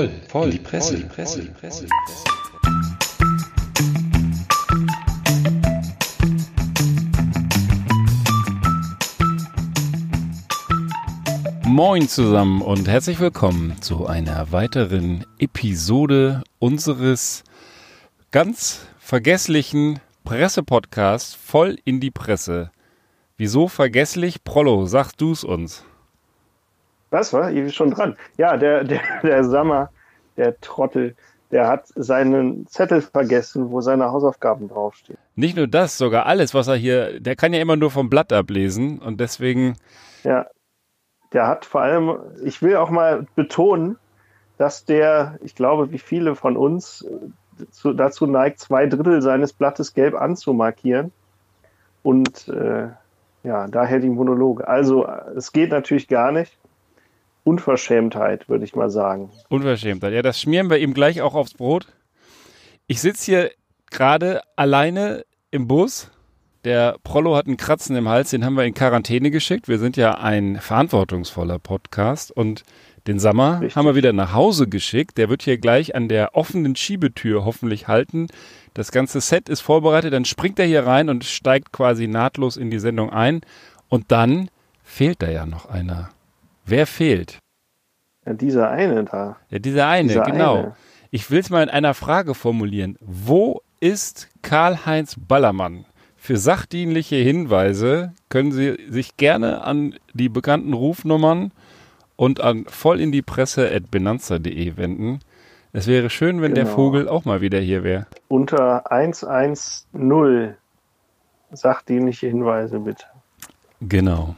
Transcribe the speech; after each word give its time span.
voll, 0.00 0.10
voll, 0.28 0.44
in 0.44 0.50
die 0.52 0.58
Presse, 0.58 0.96
voll, 0.96 1.08
Presse, 1.08 1.42
voll, 1.42 1.54
Presse. 1.60 1.86
Moin 11.66 12.08
zusammen 12.08 12.62
und 12.62 12.88
herzlich 12.88 13.20
willkommen 13.20 13.76
zu 13.82 14.06
einer 14.06 14.50
weiteren 14.52 15.26
Episode 15.38 16.44
unseres 16.58 17.44
ganz 18.30 18.86
vergesslichen 18.98 20.00
Pressepodcasts 20.24 21.34
voll 21.34 21.76
in 21.84 22.00
die 22.00 22.10
Presse. 22.10 22.70
Wieso 23.36 23.68
vergesslich? 23.68 24.44
Prollo, 24.44 24.86
sagst 24.86 25.20
du's 25.20 25.44
uns? 25.44 25.84
Was 27.10 27.32
war? 27.32 27.50
Ich 27.50 27.56
bin 27.56 27.72
schon 27.72 27.90
dran. 27.90 28.16
Ja, 28.38 28.56
der, 28.56 28.84
der, 28.84 29.00
der 29.22 29.44
Sammer, 29.44 29.90
der 30.36 30.60
Trottel, 30.60 31.14
der 31.50 31.68
hat 31.68 31.86
seinen 31.94 32.66
Zettel 32.66 33.02
vergessen, 33.02 33.70
wo 33.70 33.80
seine 33.80 34.10
Hausaufgaben 34.12 34.68
draufstehen. 34.68 35.18
Nicht 35.34 35.56
nur 35.56 35.66
das, 35.66 35.98
sogar 35.98 36.26
alles, 36.26 36.54
was 36.54 36.68
er 36.68 36.76
hier, 36.76 37.20
der 37.20 37.36
kann 37.36 37.52
ja 37.52 37.60
immer 37.60 37.76
nur 37.76 37.90
vom 37.90 38.08
Blatt 38.08 38.32
ablesen 38.32 38.98
und 38.98 39.20
deswegen. 39.20 39.76
Ja, 40.22 40.46
der 41.32 41.46
hat 41.46 41.64
vor 41.64 41.82
allem, 41.82 42.18
ich 42.44 42.62
will 42.62 42.76
auch 42.76 42.90
mal 42.90 43.26
betonen, 43.34 43.96
dass 44.58 44.84
der, 44.84 45.38
ich 45.42 45.54
glaube, 45.54 45.90
wie 45.90 45.98
viele 45.98 46.34
von 46.34 46.56
uns 46.56 47.06
zu, 47.70 47.92
dazu 47.92 48.26
neigt, 48.26 48.60
zwei 48.60 48.86
Drittel 48.86 49.22
seines 49.22 49.52
Blattes 49.52 49.94
gelb 49.94 50.14
anzumarkieren. 50.14 51.12
Und 52.02 52.48
äh, 52.48 52.88
ja, 53.42 53.68
daher 53.68 54.00
die 54.00 54.08
Monologe. 54.08 54.66
Also, 54.68 55.06
es 55.36 55.52
geht 55.52 55.70
natürlich 55.70 56.08
gar 56.08 56.32
nicht. 56.32 56.58
Unverschämtheit, 57.44 58.48
würde 58.48 58.64
ich 58.64 58.74
mal 58.74 58.90
sagen. 58.90 59.30
Unverschämtheit. 59.48 60.12
Ja, 60.12 60.22
das 60.22 60.40
schmieren 60.40 60.70
wir 60.70 60.78
ihm 60.78 60.94
gleich 60.94 61.22
auch 61.22 61.34
aufs 61.34 61.54
Brot. 61.54 61.86
Ich 62.86 63.00
sitze 63.00 63.24
hier 63.24 63.50
gerade 63.90 64.42
alleine 64.56 65.24
im 65.50 65.66
Bus. 65.66 66.10
Der 66.64 66.96
Prollo 67.02 67.36
hat 67.36 67.46
einen 67.46 67.56
Kratzen 67.56 67.96
im 67.96 68.08
Hals, 68.08 68.30
den 68.30 68.44
haben 68.44 68.54
wir 68.54 68.64
in 68.64 68.74
Quarantäne 68.74 69.30
geschickt. 69.30 69.66
Wir 69.66 69.78
sind 69.78 69.96
ja 69.96 70.18
ein 70.18 70.56
verantwortungsvoller 70.60 71.58
Podcast 71.58 72.30
und 72.30 72.64
den 73.06 73.18
Sammer 73.18 73.60
Richtig. 73.60 73.76
haben 73.76 73.86
wir 73.86 73.94
wieder 73.94 74.12
nach 74.12 74.34
Hause 74.34 74.68
geschickt. 74.68 75.16
Der 75.16 75.30
wird 75.30 75.42
hier 75.42 75.56
gleich 75.56 75.94
an 75.94 76.08
der 76.08 76.34
offenen 76.34 76.76
Schiebetür 76.76 77.46
hoffentlich 77.46 77.88
halten. 77.88 78.26
Das 78.74 78.92
ganze 78.92 79.20
Set 79.20 79.48
ist 79.48 79.60
vorbereitet. 79.60 80.12
Dann 80.12 80.26
springt 80.26 80.58
er 80.58 80.66
hier 80.66 80.86
rein 80.86 81.08
und 81.08 81.24
steigt 81.24 81.72
quasi 81.72 82.06
nahtlos 82.06 82.58
in 82.58 82.70
die 82.70 82.78
Sendung 82.78 83.10
ein. 83.10 83.40
Und 83.88 84.12
dann 84.12 84.50
fehlt 84.84 85.22
da 85.22 85.30
ja 85.30 85.46
noch 85.46 85.66
einer. 85.66 86.10
Wer 86.70 86.86
fehlt? 86.86 87.40
Ja, 88.24 88.32
dieser 88.32 88.70
eine 88.70 89.02
da. 89.02 89.36
Ja, 89.48 89.58
dieser 89.58 89.88
eine, 89.88 90.08
dieser 90.08 90.22
genau. 90.22 90.56
Eine. 90.56 90.76
Ich 91.10 91.28
will 91.32 91.40
es 91.40 91.50
mal 91.50 91.64
in 91.64 91.68
einer 91.68 91.94
Frage 91.94 92.34
formulieren. 92.34 92.96
Wo 93.00 93.60
ist 93.80 94.28
Karl-Heinz 94.42 95.16
Ballermann? 95.18 95.84
Für 96.16 96.36
sachdienliche 96.36 97.16
Hinweise 97.16 98.12
können 98.28 98.52
Sie 98.52 98.76
sich 98.88 99.16
gerne 99.16 99.62
an 99.62 99.96
die 100.14 100.28
bekannten 100.28 100.72
Rufnummern 100.72 101.50
und 102.14 102.40
an 102.40 102.66
voll 102.68 103.00
in 103.00 103.10
die 103.10 103.22
Presse 103.22 103.68
at 103.68 103.90
benanza.de 103.90 104.76
wenden. 104.76 105.18
Es 105.72 105.88
wäre 105.88 106.08
schön, 106.08 106.40
wenn 106.40 106.54
genau. 106.54 106.66
der 106.66 106.72
Vogel 106.72 107.08
auch 107.08 107.24
mal 107.24 107.40
wieder 107.40 107.58
hier 107.58 107.82
wäre. 107.82 108.06
Unter 108.28 108.92
110 108.92 110.54
sachdienliche 111.50 112.28
Hinweise 112.28 112.78
bitte. 112.78 113.06
Genau. 113.80 114.36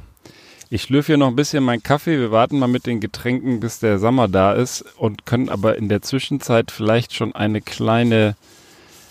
Ich 0.75 0.85
schlürfe 0.85 1.09
hier 1.09 1.17
noch 1.19 1.29
ein 1.29 1.37
bisschen 1.37 1.63
meinen 1.65 1.83
Kaffee. 1.83 2.19
Wir 2.19 2.31
warten 2.31 2.59
mal 2.59 2.67
mit 2.67 2.87
den 2.87 2.99
Getränken, 2.99 3.61
bis 3.61 3.79
der 3.81 3.99
Sommer 3.99 4.27
da 4.27 4.55
ist 4.55 4.83
und 4.97 5.27
können 5.27 5.51
aber 5.51 5.77
in 5.77 5.91
der 5.91 6.01
Zwischenzeit 6.01 6.71
vielleicht 6.71 7.13
schon 7.13 7.35
eine 7.35 7.61
kleine, 7.61 8.37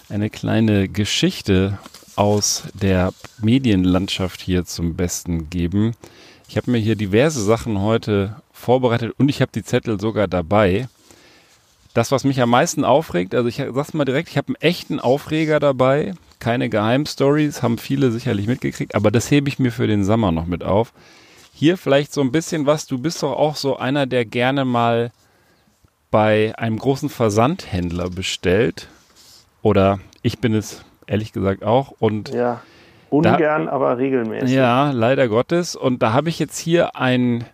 eine 0.10 0.32
kleine 0.32 0.90
Geschichte 0.90 1.78
aus 2.16 2.64
der 2.74 3.14
Medienlandschaft 3.44 4.42
hier 4.42 4.66
zum 4.66 4.96
Besten 4.96 5.52
geben. 5.52 5.92
Ich 6.50 6.58
habe 6.58 6.72
mir 6.72 6.80
hier 6.80 6.96
diverse 6.96 7.44
Sachen 7.44 7.80
heute 7.80 8.38
vorbereitet 8.52 9.14
und 9.20 9.30
ich 9.30 9.40
habe 9.40 9.52
die 9.54 9.64
Zettel 9.64 10.00
sogar 10.00 10.28
dabei. 10.28 10.88
Das, 11.94 12.12
was 12.12 12.24
mich 12.24 12.42
am 12.42 12.50
meisten 12.50 12.84
aufregt, 12.84 13.36
also 13.36 13.48
ich 13.48 13.58
sag's 13.58 13.94
mal 13.94 14.06
direkt, 14.06 14.30
ich 14.30 14.38
habe 14.38 14.48
einen 14.48 14.62
echten 14.62 15.00
Aufreger 15.00 15.60
dabei. 15.60 16.16
Keine 16.40 16.70
Geheimstories, 16.70 17.62
haben 17.62 17.78
viele 17.78 18.10
sicherlich 18.10 18.48
mitgekriegt, 18.48 18.96
aber 18.96 19.12
das 19.12 19.30
hebe 19.30 19.48
ich 19.48 19.60
mir 19.60 19.72
für 19.72 19.86
den 19.86 20.04
Sommer 20.04 20.32
noch 20.32 20.48
mit 20.48 20.64
auf. 20.64 20.92
Hier 21.62 21.78
vielleicht 21.78 22.12
so 22.12 22.22
ein 22.22 22.32
bisschen 22.32 22.66
was. 22.66 22.88
Du 22.88 22.98
bist 22.98 23.22
doch 23.22 23.34
auch 23.34 23.56
so 23.56 23.78
einer, 23.78 24.08
der 24.08 24.26
gerne 24.26 24.66
mal 24.66 25.12
bei 26.10 26.56
einem 26.58 26.80
großen 26.80 27.08
Versandhändler 27.08 28.10
bestellt. 28.10 28.88
Oder 29.62 30.00
ich 30.24 30.40
bin 30.40 30.56
es 30.56 30.84
ehrlich 31.06 31.34
gesagt 31.34 31.64
auch. 31.64 31.94
Und 32.00 32.30
ja, 32.30 32.64
ungern, 33.12 33.68
da, 33.68 33.72
aber 33.74 34.00
regelmäßig. 34.00 34.50
Ja, 34.50 34.90
leider 34.90 35.28
Gottes. 35.28 35.76
Und 35.76 36.02
da 36.02 36.14
habe 36.14 36.30
ich 36.30 36.40
jetzt 36.40 36.58
hier 36.58 36.96
einen 36.96 37.46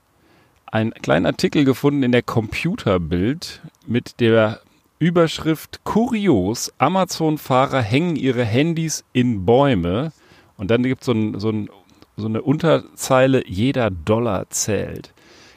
kleinen 0.72 1.26
Artikel 1.26 1.66
gefunden 1.66 2.02
in 2.02 2.14
der 2.14 2.24
Computerbild 2.24 3.62
mit 3.86 4.22
der 4.22 4.62
Überschrift 5.00 5.82
Kurios, 5.84 6.72
Amazon-Fahrer 6.78 7.82
hängen 7.82 8.16
ihre 8.16 8.46
Handys 8.46 9.04
in 9.12 9.46
Bäume. 9.46 10.14
Und 10.56 10.72
dann 10.72 10.84
gibt 10.84 11.04
so 11.04 11.12
es 11.12 11.18
ein, 11.18 11.40
so 11.42 11.50
ein 11.50 11.70
so 12.18 12.28
eine 12.28 12.42
Unterzeile, 12.42 13.48
jeder 13.48 13.92
Dollar 13.92 14.50
zählt. 14.50 15.14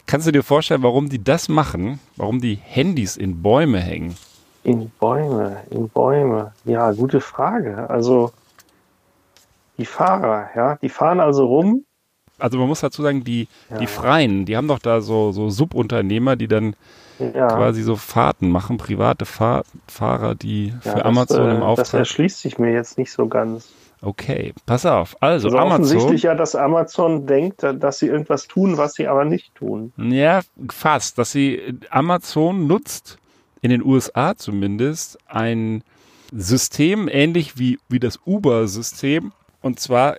Kannst 0.07 0.27
du 0.27 0.33
dir 0.33 0.43
vorstellen, 0.43 0.83
warum 0.83 1.09
die 1.09 1.23
das 1.23 1.49
machen? 1.49 2.01
Warum 2.17 2.41
die 2.41 2.57
Handys 2.57 3.17
in 3.17 3.43
Bäume 3.43 3.81
hängen? 3.81 4.17
In 4.63 4.91
Bäume, 5.01 5.57
in 5.71 5.89
Bäume. 5.89 6.53
Ja, 6.65 6.93
gute 6.93 7.21
Frage. 7.21 7.89
Also 7.89 8.33
die 9.79 9.87
Fahrer, 9.87 10.51
ja, 10.55 10.77
die 10.77 10.91
fahren 10.91 11.21
also 11.21 11.47
rum. 11.47 11.85
Also 12.39 12.59
man 12.59 12.69
muss 12.69 12.81
dazu 12.81 13.03
sagen, 13.03 13.25
die, 13.25 13.49
ja. 13.71 13.79
die 13.79 13.87
Freien, 13.87 14.45
die 14.45 14.57
haben 14.57 14.69
doch 14.69 14.79
da 14.79 15.01
so, 15.01 15.33
so 15.33 15.49
Subunternehmer, 15.49 16.37
die 16.37 16.49
dann 16.49 16.75
ja. 17.19 17.49
quasi 17.49 17.83
so 17.83 17.97
Fahrten 17.97 18.51
machen, 18.51 18.77
private 18.77 19.25
Fahr 19.25 19.65
Fahrer, 19.87 20.35
die 20.35 20.75
ja, 20.85 20.93
für 20.93 21.05
Amazon 21.05 21.47
das, 21.47 21.57
im 21.57 21.63
Auftrag. 21.63 21.85
Das 21.85 21.95
erschließt 21.95 22.41
sich 22.41 22.59
mir 22.59 22.73
jetzt 22.73 22.99
nicht 22.99 23.13
so 23.13 23.29
ganz. 23.29 23.69
Okay, 24.03 24.55
pass 24.65 24.87
auf. 24.87 25.17
Also, 25.21 25.49
also 25.49 25.59
Amazon. 25.59 25.73
Offensichtlich 25.83 26.23
ja, 26.23 26.35
dass 26.35 26.55
Amazon 26.55 27.27
denkt, 27.27 27.63
dass 27.63 27.99
sie 27.99 28.07
irgendwas 28.07 28.49
tun, 28.49 28.79
was 28.79 28.95
sie 28.95 29.07
aber 29.07 29.25
nicht 29.25 29.55
tun. 29.55 29.93
Ja, 29.99 30.41
fast. 30.71 31.19
Dass 31.19 31.33
sie 31.33 31.79
Amazon 31.91 32.67
nutzt, 32.67 33.19
in 33.61 33.71
den 33.71 33.85
USA 33.85 34.37
zumindest, 34.37 35.19
ein 35.27 35.85
System 36.33 37.09
ähnlich 37.09 37.59
wie, 37.59 37.79
wie 37.89 38.01
das 38.01 38.19
Uber-System. 38.25 39.33
Und 39.61 39.81
zwar 39.81 40.17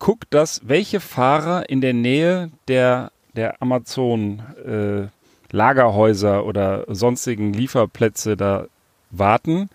guckt 0.00 0.26
das, 0.30 0.62
welche 0.64 0.98
Fahrer 0.98 1.68
in 1.68 1.80
der 1.80 1.92
Nähe 1.92 2.50
der, 2.66 3.12
der 3.36 3.62
Amazon 3.62 4.42
äh, 4.66 5.06
Lagerhäuser 5.54 6.44
oder 6.44 6.84
sonstigen 6.88 7.52
Lieferplätze 7.52 8.36
da 8.36 8.66
warten 9.10 9.68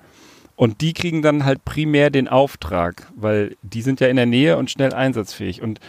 und 0.55 0.81
die 0.81 0.93
kriegen 0.93 1.21
dann 1.21 1.45
halt 1.45 1.65
primär 1.65 2.09
den 2.09 2.27
Auftrag, 2.27 3.11
weil 3.15 3.57
die 3.61 3.81
sind 3.81 3.99
ja 3.99 4.07
in 4.07 4.15
der 4.15 4.25
Nähe 4.25 4.57
und 4.57 4.71
schnell 4.71 4.93
einsatzfähig. 4.93 5.61
Und 5.61 5.79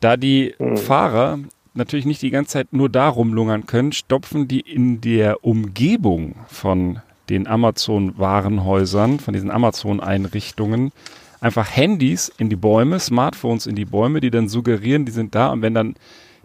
da 0.00 0.16
die 0.16 0.54
mhm. 0.58 0.76
Fahrer 0.76 1.38
natürlich 1.74 2.06
nicht 2.06 2.22
die 2.22 2.30
ganze 2.30 2.52
Zeit 2.52 2.72
nur 2.72 2.88
da 2.88 3.08
rumlungern 3.08 3.66
können, 3.66 3.92
stopfen 3.92 4.48
die 4.48 4.60
in 4.60 5.00
der 5.00 5.44
Umgebung 5.44 6.36
von 6.48 7.00
den 7.28 7.46
Amazon-Warenhäusern, 7.46 9.20
von 9.20 9.34
diesen 9.34 9.50
Amazon-Einrichtungen, 9.50 10.92
einfach 11.40 11.76
Handys 11.76 12.32
in 12.38 12.48
die 12.48 12.56
Bäume, 12.56 12.98
Smartphones 12.98 13.66
in 13.66 13.76
die 13.76 13.84
Bäume, 13.84 14.20
die 14.20 14.30
dann 14.30 14.48
suggerieren, 14.48 15.04
die 15.04 15.12
sind 15.12 15.34
da. 15.34 15.48
Und 15.48 15.62
wenn 15.62 15.74
dann 15.74 15.94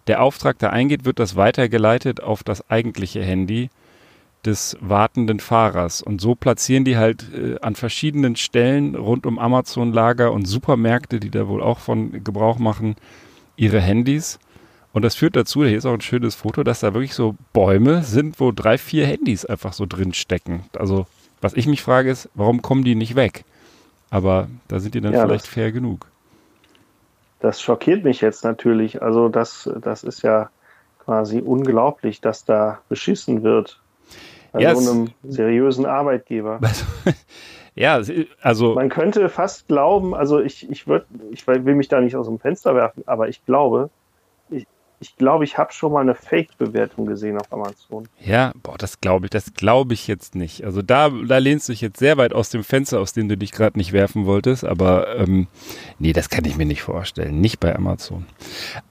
der 0.07 0.21
Auftrag 0.21 0.59
da 0.59 0.69
eingeht, 0.69 1.05
wird 1.05 1.19
das 1.19 1.35
weitergeleitet 1.35 2.21
auf 2.21 2.43
das 2.43 2.69
eigentliche 2.69 3.23
Handy 3.23 3.69
des 4.45 4.77
wartenden 4.81 5.39
Fahrers. 5.39 6.01
Und 6.01 6.21
so 6.21 6.35
platzieren 6.35 6.83
die 6.83 6.97
halt 6.97 7.25
äh, 7.33 7.59
an 7.61 7.75
verschiedenen 7.75 8.35
Stellen 8.35 8.95
rund 8.95 9.25
um 9.25 9.39
Amazon-Lager 9.39 10.31
und 10.31 10.45
Supermärkte, 10.45 11.19
die 11.19 11.31
da 11.31 11.47
wohl 11.47 11.61
auch 11.61 11.79
von 11.79 12.23
Gebrauch 12.23 12.59
machen, 12.59 12.95
ihre 13.55 13.79
Handys. 13.79 14.39
Und 14.91 15.03
das 15.03 15.15
führt 15.15 15.35
dazu, 15.35 15.65
hier 15.65 15.77
ist 15.77 15.85
auch 15.85 15.93
ein 15.93 16.01
schönes 16.01 16.35
Foto, 16.35 16.63
dass 16.63 16.81
da 16.81 16.93
wirklich 16.93 17.15
so 17.15 17.35
Bäume 17.51 18.03
sind, 18.03 18.39
wo 18.39 18.51
drei, 18.51 18.77
vier 18.77 19.07
Handys 19.07 19.45
einfach 19.45 19.73
so 19.73 19.85
drin 19.87 20.13
stecken. 20.13 20.65
Also, 20.77 21.07
was 21.41 21.53
ich 21.55 21.65
mich 21.65 21.81
frage, 21.81 22.11
ist, 22.11 22.29
warum 22.35 22.61
kommen 22.61 22.83
die 22.83 22.95
nicht 22.95 23.15
weg? 23.15 23.43
Aber 24.11 24.47
da 24.67 24.79
sind 24.79 24.93
die 24.93 25.01
dann 25.01 25.13
ja, 25.13 25.25
vielleicht 25.25 25.47
fair 25.47 25.71
genug. 25.71 26.07
Das 27.39 27.61
schockiert 27.61 28.03
mich 28.03 28.21
jetzt 28.21 28.43
natürlich. 28.43 29.01
Also, 29.01 29.29
das, 29.29 29.69
das 29.81 30.03
ist 30.03 30.21
ja 30.21 30.49
quasi 30.99 31.39
unglaublich, 31.39 32.21
dass 32.21 32.45
da 32.45 32.79
beschissen 32.87 33.41
wird 33.41 33.79
bei 34.53 34.61
ja, 34.61 34.75
so 34.75 34.91
einem 34.91 35.09
seriösen 35.23 35.85
Arbeitgeber. 35.85 36.61
ja, 37.75 37.99
also. 38.41 38.75
Man 38.75 38.89
könnte 38.89 39.27
fast 39.27 39.67
glauben, 39.67 40.15
also 40.15 40.39
ich, 40.39 40.69
ich, 40.69 40.87
würd, 40.87 41.05
ich 41.31 41.45
will 41.47 41.75
mich 41.75 41.89
da 41.89 41.99
nicht 41.99 42.15
aus 42.15 42.27
dem 42.27 42.39
Fenster 42.39 42.75
werfen, 42.75 43.03
aber 43.07 43.27
ich 43.27 43.43
glaube, 43.45 43.89
ich, 45.03 45.17
glaube, 45.17 45.43
ich 45.43 45.57
habe 45.57 45.73
schon 45.73 45.91
mal 45.91 45.99
eine 45.99 46.15
Fake-Bewertung 46.15 47.05
gesehen 47.05 47.37
auf 47.37 47.51
Amazon. 47.51 48.07
Ja, 48.23 48.53
boah, 48.63 48.77
das 48.77 49.01
glaube 49.01 49.25
ich, 49.25 49.31
das 49.31 49.53
glaube 49.53 49.93
ich 49.93 50.07
jetzt 50.07 50.33
nicht. 50.33 50.63
Also 50.63 50.81
da, 50.81 51.09
da 51.09 51.37
lehnst 51.39 51.67
du 51.67 51.73
dich 51.73 51.81
jetzt 51.81 51.99
sehr 51.99 52.15
weit 52.15 52.33
aus 52.33 52.49
dem 52.49 52.63
Fenster, 52.63 53.01
aus 53.01 53.11
dem 53.11 53.27
du 53.27 53.37
dich 53.37 53.51
gerade 53.51 53.77
nicht 53.77 53.91
werfen 53.91 54.25
wolltest, 54.25 54.63
aber 54.63 55.17
ähm, 55.17 55.47
nee, 55.99 56.13
das 56.13 56.29
kann 56.29 56.45
ich 56.45 56.55
mir 56.55 56.65
nicht 56.65 56.83
vorstellen. 56.83 57.41
Nicht 57.41 57.59
bei 57.59 57.75
Amazon. 57.75 58.25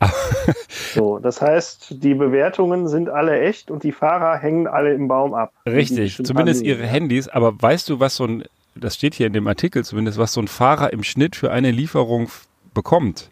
so, 0.95 1.19
das 1.19 1.41
heißt, 1.41 2.03
die 2.05 2.15
Bewertungen 2.15 2.89
sind 2.89 3.09
alle 3.09 3.41
echt 3.41 3.71
und 3.71 3.83
die 3.83 3.93
Fahrer 3.93 4.37
hängen 4.37 4.67
alle 4.67 4.93
im 4.93 5.09
Baum 5.09 5.33
ab. 5.33 5.55
Richtig, 5.65 6.23
zumindest 6.23 6.63
ihre 6.63 6.87
Handys, 6.87 7.27
aber 7.29 7.61
weißt 7.61 7.89
du, 7.89 8.01
was 8.01 8.17
so 8.17 8.27
ein, 8.27 8.45
das 8.75 8.97
steht 8.97 9.15
hier 9.15 9.29
in 9.29 9.33
dem 9.33 9.47
Artikel 9.47 9.83
zumindest, 9.83 10.19
was 10.19 10.35
so 10.35 10.43
ein 10.43 10.49
Fahrer 10.49 10.93
im 10.93 11.05
Schnitt 11.05 11.37
für 11.37 11.51
eine 11.51 11.71
Lieferung 11.71 12.29
bekommt? 12.75 13.32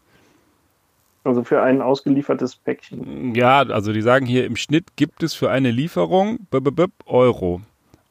Also 1.23 1.45
für 1.45 1.63
ein 1.63 1.83
ausgeliefertes 1.83 2.57
Päckchen. 2.57 3.35
Ja, 3.35 3.61
also 3.61 3.93
die 3.93 4.01
sagen 4.01 4.25
hier, 4.25 4.47
im 4.47 4.57
Schnitt 4.57 4.97
gibt 4.97 5.23
es 5.23 5.35
für 5.35 5.51
eine 5.51 5.71
Lieferung 5.71 6.47
b 6.51 6.59
-b 6.59 6.71
-b 6.71 6.91
Euro. 7.07 7.61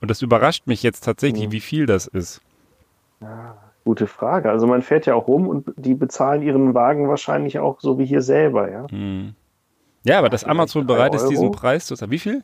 Und 0.02 0.12
das 0.12 0.22
überrascht 0.22 0.68
mich 0.68 0.84
jetzt 0.84 1.04
tatsächlich, 1.04 1.48
mhm. 1.48 1.52
wie 1.52 1.60
viel 1.60 1.86
das 1.86 2.08
ist. 2.08 2.42
Ja, 3.22 3.58
gute 3.84 4.08
Frage. 4.08 4.52
Also 4.52 4.68
man 4.68 4.82
fährt 4.82 5.08
ja 5.08 5.16
auch 5.16 5.28
rum 5.28 5.48
und 5.48 5.74
die 5.76 5.96
bezahlen 5.96 6.42
ihren 6.42 6.74
Wagen 6.74 7.10
wahrscheinlich 7.10 7.60
auch 7.60 7.80
so 7.82 7.98
wie 7.98 8.06
hier 8.06 8.22
selber, 8.22 8.72
ja. 8.72 8.86
Mhm. 8.92 9.34
Ja, 10.04 10.20
aber 10.20 10.30
dass 10.30 10.44
Amazon 10.44 10.86
bereit 10.86 11.14
ist, 11.16 11.28
diesen 11.28 11.52
Preis 11.52 11.86
zu 11.86 11.96
zahlen. 11.96 12.12
Wie 12.12 12.20
viel? 12.20 12.44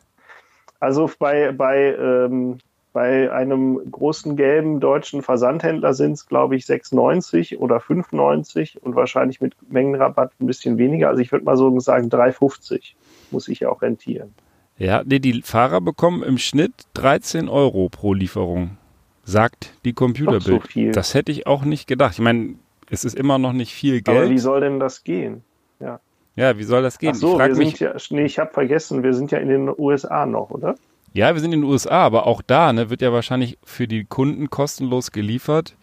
Also 0.79 1.09
bei, 1.19 1.51
bei 1.51 1.95
ähm, 1.95 2.57
bei 2.95 3.29
einem 3.29 3.91
großen 3.91 4.37
gelben 4.37 4.79
deutschen 4.79 5.21
Versandhändler 5.21 5.93
sind 5.93 6.13
es, 6.13 6.27
glaube 6.27 6.55
ich, 6.55 6.63
6,90 6.63 7.57
oder 7.57 7.79
5,90 7.79 8.77
und 8.77 8.95
wahrscheinlich 8.95 9.41
mit 9.41 9.53
Mengenrabatt 9.69 10.31
ein 10.39 10.47
bisschen 10.47 10.77
weniger. 10.77 11.09
Also 11.09 11.21
ich 11.21 11.29
würde 11.33 11.43
mal 11.43 11.57
so 11.57 11.77
sagen, 11.81 12.07
3,50 12.07 12.93
muss 13.31 13.49
ich 13.49 13.59
ja 13.59 13.69
auch 13.69 13.81
rentieren. 13.81 14.33
Ja, 14.77 15.03
nee, 15.05 15.19
die 15.19 15.41
Fahrer 15.41 15.81
bekommen 15.81 16.23
im 16.23 16.37
Schnitt 16.37 16.71
13 16.93 17.49
Euro 17.49 17.89
pro 17.89 18.13
Lieferung, 18.13 18.77
sagt 19.25 19.73
die 19.83 19.91
Computerbild. 19.91 20.43
So 20.43 20.59
viel. 20.61 20.93
Das 20.93 21.13
hätte 21.13 21.33
ich 21.33 21.47
auch 21.47 21.65
nicht 21.65 21.87
gedacht. 21.87 22.13
Ich 22.13 22.21
meine, 22.21 22.55
es 22.89 23.03
ist 23.03 23.19
immer 23.19 23.37
noch 23.37 23.51
nicht 23.51 23.73
viel 23.73 24.03
Geld. 24.03 24.17
Aber 24.19 24.29
wie 24.29 24.39
soll 24.39 24.61
denn 24.61 24.79
das 24.79 25.03
gehen? 25.03 25.43
Ja. 25.81 25.99
Ja, 26.37 26.57
wie 26.57 26.63
soll 26.63 26.81
das 26.81 26.97
gehen? 26.97 27.11
Ach 27.13 27.19
so, 27.19 27.41
ich 27.41 27.45
wir 27.45 27.55
mich, 27.57 27.77
ja, 27.81 27.93
nee, 28.09 28.23
ich 28.23 28.39
habe 28.39 28.53
vergessen, 28.53 29.03
wir 29.03 29.13
sind 29.13 29.31
ja 29.31 29.39
in 29.39 29.49
den 29.49 29.69
USA 29.77 30.25
noch, 30.25 30.49
oder? 30.49 30.75
Ja, 31.15 31.33
wir 31.33 31.39
sind 31.39 31.53
in 31.53 31.61
den 31.61 31.69
USA, 31.69 32.01
aber 32.01 32.27
auch 32.27 32.41
da 32.41 32.73
ne, 32.73 32.89
wird 32.89 33.01
ja 33.01 33.13
wahrscheinlich 33.13 33.57
für 33.63 33.87
die 33.87 34.03
Kunden 34.03 34.49
kostenlos 34.49 35.11
geliefert. 35.11 35.77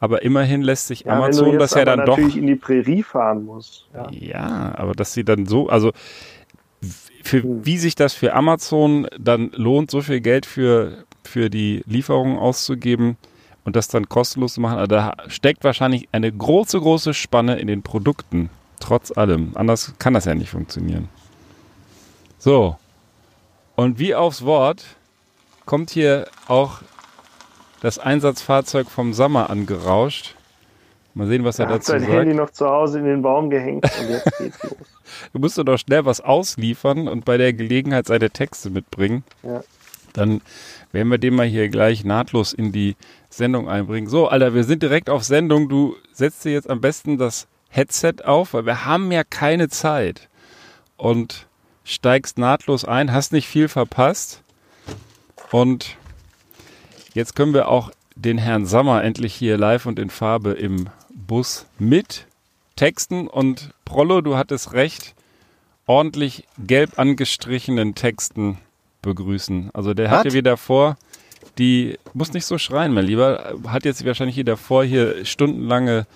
Aber 0.00 0.22
immerhin 0.22 0.62
lässt 0.62 0.86
sich 0.86 1.00
ja, 1.00 1.12
Amazon 1.12 1.58
das 1.58 1.74
ja 1.74 1.84
dann 1.84 2.06
doch. 2.06 2.16
natürlich 2.16 2.38
in 2.38 2.46
die 2.46 2.54
Prärie 2.54 3.02
fahren 3.02 3.44
muss. 3.44 3.86
Ja. 3.92 4.10
ja, 4.10 4.74
aber 4.78 4.92
dass 4.92 5.12
sie 5.12 5.24
dann 5.24 5.44
so, 5.44 5.68
also 5.68 5.92
für, 7.22 7.42
hm. 7.42 7.66
wie 7.66 7.76
sich 7.76 7.96
das 7.96 8.14
für 8.14 8.32
Amazon 8.32 9.06
dann 9.18 9.50
lohnt, 9.54 9.90
so 9.90 10.00
viel 10.00 10.20
Geld 10.20 10.46
für, 10.46 11.04
für 11.22 11.50
die 11.50 11.82
Lieferung 11.86 12.38
auszugeben 12.38 13.18
und 13.64 13.76
das 13.76 13.88
dann 13.88 14.08
kostenlos 14.08 14.54
zu 14.54 14.62
machen, 14.62 14.78
also 14.78 14.86
da 14.86 15.12
steckt 15.26 15.64
wahrscheinlich 15.64 16.08
eine 16.12 16.32
große, 16.32 16.80
große 16.80 17.12
Spanne 17.12 17.58
in 17.58 17.66
den 17.66 17.82
Produkten. 17.82 18.48
Trotz 18.80 19.14
allem. 19.14 19.50
Anders 19.54 19.92
kann 19.98 20.14
das 20.14 20.24
ja 20.24 20.34
nicht 20.34 20.48
funktionieren. 20.48 21.10
So, 22.38 22.78
und 23.78 24.00
wie 24.00 24.16
aufs 24.16 24.44
Wort 24.44 24.84
kommt 25.64 25.90
hier 25.90 26.26
auch 26.48 26.80
das 27.80 28.00
Einsatzfahrzeug 28.00 28.90
vom 28.90 29.14
Sommer 29.14 29.50
angerauscht. 29.50 30.34
Mal 31.14 31.28
sehen, 31.28 31.44
was 31.44 31.60
er, 31.60 31.66
er 31.66 31.74
dazu 31.74 31.92
sagt. 31.92 32.02
Hat 32.02 32.08
sein 32.08 32.18
Handy 32.18 32.34
noch 32.34 32.50
zu 32.50 32.68
Hause 32.68 32.98
in 32.98 33.04
den 33.04 33.22
Baum 33.22 33.50
gehängt 33.50 33.84
und 34.00 34.08
jetzt 34.08 34.36
geht's 34.38 34.60
los. 34.64 34.74
Du 35.32 35.38
musst 35.38 35.58
doch 35.58 35.78
schnell 35.78 36.04
was 36.04 36.20
ausliefern 36.20 37.06
und 37.06 37.24
bei 37.24 37.36
der 37.36 37.52
Gelegenheit 37.52 38.08
seine 38.08 38.30
Texte 38.30 38.68
mitbringen. 38.68 39.22
Ja. 39.44 39.62
Dann 40.12 40.40
werden 40.90 41.08
wir 41.08 41.18
den 41.18 41.36
mal 41.36 41.46
hier 41.46 41.68
gleich 41.68 42.04
nahtlos 42.04 42.52
in 42.52 42.72
die 42.72 42.96
Sendung 43.30 43.68
einbringen. 43.68 44.08
So, 44.08 44.26
Alter, 44.26 44.54
wir 44.54 44.64
sind 44.64 44.82
direkt 44.82 45.08
auf 45.08 45.22
Sendung. 45.22 45.68
Du 45.68 45.94
setzt 46.12 46.44
dir 46.44 46.50
jetzt 46.50 46.68
am 46.68 46.80
besten 46.80 47.16
das 47.16 47.46
Headset 47.68 48.24
auf, 48.24 48.54
weil 48.54 48.66
wir 48.66 48.86
haben 48.86 49.12
ja 49.12 49.22
keine 49.22 49.68
Zeit. 49.68 50.28
Und 50.96 51.47
steigst 51.88 52.38
nahtlos 52.38 52.84
ein, 52.84 53.12
hast 53.12 53.32
nicht 53.32 53.48
viel 53.48 53.68
verpasst. 53.68 54.42
Und 55.50 55.96
jetzt 57.14 57.34
können 57.34 57.54
wir 57.54 57.68
auch 57.68 57.90
den 58.14 58.38
Herrn 58.38 58.66
Sommer 58.66 59.02
endlich 59.02 59.34
hier 59.34 59.56
live 59.56 59.86
und 59.86 59.98
in 59.98 60.10
Farbe 60.10 60.52
im 60.52 60.90
Bus 61.14 61.66
mit 61.78 62.26
Texten. 62.76 63.26
Und 63.26 63.70
Prollo, 63.84 64.20
du 64.20 64.36
hattest 64.36 64.74
recht, 64.74 65.14
ordentlich 65.86 66.46
gelb 66.58 66.98
angestrichenen 66.98 67.94
Texten 67.94 68.58
begrüßen. 69.00 69.70
Also 69.72 69.94
der 69.94 70.10
What? 70.10 70.18
hatte 70.18 70.32
wieder 70.34 70.58
vor, 70.58 70.98
die, 71.56 71.98
muss 72.12 72.34
nicht 72.34 72.44
so 72.44 72.58
schreien, 72.58 72.92
mein 72.92 73.06
Lieber, 73.06 73.54
hat 73.66 73.84
jetzt 73.84 74.04
wahrscheinlich 74.04 74.36
wieder 74.36 74.58
vor, 74.58 74.84
hier 74.84 75.24
stundenlange 75.24 76.06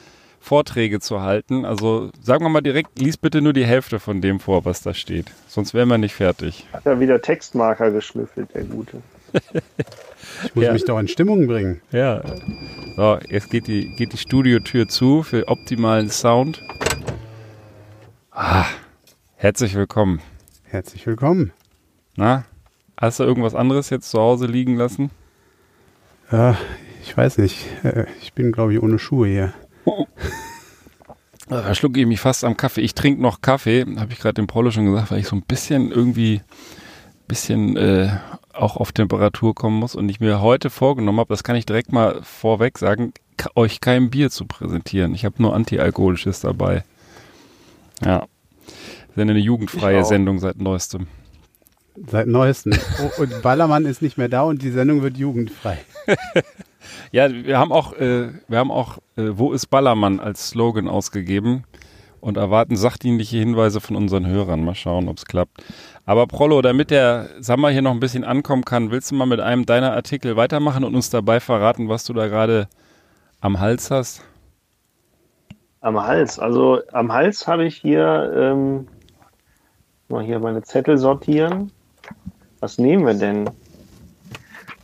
Vorträge 0.43 0.99
zu 0.99 1.23
halten. 1.23 1.65
Also 1.65 2.11
sagen 2.21 2.45
wir 2.45 2.49
mal 2.49 2.63
direkt, 2.63 2.99
lies 2.99 3.17
bitte 3.17 3.41
nur 3.41 3.53
die 3.53 3.65
Hälfte 3.65 4.01
von 4.01 4.21
dem 4.21 4.41
vor, 4.41 4.65
was 4.65 4.83
da 4.83 4.93
steht. 4.93 5.27
Sonst 5.47 5.73
wären 5.73 5.89
wir 5.89 5.99
nicht 5.99 6.15
fertig. 6.15 6.67
Hat 6.73 6.85
er 6.85 6.99
wieder 6.99 7.23
Textmarker 7.23 7.93
geschnüffelt, 7.93 8.53
der 8.53 8.65
Gute. 8.65 9.03
ich 10.45 10.55
muss 10.57 10.65
ja. 10.65 10.73
mich 10.73 10.85
doch 10.85 10.99
in 10.99 11.07
Stimmung 11.07 11.47
bringen. 11.47 11.81
Ja. 11.93 12.23
So, 12.97 13.19
jetzt 13.29 13.51
geht 13.51 13.69
die, 13.69 13.95
geht 13.95 14.13
die 14.13 14.17
Studiotür 14.17 14.89
zu 14.89 15.23
für 15.23 15.47
optimalen 15.47 16.11
Sound. 16.11 16.61
Ah, 18.33 18.67
herzlich 19.37 19.77
willkommen. 19.77 20.21
Herzlich 20.65 21.07
willkommen. 21.07 21.53
Na, 22.17 22.45
hast 22.97 23.21
du 23.21 23.25
irgendwas 23.25 23.55
anderes 23.55 23.91
jetzt 23.91 24.11
zu 24.11 24.19
Hause 24.19 24.47
liegen 24.47 24.75
lassen? 24.75 25.13
Ja, 26.33 26.59
ich 27.01 27.17
weiß 27.17 27.39
nicht. 27.39 27.65
Äh, 27.85 28.07
ich 28.21 28.33
bin, 28.33 28.51
glaube 28.51 28.75
ich, 28.75 28.83
ohne 28.83 28.99
Schuhe 28.99 29.29
hier. 29.29 29.55
Da 31.61 31.75
schlucke 31.75 32.01
ich 32.01 32.07
mich 32.07 32.21
fast 32.21 32.45
am 32.45 32.57
Kaffee. 32.57 32.81
Ich 32.81 32.95
trinke 32.95 33.21
noch 33.21 33.43
Kaffee, 33.43 33.85
habe 33.99 34.13
ich 34.13 34.19
gerade 34.19 34.35
dem 34.35 34.47
Paulo 34.47 34.71
schon 34.71 34.87
gesagt, 34.87 35.11
weil 35.11 35.19
ich 35.19 35.29
so 35.29 35.37
ein 35.37 35.43
bisschen 35.43 35.91
irgendwie, 35.91 36.41
bisschen 37.29 37.77
äh, 37.77 38.11
auch 38.55 38.77
auf 38.77 38.93
Temperatur 38.93 39.55
kommen 39.55 39.79
muss 39.79 39.95
und 39.95 40.09
ich 40.09 40.21
mir 40.21 40.41
heute 40.41 40.71
vorgenommen 40.71 41.21
habe, 41.21 41.29
das 41.29 41.45
kann 41.45 41.57
ich 41.57 41.67
direkt 41.67 41.93
mal 41.93 42.21
vorweg 42.23 42.79
sagen, 42.79 43.13
euch 43.55 43.81
kein 43.81 44.11
Bier 44.11 44.31
zu 44.31 44.47
präsentieren. 44.47 45.15
Ich 45.15 45.25
habe 45.25 45.43
nur 45.43 45.55
Antialkoholisches 45.55 46.41
dabei. 46.41 46.85
Ja. 48.05 48.27
Das 49.09 49.17
ist 49.17 49.21
eine 49.21 49.39
jugendfreie 49.39 50.05
Sendung 50.05 50.39
seit 50.39 50.59
neuestem. 50.59 51.07
Seit 52.07 52.27
neuestem. 52.27 52.73
Oh, 53.03 53.23
und 53.23 53.43
Ballermann 53.43 53.85
ist 53.85 54.03
nicht 54.03 54.17
mehr 54.17 54.29
da 54.29 54.43
und 54.43 54.63
die 54.63 54.71
Sendung 54.71 55.03
wird 55.03 55.17
jugendfrei. 55.17 55.79
Ja, 57.13 57.31
wir 57.31 57.59
haben 57.59 57.73
auch, 57.73 57.93
äh, 57.95 58.31
wir 58.49 58.59
haben 58.59 58.71
auch 58.71 58.99
äh, 59.17 59.31
Wo 59.33 59.53
ist 59.53 59.67
Ballermann 59.67 60.19
als 60.21 60.49
Slogan 60.49 60.89
ausgegeben 60.89 61.65
und 62.21 62.37
erwarten 62.37 62.77
sachdienliche 62.77 63.37
Hinweise 63.37 63.81
von 63.81 63.97
unseren 63.97 64.27
Hörern. 64.27 64.65
Mal 64.65 64.75
schauen, 64.75 65.09
ob 65.09 65.19
es 65.19 65.27
klappt. 65.27 65.63
Aber 66.07 66.27
Prollo, 66.27 66.63
damit 66.63 66.91
der 66.91 67.29
Sammer 67.41 67.71
hier 67.71 67.83
noch 67.83 67.93
ein 67.93 68.01
bisschen 68.01 68.25
ankommen 68.25 68.65
kann, 68.65 68.91
willst 68.91 69.11
du 69.11 69.15
mal 69.15 69.27
mit 69.27 69.41
einem 69.41 69.67
deiner 69.67 69.93
Artikel 69.93 70.37
weitermachen 70.37 70.85
und 70.85 70.95
uns 70.95 71.11
dabei 71.11 71.41
verraten, 71.41 71.89
was 71.89 72.05
du 72.05 72.13
da 72.13 72.29
gerade 72.29 72.69
am 73.41 73.61
Hals 73.61 73.91
hast? 73.91 74.23
Am 75.81 76.01
Hals, 76.01 76.39
also 76.39 76.81
am 76.93 77.13
Hals 77.13 77.47
habe 77.47 77.65
ich 77.65 77.77
hier 77.77 78.33
ähm, 78.37 78.89
mal 80.09 80.23
hier 80.23 80.39
meine 80.39 80.63
Zettel 80.63 80.97
sortieren. 80.97 81.73
Was 82.63 82.79
nehmen 82.79 83.05
wir 83.05 83.15
denn? 83.15 83.51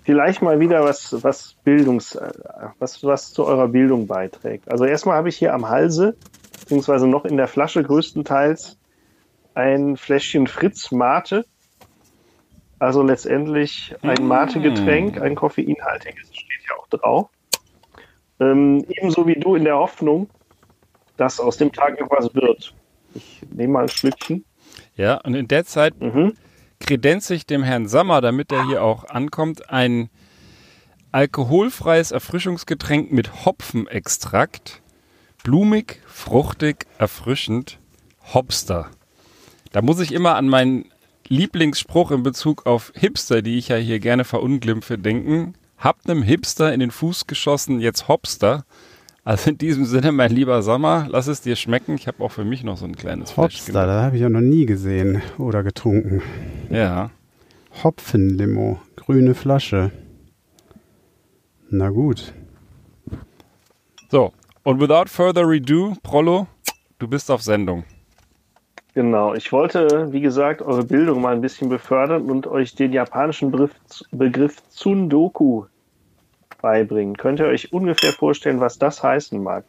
vielleicht 0.09 0.41
mal 0.41 0.59
wieder 0.59 0.85
was, 0.85 1.23
was 1.23 1.55
Bildungs, 1.65 2.15
äh, 2.15 2.31
was, 2.79 3.05
was 3.05 3.35
zu 3.35 3.45
eurer 3.45 3.69
Bildung 3.69 4.07
beiträgt. 4.07 4.67
Also 4.73 4.87
erstmal 4.87 5.19
habe 5.19 5.29
ich 5.29 5.37
hier 5.37 5.53
am 5.53 5.69
Halse, 5.69 6.17
beziehungsweise 6.61 7.07
noch 7.07 7.27
in 7.27 7.37
der 7.37 7.47
Flasche 7.47 7.83
größtenteils, 7.83 8.79
ein 9.53 9.99
Fläschchen 9.99 10.47
Fritz 10.47 10.93
Mate. 10.93 11.45
Also 12.79 13.03
letztendlich 13.03 13.95
ein 14.01 14.25
mm. 14.25 14.29
Mate-Getränk, 14.29 15.21
ein 15.21 15.35
koffeinhaltiges, 15.35 16.29
steht 16.33 16.63
ja 16.67 16.77
auch 16.79 16.87
drauf. 16.89 17.29
Ähm, 18.41 18.87
ebenso 18.89 19.27
wie 19.27 19.35
du 19.35 19.57
in 19.57 19.65
der 19.65 19.77
Hoffnung, 19.77 20.31
dass 21.19 21.39
aus 21.39 21.59
dem 21.59 21.71
Tag 21.71 22.01
noch 22.01 22.11
was 22.11 22.35
wird. 22.35 22.73
Ich 23.13 23.43
nehme 23.51 23.75
mal 23.75 23.83
ein 23.83 23.89
Schlückchen. 23.91 24.47
Ja, 24.97 25.17
und 25.17 25.35
in 25.35 25.49
der 25.49 25.67
Zeit 25.67 26.01
mhm 26.01 26.33
kredenze 26.81 27.35
ich 27.35 27.47
dem 27.47 27.63
Herrn 27.63 27.89
Sammer, 27.89 28.21
damit 28.21 28.53
er 28.53 28.67
hier 28.67 28.83
auch 28.83 29.05
ankommt, 29.05 29.71
ein 29.71 30.11
alkoholfreies 31.13 32.11
Erfrischungsgetränk 32.11 33.13
mit 33.13 33.45
Hopfenextrakt. 33.45 34.83
Blumig, 35.43 36.03
fruchtig, 36.07 36.87
erfrischend. 36.99 37.79
Hopster. 38.35 38.91
Da 39.73 39.83
muss 39.83 40.01
ich 40.01 40.13
immer 40.13 40.37
an 40.37 40.49
meinen 40.49 40.87
Lieblingsspruch 41.29 42.11
in 42.11 42.23
Bezug 42.23 42.67
auf 42.67 42.93
Hipster, 42.95 43.43
die 43.43 43.59
ich 43.59 43.69
ja 43.69 43.77
hier 43.77 44.01
gerne 44.01 44.25
verunglimpfe, 44.25 44.99
denken. 44.99 45.55
Habt 45.79 46.09
nem 46.09 46.23
Hipster 46.23 46.73
in 46.73 46.81
den 46.81 46.91
Fuß 46.91 47.27
geschossen, 47.27 47.81
jetzt 47.81 48.09
Hopster. 48.09 48.65
Also 49.29 49.51
in 49.51 49.59
diesem 49.59 49.85
Sinne, 49.85 50.11
mein 50.11 50.31
lieber 50.31 50.63
Sommer, 50.63 51.07
lass 51.11 51.27
es 51.27 51.43
dir 51.43 51.55
schmecken. 51.55 51.97
Ich 51.97 52.07
habe 52.07 52.25
auch 52.25 52.33
für 52.33 52.47
mich 52.47 52.65
noch 52.65 52.79
so 52.79 52.87
ein 52.87 52.97
kleines 52.97 53.37
Hopster, 53.37 53.87
das 53.87 54.05
habe 54.05 54.17
ich 54.17 54.23
ja 54.23 54.31
noch 54.31 54.41
nie 54.41 54.65
gesehen 54.65 55.21
oder 55.37 55.63
getrunken. 55.63 56.23
Ja. 56.71 57.11
Hopfenlimo, 57.85 58.79
grüne 58.97 59.35
Flasche. 59.35 59.91
Na 61.69 61.91
gut. 61.91 62.33
So, 64.11 64.33
und 64.63 64.81
without 64.81 65.11
further 65.11 65.47
ado, 65.47 65.93
Prollo, 66.03 66.47
du 66.99 67.07
bist 67.07 67.31
auf 67.31 67.43
Sendung. 67.43 67.85
Genau, 68.95 69.35
ich 69.35 69.53
wollte, 69.53 70.11
wie 70.11 70.23
gesagt, 70.23 70.63
eure 70.63 70.85
Bildung 70.85 71.21
mal 71.21 71.35
ein 71.35 71.43
bisschen 71.43 71.69
befördern 71.69 72.31
und 72.31 72.47
euch 72.47 72.75
den 72.75 72.95
japanischen 72.95 73.51
Begriff, 73.51 73.73
Begriff 74.11 74.57
Tsundoku 74.71 75.67
beibringen. 76.61 77.17
Könnt 77.17 77.41
ihr 77.41 77.47
euch 77.47 77.73
ungefähr 77.73 78.13
vorstellen, 78.13 78.61
was 78.61 78.79
das 78.79 79.03
heißen 79.03 79.43
mag? 79.43 79.65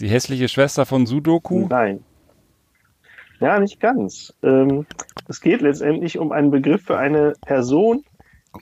Die 0.00 0.08
hässliche 0.08 0.48
Schwester 0.48 0.86
von 0.86 1.06
Sudoku? 1.06 1.66
Nein. 1.68 2.04
Ja, 3.40 3.58
nicht 3.58 3.80
ganz. 3.80 4.34
Ähm, 4.42 4.86
es 5.28 5.40
geht 5.40 5.62
letztendlich 5.62 6.18
um 6.18 6.32
einen 6.32 6.50
Begriff 6.50 6.82
für 6.84 6.98
eine 6.98 7.34
Person, 7.46 8.04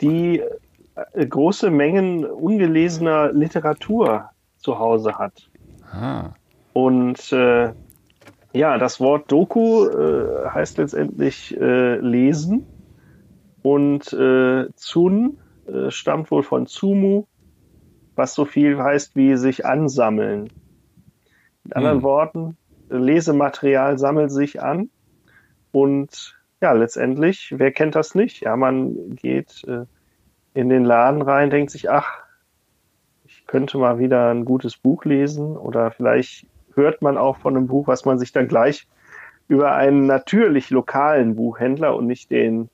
die 0.01 0.43
äh, 0.95 1.27
große 1.27 1.71
Mengen 1.71 2.25
ungelesener 2.25 3.33
Literatur 3.33 4.31
zu 4.59 4.79
Hause 4.79 5.19
hat. 5.19 5.49
Ah. 5.91 6.31
Und 6.73 7.33
äh, 7.33 7.73
ja, 8.53 8.79
das 8.79 9.01
Wort 9.01 9.31
Doku 9.31 9.87
äh, 9.87 10.49
heißt 10.49 10.79
letztendlich 10.79 11.57
äh, 11.61 11.97
lesen 11.97 12.67
und 13.63 14.13
äh, 14.13 14.67
Zun 14.75 15.39
äh, 15.69 15.91
stammt 15.91 16.31
wohl 16.31 16.43
von 16.43 16.67
Zumu, 16.67 17.25
was 18.15 18.35
so 18.35 18.45
viel 18.45 18.79
heißt 18.79 19.17
wie 19.17 19.37
sich 19.37 19.65
ansammeln. 19.65 20.51
Mit 21.65 21.77
anderen 21.77 21.99
Hm. 21.99 22.03
Worten, 22.03 22.57
Lesematerial 22.89 23.99
sammelt 23.99 24.31
sich 24.31 24.63
an 24.63 24.91
und 25.73 26.37
ja, 26.61 26.73
letztendlich, 26.73 27.55
wer 27.57 27.71
kennt 27.71 27.95
das 27.95 28.15
nicht? 28.15 28.41
Ja, 28.41 28.57
man 28.57 29.15
geht 29.15 29.63
äh, 29.69 29.85
in 30.55 30.69
den 30.69 30.85
Laden 30.85 31.23
rein, 31.23 31.51
denkt 31.51 31.71
sich, 31.71 31.91
ach, 31.91 32.23
ich 33.25 33.47
könnte 33.47 33.79
mal 33.79 33.99
wieder 33.99 34.31
ein 34.31 34.45
gutes 34.45 34.77
Buch 34.77 35.05
lesen 35.05 35.57
oder 35.57 35.91
vielleicht 35.91 36.47
hört 36.75 37.03
man 37.03 37.17
auch 37.17 37.37
von 37.37 37.57
einem 37.57 37.67
Buch, 37.67 37.87
was 37.87 38.05
man 38.05 38.19
sich 38.19 38.33
dann 38.33 38.49
gleich 38.49 38.89
über 39.47 39.75
einen 39.75 40.07
natürlich 40.07 40.71
lokalen 40.71 41.37
Buchhändler 41.37 41.95
und 41.95 42.07
nicht 42.07 42.31
den 42.31 42.69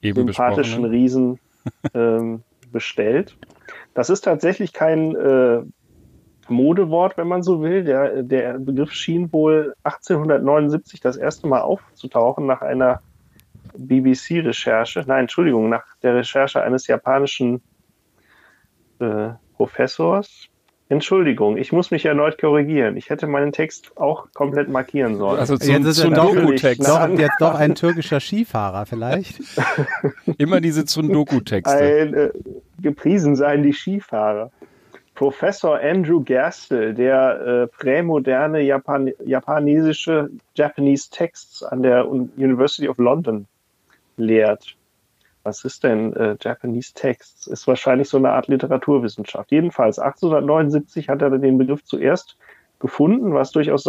Eben 0.00 0.14
sympathischen 0.14 0.82
besprochene. 0.82 0.90
Riesen 0.90 1.38
ähm, 1.94 2.42
bestellt. 2.72 3.36
Das 3.94 4.10
ist 4.10 4.22
tatsächlich 4.22 4.72
kein 4.72 5.14
äh, 5.14 5.62
Modewort, 6.48 7.16
wenn 7.16 7.28
man 7.28 7.42
so 7.42 7.62
will. 7.62 7.84
Der, 7.84 8.22
der 8.22 8.58
Begriff 8.58 8.92
schien 8.92 9.32
wohl 9.32 9.74
1879 9.84 11.00
das 11.00 11.16
erste 11.16 11.46
Mal 11.46 11.62
aufzutauchen 11.62 12.46
nach 12.46 12.60
einer 12.62 13.00
BBC-Recherche. 13.76 15.04
Nein, 15.06 15.22
Entschuldigung, 15.22 15.68
nach 15.68 15.84
der 16.02 16.14
Recherche 16.16 16.62
eines 16.62 16.86
japanischen 16.86 17.62
äh, 18.98 19.30
Professors. 19.56 20.48
Entschuldigung, 20.94 21.56
ich 21.56 21.72
muss 21.72 21.90
mich 21.90 22.04
erneut 22.06 22.38
korrigieren. 22.40 22.96
Ich 22.96 23.10
hätte 23.10 23.26
meinen 23.26 23.52
Text 23.52 23.92
auch 23.96 24.28
komplett 24.32 24.68
markieren 24.68 25.16
sollen. 25.18 25.38
Also 25.38 25.54
Jetzt 25.54 25.66
zum, 25.66 25.86
ist 25.86 25.98
er 25.98 26.04
zum 26.04 26.12
natürlich 26.12 26.40
Doku-Text. 26.62 26.82
nach- 26.88 27.08
Doch, 27.08 27.18
jetzt 27.18 27.36
doch 27.40 27.54
ein 27.54 27.74
türkischer 27.74 28.20
Skifahrer 28.20 28.86
vielleicht. 28.86 29.40
Immer 30.38 30.60
diese 30.60 30.84
Tsundoku-Texte. 30.84 31.76
Ein, 31.76 32.14
äh, 32.14 32.30
gepriesen 32.80 33.36
seien 33.36 33.62
die 33.62 33.72
Skifahrer. 33.72 34.50
Professor 35.14 35.78
Andrew 35.80 36.20
Gerstel, 36.22 36.92
der 36.94 37.40
äh, 37.40 37.66
prämoderne 37.68 38.60
Japan 38.62 39.10
japanesische 39.24 40.30
Japanese 40.56 41.08
Texts 41.10 41.62
an 41.62 41.82
der 41.82 42.10
Un- 42.10 42.30
University 42.36 42.88
of 42.88 42.98
London 42.98 43.46
lehrt. 44.16 44.74
Was 45.44 45.64
ist 45.64 45.84
denn 45.84 46.14
äh, 46.14 46.36
Japanese 46.40 46.94
Texts? 46.94 47.46
Ist 47.46 47.66
wahrscheinlich 47.66 48.08
so 48.08 48.16
eine 48.16 48.30
Art 48.30 48.48
Literaturwissenschaft. 48.48 49.52
Jedenfalls 49.52 49.98
1879 49.98 51.08
hat 51.08 51.22
er 51.22 51.30
den 51.30 51.58
Begriff 51.58 51.84
zuerst 51.84 52.36
gefunden, 52.80 53.32
was 53.32 53.52
durchaus 53.52 53.88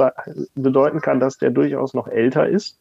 bedeuten 0.54 1.02
kann, 1.02 1.20
dass 1.20 1.38
der 1.38 1.52
durchaus 1.52 1.94
noch 1.94 2.08
älter 2.08 2.48
ist. 2.48 2.80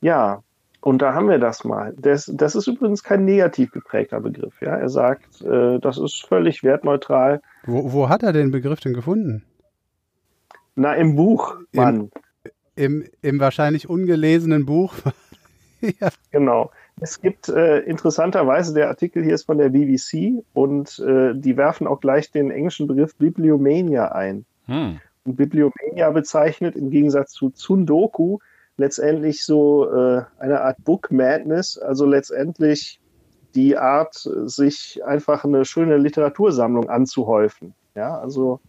Ja, 0.00 0.42
und 0.80 1.00
da 1.00 1.14
haben 1.14 1.30
wir 1.30 1.38
das 1.38 1.64
mal. 1.64 1.94
Das, 1.98 2.30
das 2.34 2.54
ist 2.54 2.66
übrigens 2.66 3.02
kein 3.02 3.24
negativ 3.24 3.72
geprägter 3.72 4.20
Begriff. 4.20 4.60
Ja? 4.60 4.76
Er 4.76 4.90
sagt, 4.90 5.40
äh, 5.40 5.78
das 5.78 5.96
ist 5.96 6.26
völlig 6.26 6.62
wertneutral. 6.62 7.40
Wo, 7.64 7.92
wo 7.92 8.08
hat 8.10 8.22
er 8.22 8.34
den 8.34 8.50
Begriff 8.50 8.80
denn 8.80 8.92
gefunden? 8.92 9.44
Na, 10.74 10.94
im 10.94 11.16
Buch, 11.16 11.56
Mann. 11.72 12.10
Im, 12.76 13.04
im 13.22 13.40
wahrscheinlich 13.40 13.88
ungelesenen 13.88 14.66
Buch. 14.66 14.92
ja. 16.00 16.08
Genau. 16.30 16.70
Es 17.00 17.20
gibt 17.20 17.48
äh, 17.48 17.80
interessanterweise, 17.80 18.72
der 18.74 18.88
Artikel 18.88 19.22
hier 19.22 19.34
ist 19.34 19.46
von 19.46 19.58
der 19.58 19.70
BBC 19.70 20.44
und 20.52 20.98
äh, 21.00 21.34
die 21.34 21.56
werfen 21.56 21.86
auch 21.86 22.00
gleich 22.00 22.30
den 22.30 22.50
englischen 22.50 22.86
Begriff 22.86 23.16
Bibliomania 23.16 24.12
ein. 24.12 24.44
Hm. 24.66 25.00
Und 25.24 25.36
Bibliomania 25.36 26.10
bezeichnet 26.10 26.76
im 26.76 26.90
Gegensatz 26.90 27.32
zu 27.32 27.50
Tsundoku 27.50 28.38
letztendlich 28.76 29.44
so 29.44 29.90
äh, 29.90 30.22
eine 30.38 30.60
Art 30.62 30.82
Book 30.84 31.10
Madness, 31.10 31.78
also 31.78 32.06
letztendlich 32.06 33.00
die 33.54 33.76
Art, 33.76 34.14
sich 34.14 35.00
einfach 35.04 35.44
eine 35.44 35.64
schöne 35.64 35.96
Literatursammlung 35.96 36.88
anzuhäufen. 36.88 37.74
Ja, 37.94 38.18
also 38.18 38.60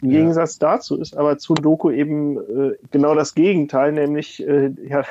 im 0.00 0.10
Ja. 0.10 0.18
Gegensatz 0.20 0.58
dazu 0.58 0.98
ist 0.98 1.16
aber 1.16 1.36
Tsundoku 1.36 1.90
eben 1.90 2.38
äh, 2.38 2.76
genau 2.90 3.14
das 3.14 3.34
Gegenteil, 3.34 3.92
nämlich 3.92 4.46
äh, 4.46 4.72
ja, 4.84 5.04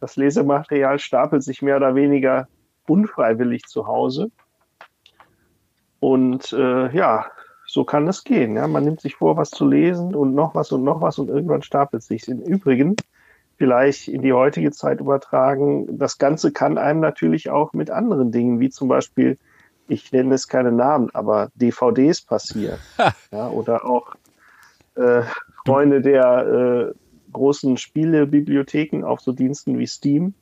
das 0.00 0.16
Lesematerial 0.16 0.98
stapelt 0.98 1.42
sich 1.42 1.62
mehr 1.62 1.76
oder 1.76 1.94
weniger 1.94 2.48
unfreiwillig 2.86 3.64
zu 3.64 3.86
Hause. 3.86 4.30
Und 6.00 6.52
äh, 6.52 6.94
ja, 6.96 7.26
so 7.66 7.84
kann 7.84 8.08
es 8.08 8.24
gehen. 8.24 8.56
Ja? 8.56 8.66
Man 8.66 8.84
nimmt 8.84 9.00
sich 9.00 9.16
vor, 9.16 9.36
was 9.36 9.50
zu 9.50 9.68
lesen 9.68 10.14
und 10.14 10.34
noch 10.34 10.54
was 10.54 10.72
und 10.72 10.82
noch 10.82 11.00
was 11.00 11.18
und 11.18 11.28
irgendwann 11.28 11.62
stapelt 11.62 12.02
sich. 12.02 12.26
Im 12.26 12.40
Übrigen, 12.40 12.96
vielleicht 13.58 14.08
in 14.08 14.22
die 14.22 14.32
heutige 14.32 14.72
Zeit 14.72 15.00
übertragen, 15.00 15.98
das 15.98 16.18
Ganze 16.18 16.50
kann 16.50 16.78
einem 16.78 17.00
natürlich 17.00 17.50
auch 17.50 17.72
mit 17.74 17.90
anderen 17.90 18.32
Dingen, 18.32 18.58
wie 18.58 18.70
zum 18.70 18.88
Beispiel, 18.88 19.38
ich 19.86 20.10
nenne 20.12 20.34
es 20.34 20.48
keine 20.48 20.72
Namen, 20.72 21.10
aber 21.12 21.50
DVDs 21.54 22.22
passieren. 22.22 22.78
ja, 23.30 23.48
oder 23.50 23.84
auch 23.84 24.14
äh, 24.94 25.22
Freunde 25.66 26.00
der 26.00 26.92
äh, 26.94 26.94
großen 27.32 27.76
Spielebibliotheken 27.76 29.04
auf 29.04 29.20
so 29.20 29.32
Diensten 29.32 29.78
wie 29.78 29.86
Steam 29.86 30.34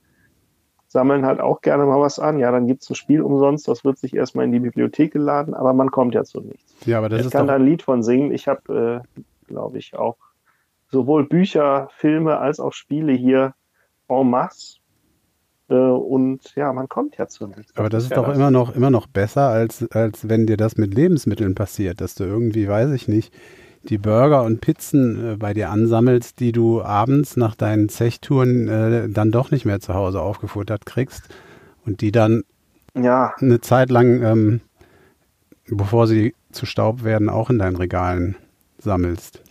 sammeln 0.89 1.27
halt 1.27 1.41
auch 1.41 1.61
gerne 1.61 1.85
mal 1.85 2.01
was 2.01 2.19
an. 2.19 2.39
Ja, 2.39 2.51
dann 2.51 2.67
gibt 2.67 2.83
es 2.83 2.91
ein 2.91 2.95
Spiel 2.95 3.21
umsonst, 3.21 3.69
das 3.69 3.85
wird 3.85 3.99
sich 3.99 4.15
erstmal 4.15 4.47
in 4.47 4.53
die 4.53 4.61
Bibliothek 4.61 5.13
geladen, 5.13 5.55
aber 5.55 5.75
man 5.75 5.91
kommt 5.91 6.15
ja 6.15 6.25
zu 6.25 6.41
nichts. 6.41 6.75
ja, 6.87 6.99
aber 6.99 7.09
das 7.09 7.21
ich 7.21 7.27
ist 7.27 7.33
kann 7.33 7.47
da 7.47 7.55
ein 7.55 7.65
Lied 7.65 7.83
von 7.83 8.03
singen. 8.03 8.33
Ich 8.33 8.49
habe, 8.49 9.05
äh, 9.15 9.21
glaube 9.47 9.79
ich, 9.79 9.97
auch 9.97 10.17
sowohl 10.91 11.29
Bücher, 11.29 11.89
Filme 11.93 12.39
als 12.39 12.59
auch 12.59 12.73
Spiele 12.73 13.13
hier 13.13 13.55
en 14.09 14.31
masse. 14.31 14.79
Äh, 15.69 15.75
und 15.75 16.55
ja, 16.57 16.73
man 16.73 16.89
kommt 16.89 17.19
ja 17.19 17.29
zu 17.29 17.47
nichts. 17.47 17.77
aber 17.77 17.91
das 17.91 18.05
ist 18.05 18.11
ja 18.11 18.17
doch 18.17 18.35
immer 18.35 18.51
noch, 18.51 18.75
immer 18.75 18.91
noch 18.91 19.07
besser, 19.07 19.49
als, 19.49 19.87
als 19.91 20.27
wenn 20.29 20.47
dir 20.47 20.57
das 20.57 20.79
mit 20.79 20.95
Lebensmitteln 20.95 21.55
passiert, 21.55 22.01
dass 22.01 22.15
du 22.15 22.25
irgendwie, 22.25 22.67
weiß 22.67 22.93
ich 22.93 23.07
nicht, 23.07 23.35
die 23.83 23.99
Burger 23.99 24.43
und 24.43 24.61
Pizzen 24.61 25.33
äh, 25.33 25.37
bei 25.37 25.55
dir 25.55 25.71
ansammelst, 25.71 26.41
die 26.41 26.53
du 26.53 26.83
abends 26.83 27.37
nach 27.37 27.55
deinen 27.55 27.89
Zechtouren 27.89 28.69
äh, 28.69 29.09
dann 29.09 29.31
doch 29.31 29.51
nicht 29.51 29.65
mehr 29.65 29.81
zu 29.81 29.95
Hause 29.95 30.21
aufgefuttert 30.21 30.87
kriegst 30.87 31.23
und 31.85 32.01
die 32.01 32.13
dann 32.13 32.45
Ja, 32.95 33.35
eine 33.39 33.61
Zeit 33.61 33.91
lang, 33.91 34.23
ähm, 34.23 34.61
bevor 35.69 36.07
sie 36.07 36.35
zu 36.53 36.67
Staub 36.67 37.05
werden, 37.05 37.29
auch 37.29 37.51
in 37.51 37.59
deinen 37.59 37.77
Regalen 37.77 38.37
sammelst. 38.79 39.43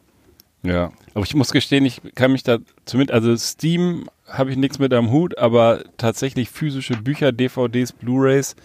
Ja, 0.63 0.91
aber 1.13 1.24
ich 1.24 1.36
muss 1.36 1.51
gestehen, 1.51 1.86
ich 1.86 2.01
kann 2.15 2.31
mich 2.31 2.43
da 2.43 2.57
zumindest, 2.86 3.13
also 3.13 3.36
Steam 3.38 4.10
habe 4.27 4.51
ich 4.51 4.57
nichts 4.57 4.79
mit 4.79 4.93
am 4.93 5.12
Hut, 5.12 5.38
aber 5.38 5.84
tatsächlich 5.98 6.50
physische 6.50 6.96
Bücher, 6.98 7.31
DVDs, 7.31 7.93
Blu-rays 7.93 8.55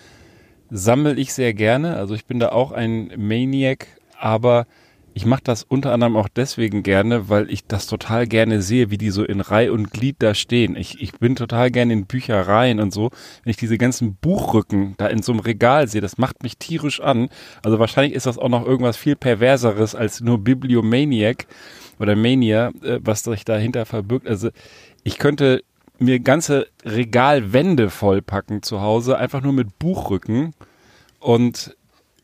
sammle 0.71 1.15
ich 1.15 1.33
sehr 1.33 1.55
gerne. 1.55 1.97
Also 1.97 2.15
ich 2.15 2.25
bin 2.25 2.41
da 2.41 2.49
auch 2.51 2.73
ein 2.73 3.13
Maniac, 3.17 3.87
aber 4.19 4.67
ich 5.15 5.27
mache 5.27 5.43
das 5.45 5.63
unter 5.63 5.93
anderem 5.93 6.17
auch 6.17 6.29
deswegen 6.29 6.83
gerne, 6.83 7.29
weil 7.29 7.51
ich 7.51 7.67
das 7.67 7.87
total 7.87 8.27
gerne 8.27 8.63
sehe, 8.63 8.91
wie 8.91 8.99
die 8.99 9.11
so 9.11 9.25
in 9.25 9.41
Reih 9.41 9.71
und 9.71 9.91
Glied 9.91 10.17
da 10.21 10.35
stehen. 10.35 10.75
Ich, 10.77 11.03
ich 11.03 11.13
bin 11.13 11.37
total 11.37 11.71
gerne 11.71 11.93
in 11.93 12.07
Büchereien 12.07 12.81
und 12.81 12.93
so. 12.93 13.11
Wenn 13.45 13.51
ich 13.51 13.57
diese 13.57 13.79
ganzen 13.79 14.17
Buchrücken 14.17 14.95
da 14.97 15.09
in 15.09 15.23
so 15.23 15.33
einem 15.33 15.41
Regal 15.41 15.89
sehe, 15.89 16.01
das 16.01 16.19
macht 16.19 16.43
mich 16.43 16.57
tierisch 16.57 17.01
an. 17.01 17.29
Also 17.63 17.79
wahrscheinlich 17.79 18.15
ist 18.15 18.27
das 18.27 18.39
auch 18.39 18.49
noch 18.49 18.67
irgendwas 18.67 18.97
viel 18.97 19.17
perverseres 19.17 19.95
als 19.95 20.21
nur 20.21 20.39
Bibliomaniac 20.39 21.47
oder 21.99 22.17
Mania, 22.17 22.69
äh, 22.83 22.99
was 23.03 23.23
sich 23.23 23.45
dahinter 23.45 23.85
verbirgt. 23.85 24.27
Also 24.27 24.49
ich 25.05 25.19
könnte 25.19 25.63
mir 25.99 26.21
ganze 26.21 26.69
Regalwände 26.85 27.91
vollpacken 27.91 28.63
zu 28.63 28.81
Hause, 28.81 29.19
einfach 29.19 29.43
nur 29.43 29.53
mit 29.53 29.79
Buchrücken. 29.79 30.55
Und 31.21 31.77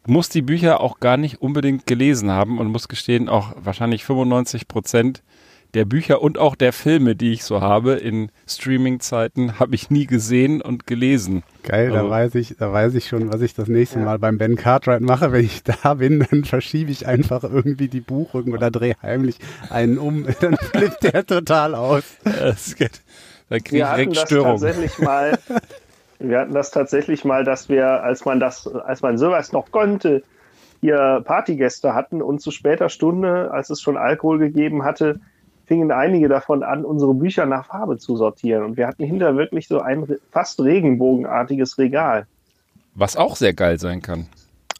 muss 0.06 0.28
die 0.28 0.42
Bücher 0.42 0.80
auch 0.80 1.00
gar 1.00 1.16
nicht 1.16 1.42
unbedingt 1.42 1.86
gelesen 1.86 2.30
haben 2.30 2.58
und 2.58 2.68
muss 2.68 2.88
gestehen, 2.88 3.28
auch 3.28 3.52
wahrscheinlich 3.56 4.04
95 4.04 4.68
Prozent 4.68 5.22
der 5.74 5.84
Bücher 5.84 6.22
und 6.22 6.38
auch 6.38 6.54
der 6.54 6.72
Filme, 6.72 7.14
die 7.14 7.32
ich 7.34 7.44
so 7.44 7.60
habe 7.60 7.92
in 7.92 8.30
Streaming-Zeiten, 8.46 9.58
habe 9.58 9.74
ich 9.74 9.90
nie 9.90 10.06
gesehen 10.06 10.62
und 10.62 10.86
gelesen. 10.86 11.42
Geil, 11.62 11.92
Also- 11.92 12.04
da 12.06 12.10
weiß 12.10 12.34
ich, 12.36 12.56
da 12.58 12.72
weiß 12.72 12.94
ich 12.94 13.06
schon, 13.08 13.30
was 13.30 13.42
ich 13.42 13.52
das 13.54 13.68
nächste 13.68 13.98
Mal 13.98 14.18
beim 14.18 14.38
Ben 14.38 14.56
Cartwright 14.56 15.02
mache. 15.02 15.30
Wenn 15.30 15.44
ich 15.44 15.62
da 15.64 15.92
bin, 15.94 16.26
dann 16.30 16.44
verschiebe 16.44 16.90
ich 16.90 17.06
einfach 17.06 17.44
irgendwie 17.44 17.88
die 17.88 18.00
Buchrücken 18.00 18.54
oder 18.54 18.70
drehe 18.70 18.96
heimlich 19.02 19.36
einen 19.68 19.98
um. 19.98 20.24
Dann 20.40 20.56
flippt 20.56 21.02
der 21.02 21.26
total 21.26 21.74
aus. 21.74 22.04
Das 22.24 22.74
geht, 22.74 23.02
da 23.50 23.58
kriege 23.58 23.82
ich 23.84 23.88
direkt 23.90 24.16
Störung. 24.16 24.52
tatsächlich 24.58 24.98
mal. 24.98 25.38
Wir 26.18 26.40
hatten 26.40 26.52
das 26.54 26.70
tatsächlich 26.70 27.24
mal, 27.24 27.44
dass 27.44 27.68
wir, 27.68 28.02
als 28.02 28.24
man 28.24 28.40
das, 28.40 28.66
als 28.66 29.02
man 29.02 29.18
sowas 29.18 29.52
noch 29.52 29.70
konnte, 29.70 30.22
hier 30.80 31.22
Partygäste 31.24 31.94
hatten 31.94 32.22
und 32.22 32.40
zu 32.40 32.50
später 32.50 32.88
Stunde, 32.88 33.50
als 33.52 33.70
es 33.70 33.80
schon 33.80 33.96
Alkohol 33.96 34.38
gegeben 34.38 34.84
hatte, 34.84 35.20
fingen 35.66 35.92
einige 35.92 36.28
davon 36.28 36.62
an, 36.62 36.84
unsere 36.84 37.14
Bücher 37.14 37.46
nach 37.46 37.66
Farbe 37.66 37.98
zu 37.98 38.16
sortieren. 38.16 38.64
Und 38.64 38.76
wir 38.76 38.86
hatten 38.86 39.04
hinter 39.04 39.36
wirklich 39.36 39.68
so 39.68 39.80
ein 39.80 40.06
fast 40.30 40.60
regenbogenartiges 40.60 41.78
Regal. 41.78 42.26
Was 42.94 43.16
auch 43.16 43.36
sehr 43.36 43.52
geil 43.52 43.78
sein 43.78 44.02
kann. 44.02 44.26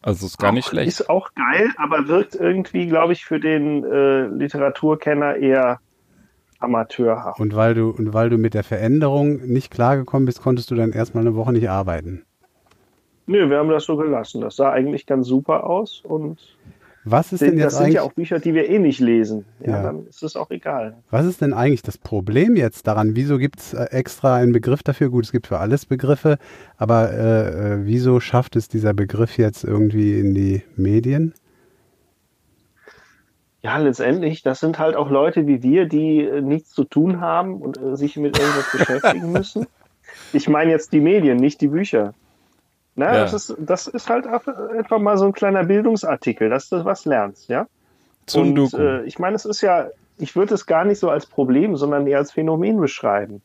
Also 0.01 0.25
ist 0.25 0.37
gar 0.39 0.51
nicht 0.51 0.65
Auch- 0.67 0.71
schlecht. 0.71 0.87
Ist 0.87 1.09
auch 1.09 1.29
geil, 1.35 1.69
aber 1.77 2.07
wirkt 2.07 2.35
irgendwie, 2.35 2.87
glaube 2.87 3.13
ich, 3.13 3.25
für 3.25 3.39
den 3.39 3.83
äh, 3.83 4.27
Literaturkenner 4.27 5.35
eher 5.35 5.79
amateurhaft. 6.59 7.39
Und 7.39 7.55
weil 7.55 7.73
du, 7.73 7.89
und 7.89 8.13
weil 8.13 8.29
du 8.29 8.37
mit 8.37 8.53
der 8.53 8.63
Veränderung 8.63 9.37
nicht 9.47 9.71
klargekommen 9.71 10.25
bist, 10.25 10.41
konntest 10.41 10.69
du 10.71 10.75
dann 10.75 10.91
erstmal 10.91 11.25
eine 11.25 11.35
Woche 11.35 11.53
nicht 11.53 11.69
arbeiten. 11.69 12.23
Nö, 13.27 13.49
wir 13.49 13.57
haben 13.57 13.69
das 13.69 13.85
so 13.85 13.95
gelassen. 13.95 14.41
Das 14.41 14.55
sah 14.55 14.71
eigentlich 14.71 15.05
ganz 15.05 15.27
super 15.27 15.63
aus 15.65 16.01
und 16.03 16.39
Was 17.05 17.31
ist 17.31 17.41
denn 17.41 17.55
das 17.55 17.63
jetzt 17.63 17.73
sind 17.75 17.83
eigentlich, 17.83 17.95
ja 17.95 18.01
auch 18.01 18.11
Bücher, 18.13 18.39
die 18.39 18.53
wir 18.55 18.67
eh 18.69 18.79
nicht 18.79 18.99
lesen. 18.99 19.45
Ja, 19.59 19.71
Ja. 19.73 19.83
dann 19.83 20.07
ist 20.07 20.23
es 20.23 20.35
auch 20.35 20.49
egal. 20.51 20.97
was 21.11 21.25
ist 21.25 21.39
denn 21.41 21.53
eigentlich 21.53 21.81
das 21.83 21.97
Problem 21.97 22.55
jetzt 22.55 22.87
daran? 22.87 23.15
Wieso 23.15 23.37
gibt 23.37 23.59
es 23.59 23.73
extra 23.73 24.35
einen 24.35 24.51
Begriff 24.51 24.81
dafür? 24.83 25.09
Gut, 25.09 25.25
es 25.25 25.31
gibt 25.31 25.47
für 25.47 25.59
alles 25.59 25.85
Begriffe, 25.85 26.37
aber 26.77 27.11
äh, 27.11 27.47
äh, 27.73 27.77
wieso 27.85 28.19
schafft 28.19 28.55
es 28.55 28.67
dieser 28.67 28.93
Begriff 28.93 29.37
jetzt 29.37 29.63
irgendwie 29.63 30.19
in 30.19 30.33
die 30.33 30.63
Medien? 30.75 31.33
Ja, 33.61 33.77
letztendlich, 33.77 34.41
das 34.41 34.61
sind 34.61 34.79
halt 34.79 34.95
auch 34.95 35.09
Leute 35.09 35.45
wie 35.45 35.61
wir, 35.61 35.85
die 35.85 36.23
äh, 36.23 36.41
nichts 36.41 36.71
zu 36.71 36.85
tun 36.85 37.19
haben 37.19 37.61
und 37.61 37.77
äh, 37.77 37.97
sich 37.97 38.15
mit 38.15 38.37
irgendwas 38.39 38.71
beschäftigen 38.77 39.31
müssen. 39.31 39.67
Ich 40.31 40.47
meine 40.47 40.71
jetzt 40.71 40.93
die 40.93 41.01
Medien, 41.01 41.37
nicht 41.37 41.59
die 41.61 41.67
Bücher. 41.67 42.13
Na, 42.95 43.13
Ja. 43.13 43.21
das, 43.21 43.33
ist, 43.33 43.55
das 43.59 43.87
ist 43.87 44.09
halt 44.09 44.27
einfach 44.27 44.57
einfach 44.57 44.99
mal 44.99 45.17
so 45.17 45.25
ein 45.25 45.33
kleiner 45.33 45.65
Bildungsartikel, 45.65 46.49
dass 46.49 46.69
du 46.69 46.85
was 46.85 47.05
lernst, 47.05 47.49
ja? 47.49 47.67
Zum 48.25 48.57
und 48.57 48.73
äh, 48.73 49.03
ich 49.03 49.19
meine, 49.19 49.35
es 49.35 49.45
ist 49.45 49.61
ja, 49.61 49.89
ich 50.17 50.35
würde 50.35 50.53
es 50.53 50.65
gar 50.65 50.85
nicht 50.85 50.99
so 50.99 51.09
als 51.09 51.25
Problem, 51.25 51.75
sondern 51.75 52.07
eher 52.07 52.19
als 52.19 52.31
Phänomen 52.31 52.79
beschreiben. 52.79 53.41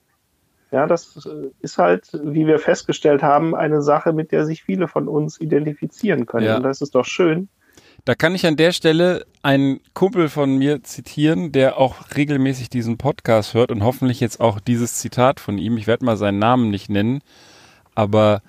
Ja, 0.70 0.86
das 0.86 1.24
äh, 1.26 1.50
ist 1.60 1.78
halt, 1.78 2.08
wie 2.22 2.46
wir 2.46 2.58
festgestellt 2.58 3.22
haben, 3.22 3.54
eine 3.54 3.80
Sache, 3.80 4.12
mit 4.12 4.32
der 4.32 4.44
sich 4.44 4.62
viele 4.62 4.88
von 4.88 5.08
uns 5.08 5.40
identifizieren 5.40 6.26
können. 6.26 6.46
Ja. 6.46 6.56
Und 6.56 6.64
das 6.64 6.80
ist 6.80 6.94
doch 6.94 7.04
schön. 7.04 7.48
Da 8.04 8.14
kann 8.14 8.34
ich 8.34 8.46
an 8.46 8.56
der 8.56 8.72
Stelle 8.72 9.24
einen 9.42 9.80
Kumpel 9.94 10.28
von 10.28 10.58
mir 10.58 10.82
zitieren, 10.82 11.52
der 11.52 11.78
auch 11.78 12.14
regelmäßig 12.14 12.68
diesen 12.68 12.98
Podcast 12.98 13.54
hört 13.54 13.70
und 13.70 13.82
hoffentlich 13.82 14.20
jetzt 14.20 14.40
auch 14.40 14.60
dieses 14.60 14.98
Zitat 14.98 15.40
von 15.40 15.56
ihm. 15.56 15.78
Ich 15.78 15.86
werde 15.86 16.04
mal 16.04 16.18
seinen 16.18 16.38
Namen 16.38 16.70
nicht 16.70 16.90
nennen, 16.90 17.22
aber 17.94 18.42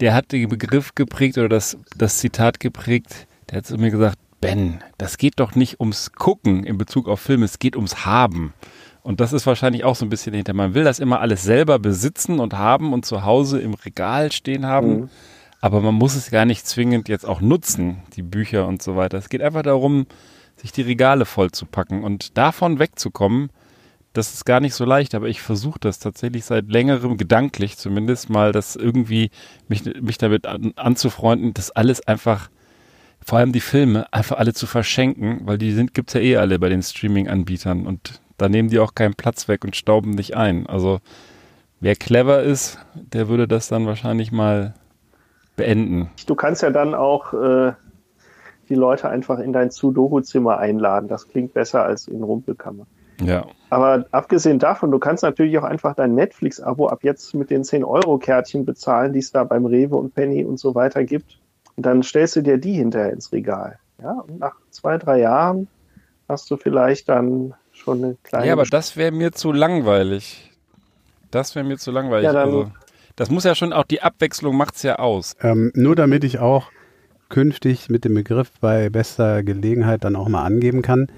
der 0.00 0.12
hat 0.12 0.32
den 0.32 0.48
Begriff 0.48 0.96
geprägt 0.96 1.38
oder 1.38 1.48
das, 1.48 1.78
das 1.96 2.18
Zitat 2.18 2.58
geprägt. 2.58 3.28
Der 3.48 3.58
hat 3.58 3.66
zu 3.66 3.78
mir 3.78 3.92
gesagt, 3.92 4.18
Ben, 4.40 4.82
das 4.98 5.18
geht 5.18 5.34
doch 5.36 5.54
nicht 5.54 5.78
ums 5.78 6.10
Gucken 6.12 6.64
in 6.64 6.76
Bezug 6.76 7.08
auf 7.08 7.20
Filme, 7.20 7.44
es 7.44 7.60
geht 7.60 7.76
ums 7.76 8.04
Haben. 8.04 8.54
Und 9.02 9.20
das 9.20 9.32
ist 9.32 9.46
wahrscheinlich 9.46 9.84
auch 9.84 9.94
so 9.94 10.04
ein 10.04 10.08
bisschen 10.08 10.34
hinter. 10.34 10.52
Man 10.52 10.74
will 10.74 10.82
das 10.82 10.98
immer 10.98 11.20
alles 11.20 11.44
selber 11.44 11.78
besitzen 11.78 12.40
und 12.40 12.54
haben 12.54 12.92
und 12.92 13.06
zu 13.06 13.24
Hause 13.24 13.60
im 13.60 13.74
Regal 13.74 14.32
stehen 14.32 14.66
haben. 14.66 14.88
Mhm. 14.88 15.10
Aber 15.60 15.80
man 15.80 15.94
muss 15.94 16.14
es 16.14 16.30
gar 16.30 16.44
nicht 16.44 16.66
zwingend 16.66 17.08
jetzt 17.08 17.26
auch 17.26 17.40
nutzen, 17.40 18.02
die 18.14 18.22
Bücher 18.22 18.66
und 18.66 18.82
so 18.82 18.96
weiter. 18.96 19.18
Es 19.18 19.28
geht 19.28 19.42
einfach 19.42 19.62
darum, 19.62 20.06
sich 20.56 20.72
die 20.72 20.82
Regale 20.82 21.24
voll 21.24 21.50
zu 21.50 21.66
packen 21.66 22.04
und 22.04 22.36
davon 22.36 22.78
wegzukommen. 22.78 23.50
Das 24.12 24.32
ist 24.32 24.46
gar 24.46 24.60
nicht 24.60 24.74
so 24.74 24.84
leicht, 24.84 25.14
aber 25.14 25.28
ich 25.28 25.42
versuche 25.42 25.78
das 25.78 25.98
tatsächlich 25.98 26.44
seit 26.44 26.68
längerem, 26.70 27.18
gedanklich 27.18 27.76
zumindest 27.76 28.30
mal, 28.30 28.52
das 28.52 28.74
irgendwie 28.74 29.30
mich, 29.68 29.84
mich 30.00 30.16
damit 30.16 30.46
an, 30.46 30.72
anzufreunden, 30.76 31.52
das 31.52 31.70
alles 31.70 32.06
einfach, 32.06 32.48
vor 33.22 33.38
allem 33.38 33.52
die 33.52 33.60
Filme, 33.60 34.10
einfach 34.12 34.38
alle 34.38 34.54
zu 34.54 34.66
verschenken, 34.66 35.40
weil 35.44 35.58
die 35.58 35.72
sind, 35.72 35.92
gibt's 35.92 36.14
ja 36.14 36.20
eh 36.20 36.36
alle 36.36 36.58
bei 36.58 36.70
den 36.70 36.82
Streaming-Anbietern 36.82 37.86
und 37.86 38.22
da 38.38 38.48
nehmen 38.48 38.70
die 38.70 38.78
auch 38.78 38.94
keinen 38.94 39.14
Platz 39.14 39.48
weg 39.48 39.64
und 39.64 39.76
stauben 39.76 40.12
nicht 40.12 40.34
ein. 40.34 40.66
Also 40.66 41.00
wer 41.80 41.94
clever 41.94 42.42
ist, 42.42 42.78
der 42.94 43.28
würde 43.28 43.46
das 43.46 43.68
dann 43.68 43.86
wahrscheinlich 43.86 44.32
mal 44.32 44.74
beenden. 45.56 46.10
Du 46.26 46.34
kannst 46.34 46.62
ja 46.62 46.70
dann 46.70 46.94
auch 46.94 47.32
äh, 47.32 47.72
die 48.68 48.74
Leute 48.74 49.08
einfach 49.08 49.38
in 49.38 49.52
dein 49.52 49.70
Sudoku-Zimmer 49.70 50.58
einladen. 50.58 51.08
Das 51.08 51.28
klingt 51.28 51.54
besser 51.54 51.84
als 51.84 52.08
in 52.08 52.22
Rumpelkammer. 52.22 52.86
Ja. 53.22 53.46
Aber 53.70 54.04
abgesehen 54.10 54.58
davon, 54.58 54.90
du 54.90 54.98
kannst 54.98 55.22
natürlich 55.22 55.56
auch 55.58 55.64
einfach 55.64 55.94
dein 55.94 56.14
Netflix-Abo 56.14 56.88
ab 56.88 56.98
jetzt 57.02 57.34
mit 57.34 57.48
den 57.50 57.62
10-Euro-Kärtchen 57.62 58.64
bezahlen, 58.66 59.12
die 59.12 59.20
es 59.20 59.32
da 59.32 59.44
beim 59.44 59.64
Rewe 59.64 59.96
und 59.96 60.14
Penny 60.14 60.44
und 60.44 60.58
so 60.60 60.74
weiter 60.74 61.04
gibt. 61.04 61.38
Und 61.76 61.86
dann 61.86 62.02
stellst 62.02 62.36
du 62.36 62.42
dir 62.42 62.58
die 62.58 62.74
hinterher 62.74 63.12
ins 63.12 63.32
Regal. 63.32 63.78
Ja, 64.02 64.12
und 64.26 64.38
nach 64.38 64.56
zwei, 64.70 64.98
drei 64.98 65.20
Jahren 65.20 65.68
hast 66.28 66.50
du 66.50 66.56
vielleicht 66.58 67.08
dann 67.08 67.54
schon 67.72 68.04
eine 68.04 68.16
kleine. 68.22 68.46
Ja, 68.48 68.52
aber 68.52 68.64
das 68.64 68.96
wäre 68.96 69.12
mir 69.12 69.32
zu 69.32 69.52
langweilig. 69.52 70.50
Das 71.30 71.54
wäre 71.54 71.64
mir 71.64 71.78
zu 71.78 71.90
langweilig. 71.92 72.24
Ja, 72.24 72.32
dann- 72.32 72.48
also, 72.48 72.70
das 73.16 73.30
muss 73.30 73.44
ja 73.44 73.54
schon 73.54 73.72
auch, 73.72 73.84
die 73.84 74.02
Abwechslung 74.02 74.56
macht's 74.56 74.82
ja 74.82 74.96
aus. 74.96 75.36
Ähm, 75.40 75.72
nur 75.74 75.96
damit 75.96 76.24
ich 76.24 76.38
auch 76.38 76.70
künftig 77.28 77.88
mit 77.88 78.04
dem 78.04 78.14
Begriff 78.14 78.52
bei 78.60 78.88
bester 78.88 79.42
Gelegenheit 79.42 80.04
dann 80.04 80.14
auch 80.16 80.28
mal 80.28 80.44
angeben 80.44 80.82
kann. 80.82 81.08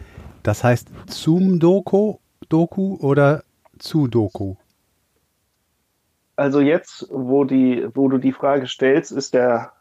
Das 0.42 0.64
heißt 0.64 0.88
Zoom-Doku 1.06 2.16
Doku 2.48 2.96
oder 3.00 3.42
Zu-Doku? 3.78 4.56
Also 6.36 6.60
jetzt, 6.60 7.06
wo, 7.10 7.44
die, 7.44 7.86
wo 7.94 8.08
du 8.08 8.18
die 8.18 8.32
Frage 8.32 8.66
stellst, 8.66 9.12
ist 9.12 9.34
der 9.34 9.72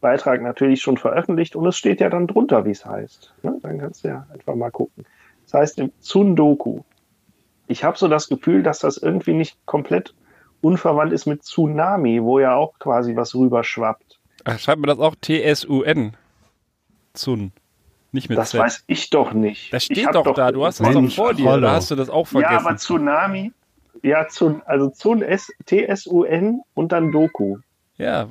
Beitrag 0.00 0.42
natürlich 0.42 0.82
schon 0.82 0.98
veröffentlicht 0.98 1.56
und 1.56 1.66
es 1.66 1.76
steht 1.76 2.00
ja 2.00 2.10
dann 2.10 2.26
drunter, 2.26 2.64
wie 2.64 2.70
es 2.72 2.84
heißt. 2.84 3.34
Ne? 3.42 3.58
Dann 3.62 3.78
kannst 3.78 4.04
du 4.04 4.08
ja 4.08 4.26
einfach 4.32 4.54
mal 4.54 4.70
gucken. 4.70 5.04
Das 5.44 5.54
heißt 5.54 5.78
im 5.78 5.92
Tsundoku. 6.00 6.80
Ich 7.68 7.82
habe 7.82 7.96
so 7.96 8.08
das 8.08 8.28
Gefühl, 8.28 8.62
dass 8.62 8.80
das 8.80 8.98
irgendwie 8.98 9.34
nicht 9.34 9.56
komplett 9.64 10.14
unverwandt 10.60 11.12
ist 11.12 11.26
mit 11.26 11.42
Tsunami, 11.44 12.22
wo 12.22 12.38
ja 12.38 12.54
auch 12.54 12.78
quasi 12.78 13.16
was 13.16 13.34
rüberschwappt. 13.34 14.18
Ach, 14.44 14.58
schreibt 14.58 14.80
mir 14.80 14.86
das 14.86 14.98
auch 14.98 15.14
T-S-U-N. 15.20 16.16
Zun. 17.14 17.52
Nicht 18.12 18.28
mit 18.28 18.38
Das 18.38 18.50
Z. 18.50 18.60
weiß 18.60 18.84
ich 18.86 19.10
doch 19.10 19.32
nicht. 19.32 19.72
das 19.72 19.84
steht 19.84 20.06
hab 20.06 20.12
doch, 20.12 20.34
da. 20.34 20.52
Du 20.52 20.64
hast 20.64 20.80
das 20.80 20.92
doch 20.92 21.10
vor 21.10 21.34
dir. 21.34 21.60
Da 21.60 21.72
hast 21.72 21.90
du 21.90 21.96
das 21.96 22.08
auch 22.08 22.26
vergessen. 22.26 22.52
Ja, 22.52 22.60
aber 22.60 22.76
Tsunami, 22.76 23.52
ja, 24.02 24.26
Tsun, 24.28 24.62
also 24.64 24.90
Tsun, 24.90 25.22
S, 25.22 25.52
T-S-U-N 25.66 26.62
und 26.74 26.92
dann 26.92 27.12
Doku. 27.12 27.58
Ja. 27.96 28.28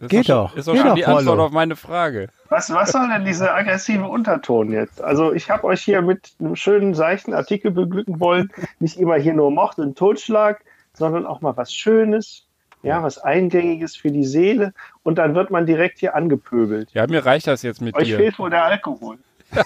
Das 0.00 0.10
Geht 0.10 0.28
doch. 0.28 0.54
Ist 0.54 0.68
doch 0.68 0.76
schon 0.76 0.86
doch, 0.86 0.94
die 0.94 1.04
Antwort 1.06 1.26
Rollo. 1.26 1.46
auf 1.46 1.50
meine 1.50 1.74
Frage. 1.74 2.28
Was, 2.50 2.72
was 2.72 2.92
soll 2.92 3.08
denn 3.08 3.24
dieser 3.24 3.52
aggressive 3.54 4.04
Unterton 4.06 4.70
jetzt? 4.70 5.02
Also 5.02 5.32
ich 5.32 5.50
habe 5.50 5.64
euch 5.64 5.82
hier 5.82 6.02
mit 6.02 6.34
einem 6.38 6.54
schönen, 6.54 6.94
seichten 6.94 7.34
Artikel 7.34 7.72
beglücken 7.72 8.20
wollen. 8.20 8.52
Nicht 8.78 8.96
immer 8.98 9.16
hier 9.16 9.34
nur 9.34 9.50
Mord 9.50 9.78
und 9.80 9.98
Totschlag, 9.98 10.62
sondern 10.94 11.26
auch 11.26 11.40
mal 11.40 11.56
was 11.56 11.72
Schönes, 11.72 12.46
ja, 12.82 13.02
was 13.02 13.18
Eingängiges 13.18 13.96
für 13.96 14.10
die 14.10 14.24
Seele. 14.24 14.72
Und 15.02 15.16
dann 15.18 15.34
wird 15.34 15.50
man 15.50 15.66
direkt 15.66 15.98
hier 15.98 16.14
angepöbelt. 16.14 16.90
Ja, 16.92 17.06
mir 17.06 17.24
reicht 17.24 17.46
das 17.46 17.62
jetzt 17.62 17.80
mit 17.80 17.94
Euch 17.96 18.08
dir. 18.08 18.16
fehlt 18.18 18.38
wohl 18.38 18.50
der 18.50 18.64
Alkohol. 18.64 19.18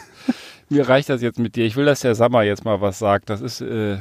Mir 0.68 0.88
reicht 0.88 1.10
das 1.10 1.20
jetzt 1.20 1.38
mit 1.38 1.54
dir. 1.56 1.66
Ich 1.66 1.76
will, 1.76 1.84
dass 1.84 2.00
der 2.00 2.14
Sammer 2.14 2.44
jetzt 2.44 2.64
mal 2.64 2.80
was 2.80 2.98
sagt. 2.98 3.28
Das 3.28 3.42
ist, 3.42 3.60
äh, 3.60 3.98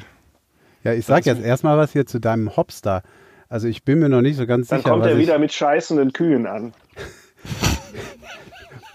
Ja, 0.83 0.93
ich 0.93 1.05
sag 1.05 1.25
jetzt 1.25 1.43
erstmal 1.43 1.77
was 1.77 1.91
hier 1.91 2.05
zu 2.05 2.19
deinem 2.19 2.55
Hopster. 2.55 3.03
Also 3.49 3.67
ich 3.67 3.83
bin 3.83 3.99
mir 3.99 4.07
noch 4.07 4.21
nicht 4.21 4.37
so 4.37 4.45
ganz 4.47 4.69
Dann 4.69 4.79
sicher, 4.79 4.91
kommt 4.91 5.03
was 5.03 5.09
er 5.11 5.17
ich, 5.17 5.23
wieder 5.23 5.37
mit 5.37 5.51
scheißenden 5.51 6.13
Kühen 6.13 6.47
an. 6.47 6.73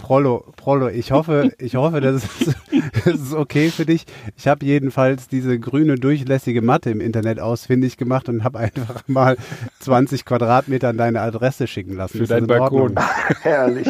Prollo, 0.07 0.45
Prollo, 0.55 0.89
ich 0.89 1.11
hoffe, 1.11 1.51
ich 1.59 1.75
hoffe, 1.75 2.01
das 2.01 2.23
ist, 2.23 2.55
das 3.05 3.15
ist 3.15 3.33
okay 3.33 3.71
für 3.71 3.85
dich. 3.85 4.05
Ich 4.37 4.47
habe 4.47 4.65
jedenfalls 4.65 5.27
diese 5.27 5.59
grüne 5.59 5.97
durchlässige 5.97 6.63
Matte 6.63 6.91
im 6.91 7.01
Internet 7.01 7.41
ausfindig 7.41 7.97
gemacht 7.97 8.29
und 8.29 8.45
habe 8.45 8.61
einfach 8.61 9.03
mal 9.09 9.37
20 9.81 10.25
Quadratmeter 10.25 10.91
an 10.91 10.97
deine 10.97 11.23
Adresse 11.23 11.67
schicken 11.67 11.97
lassen. 11.97 12.19
Für 12.19 12.27
deinen? 12.29 12.47
Balkon. 12.47 12.95
Herrlich. 13.43 13.89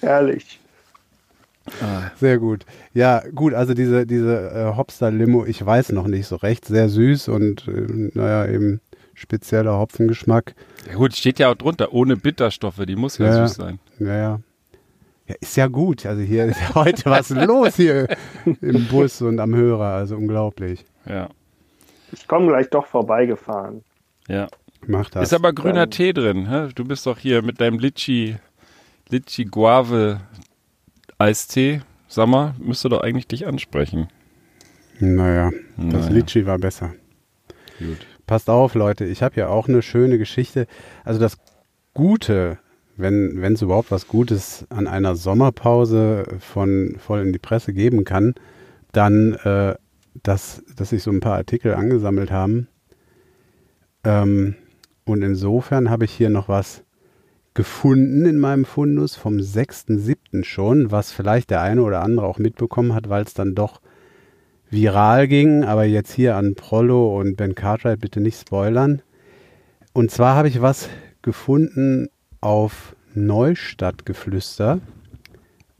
Herrlich. 0.00 0.58
Sehr 2.18 2.38
gut. 2.38 2.66
Ja, 2.92 3.22
gut, 3.32 3.54
also 3.54 3.72
diese, 3.72 4.06
diese 4.06 4.50
äh, 4.50 4.76
Hopster-Limo, 4.76 5.44
ich 5.44 5.64
weiß 5.64 5.92
noch 5.92 6.08
nicht 6.08 6.26
so 6.26 6.34
recht. 6.34 6.64
Sehr 6.64 6.88
süß 6.88 7.28
und 7.28 7.68
äh, 7.68 8.10
naja, 8.14 8.48
eben 8.48 8.80
spezieller 9.14 9.78
Hopfengeschmack. 9.78 10.56
Ja 10.88 10.96
gut, 10.96 11.14
steht 11.14 11.38
ja 11.38 11.52
auch 11.52 11.54
drunter, 11.54 11.92
ohne 11.92 12.16
Bitterstoffe, 12.16 12.84
die 12.84 12.96
muss 12.96 13.18
ja, 13.18 13.26
Ja, 13.26 13.46
süß 13.46 13.54
sein. 13.54 13.78
Naja. 14.00 14.12
Ja, 14.22 14.40
ist 15.40 15.56
ja 15.56 15.66
gut. 15.68 16.04
Also 16.06 16.22
hier 16.22 16.44
ist 16.46 16.60
ja 16.60 16.74
heute 16.74 17.04
was 17.10 17.30
los 17.30 17.76
hier 17.76 18.08
im 18.60 18.86
Bus 18.88 19.22
und 19.22 19.38
am 19.40 19.54
Hörer. 19.54 19.94
Also 19.94 20.16
unglaublich. 20.16 20.84
Ja, 21.06 21.28
Ich 22.12 22.26
komme 22.28 22.48
gleich 22.48 22.68
doch 22.70 22.86
vorbeigefahren. 22.86 23.82
ja. 24.28 24.46
Mach 24.86 25.08
das. 25.08 25.28
Ist 25.28 25.32
aber 25.32 25.54
grüner 25.54 25.86
Dann- 25.86 25.90
Tee 25.92 26.12
drin. 26.12 26.46
Hä? 26.50 26.68
Du 26.74 26.84
bist 26.84 27.06
doch 27.06 27.18
hier 27.18 27.40
mit 27.40 27.58
deinem 27.58 27.78
Litchi, 27.78 28.36
Litchi 29.08 29.46
Guave 29.46 30.20
Eistee. 31.16 31.80
Sag 32.06 32.28
mal, 32.28 32.54
müsste 32.58 32.90
doch 32.90 33.00
eigentlich 33.00 33.26
dich 33.26 33.46
ansprechen. 33.46 34.08
naja, 35.00 35.50
das 35.78 36.04
Naja. 36.04 36.08
Litschi 36.10 36.44
war 36.44 36.58
besser. 36.58 36.92
Gut. 37.78 38.06
Passt 38.26 38.50
auf, 38.50 38.74
Leute. 38.74 39.06
Ich 39.06 39.22
habe 39.22 39.36
ja 39.40 39.48
auch 39.48 39.68
eine 39.68 39.80
schöne 39.80 40.18
Geschichte. 40.18 40.66
Also 41.02 41.18
das 41.18 41.38
Gute, 41.94 42.58
wenn 42.96 43.54
es 43.54 43.62
überhaupt 43.62 43.90
was 43.90 44.08
Gutes 44.08 44.66
an 44.70 44.86
einer 44.86 45.16
Sommerpause 45.16 46.24
von 46.38 46.96
voll 46.98 47.20
in 47.20 47.32
die 47.32 47.38
Presse 47.38 47.72
geben 47.72 48.04
kann, 48.04 48.34
dann, 48.92 49.32
äh, 49.44 49.74
dass, 50.22 50.62
dass 50.76 50.90
sich 50.90 51.02
so 51.02 51.10
ein 51.10 51.20
paar 51.20 51.34
Artikel 51.36 51.74
angesammelt 51.74 52.30
haben. 52.30 52.68
Ähm, 54.04 54.54
und 55.04 55.22
insofern 55.22 55.90
habe 55.90 56.04
ich 56.04 56.12
hier 56.12 56.30
noch 56.30 56.48
was 56.48 56.84
gefunden 57.54 58.26
in 58.26 58.38
meinem 58.38 58.64
Fundus 58.64 59.16
vom 59.16 59.36
6.7. 59.36 60.44
schon, 60.44 60.90
was 60.90 61.12
vielleicht 61.12 61.50
der 61.50 61.62
eine 61.62 61.82
oder 61.82 62.02
andere 62.02 62.26
auch 62.26 62.38
mitbekommen 62.38 62.94
hat, 62.94 63.08
weil 63.08 63.24
es 63.24 63.34
dann 63.34 63.54
doch 63.54 63.80
viral 64.70 65.28
ging, 65.28 65.62
aber 65.64 65.84
jetzt 65.84 66.12
hier 66.12 66.36
an 66.36 66.54
Prollo 66.56 67.18
und 67.18 67.36
Ben 67.36 67.54
Cartwright 67.54 68.00
bitte 68.00 68.20
nicht 68.20 68.40
spoilern. 68.40 69.02
Und 69.92 70.10
zwar 70.10 70.34
habe 70.34 70.48
ich 70.48 70.60
was 70.60 70.88
gefunden 71.22 72.08
auf 72.44 72.94
Neustadtgeflüster, 73.14 74.80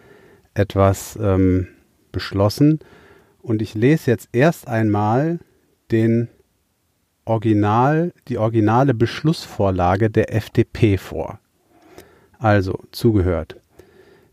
etwas 0.55 1.19
ähm, 1.21 1.69
beschlossen. 2.11 2.79
Und 3.43 3.61
ich 3.61 3.75
lese 3.75 4.11
jetzt 4.11 4.31
erst 4.33 4.69
einmal 4.69 5.41
den 5.91 6.29
Original, 7.25 8.13
die 8.29 8.39
originale 8.39 8.95
Beschlussvorlage 8.95 10.11
der 10.11 10.35
FDP 10.35 10.97
vor. 10.97 11.39
Also 12.39 12.79
zugehört. 12.93 13.57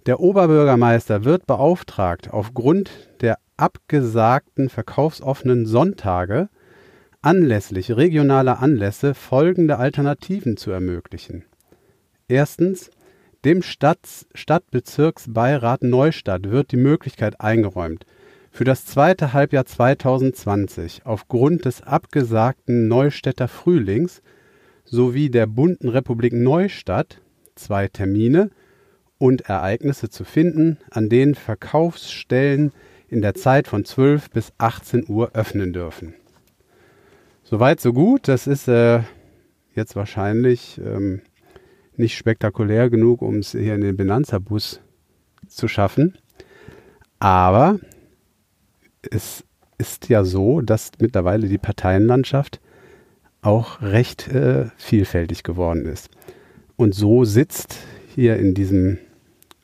Der 0.10 0.20
Oberbürgermeister 0.20 1.24
wird 1.24 1.46
beauftragt, 1.46 2.34
aufgrund 2.34 2.90
der 3.22 3.38
abgesagten 3.58 4.68
verkaufsoffenen 4.68 5.68
Sonntage 5.68 6.50
anlässlich 7.22 7.96
regionaler 7.96 8.60
Anlässe 8.60 9.14
folgende 9.14 9.78
Alternativen 9.78 10.58
zu 10.58 10.72
ermöglichen. 10.72 11.46
Erstens, 12.28 12.90
dem 13.46 13.62
Stadt 13.62 14.26
Stadtbezirksbeirat 14.34 15.84
Neustadt 15.84 16.50
wird 16.50 16.72
die 16.72 16.78
Möglichkeit 16.78 17.40
eingeräumt, 17.40 18.08
für 18.50 18.64
das 18.64 18.86
zweite 18.86 19.34
Halbjahr 19.34 19.68
2020 19.68 21.06
aufgrund 21.06 21.66
des 21.66 21.84
abgesagten 21.84 22.88
Neustädter 22.88 23.48
Frühlings 23.48 24.24
sowie 24.86 25.30
der 25.30 25.46
bunten 25.46 25.88
Republik 25.88 26.34
Neustadt 26.34 27.22
zwei 27.54 27.88
Termine 27.88 28.50
und 29.20 29.42
Ereignisse 29.42 30.10
zu 30.10 30.24
finden, 30.24 30.80
an 30.90 31.10
denen 31.10 31.36
Verkaufsstellen 31.36 32.72
in 33.08 33.22
der 33.22 33.36
Zeit 33.36 33.68
von 33.68 33.86
12 33.86 34.32
bis 34.32 34.52
18 34.58 35.06
Uhr 35.08 35.32
öffnen 35.34 35.74
dürfen. 35.74 36.16
Soweit, 37.44 37.80
so 37.80 37.94
gut. 37.94 38.28
Das 38.28 38.48
ist 38.48 38.68
äh, 38.68 39.02
jetzt 39.76 39.96
wahrscheinlich 39.96 40.80
ähm, 40.84 41.22
nicht 41.96 42.18
spektakulär 42.18 42.90
genug, 42.90 43.22
um 43.22 43.38
es 43.38 43.52
hier 43.52 43.76
in 43.76 43.82
den 43.82 43.98
Benanza-Bus 43.98 44.82
zu 45.48 45.68
schaffen. 45.68 46.18
Aber 47.20 47.80
es 49.10 49.44
ist 49.78 50.10
ja 50.10 50.24
so, 50.24 50.62
dass 50.62 50.92
mittlerweile 51.00 51.48
die 51.48 51.58
Parteienlandschaft 51.58 52.62
auch 53.42 53.82
recht 53.82 54.28
äh, 54.30 54.68
vielfältig 54.78 55.44
geworden 55.44 55.86
ist. 55.86 56.10
Und 56.76 56.94
so 56.94 57.26
sitzt 57.26 57.78
hier 58.14 58.38
in 58.38 58.54
diesem 58.54 59.00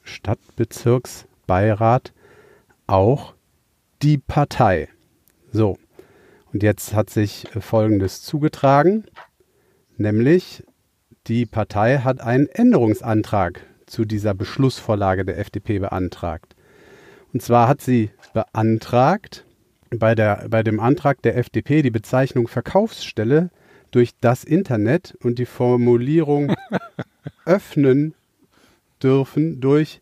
Stadtbezirksbeirat 0.05 2.13
auch 2.87 3.35
die 4.01 4.17
Partei. 4.17 4.87
So, 5.51 5.77
und 6.53 6.63
jetzt 6.63 6.93
hat 6.93 7.09
sich 7.09 7.53
äh, 7.55 7.61
Folgendes 7.61 8.21
zugetragen, 8.21 9.05
nämlich 9.97 10.63
die 11.27 11.45
Partei 11.45 11.97
hat 11.97 12.21
einen 12.21 12.47
Änderungsantrag 12.47 13.61
zu 13.87 14.05
dieser 14.05 14.33
Beschlussvorlage 14.33 15.25
der 15.25 15.37
FDP 15.37 15.79
beantragt. 15.79 16.55
Und 17.33 17.41
zwar 17.41 17.67
hat 17.67 17.81
sie 17.81 18.11
beantragt, 18.33 19.45
bei, 19.89 20.15
der, 20.15 20.47
bei 20.49 20.63
dem 20.63 20.79
Antrag 20.79 21.21
der 21.21 21.37
FDP 21.37 21.81
die 21.81 21.91
Bezeichnung 21.91 22.47
Verkaufsstelle 22.47 23.49
durch 23.91 24.11
das 24.19 24.43
Internet 24.43 25.17
und 25.21 25.39
die 25.39 25.45
Formulierung 25.45 26.55
öffnen 27.45 28.13
dürfen 29.05 29.61
durch 29.61 30.01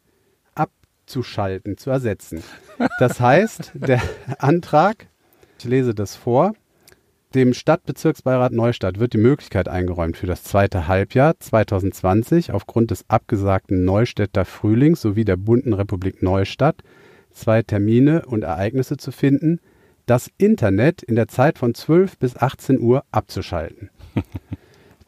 abzuschalten 0.56 1.78
zu 1.78 1.90
ersetzen. 1.90 2.42
Das 3.00 3.20
heißt, 3.20 3.74
der 3.76 4.02
Antrag, 4.40 5.08
ich 5.60 5.66
lese 5.66 5.94
das 5.94 6.16
vor, 6.16 6.54
dem 7.36 7.54
Stadtbezirksbeirat 7.54 8.54
Neustadt 8.54 9.00
wird 9.00 9.12
die 9.12 9.18
Möglichkeit 9.18 9.68
eingeräumt, 9.68 10.16
für 10.16 10.28
das 10.28 10.44
zweite 10.44 10.88
Halbjahr 10.88 11.38
2020 11.38 12.54
aufgrund 12.54 12.92
des 12.92 13.04
abgesagten 13.10 13.84
Neustädter 13.84 14.46
Frühlings 14.46 15.02
sowie 15.02 15.26
der 15.26 15.36
bunten 15.36 15.74
Republik 15.74 16.22
Neustadt 16.22 16.82
zwei 17.32 17.62
Termine 17.62 18.26
und 18.26 18.44
Ereignisse 18.44 18.96
zu 18.96 19.12
finden, 19.12 19.60
das 20.06 20.30
Internet 20.38 21.04
in 21.04 21.16
der 21.16 21.28
Zeit 21.28 21.58
von 21.58 21.74
12 21.74 22.20
bis 22.20 22.38
18 22.38 22.80
Uhr 22.80 23.04
abzuschalten. 23.12 23.90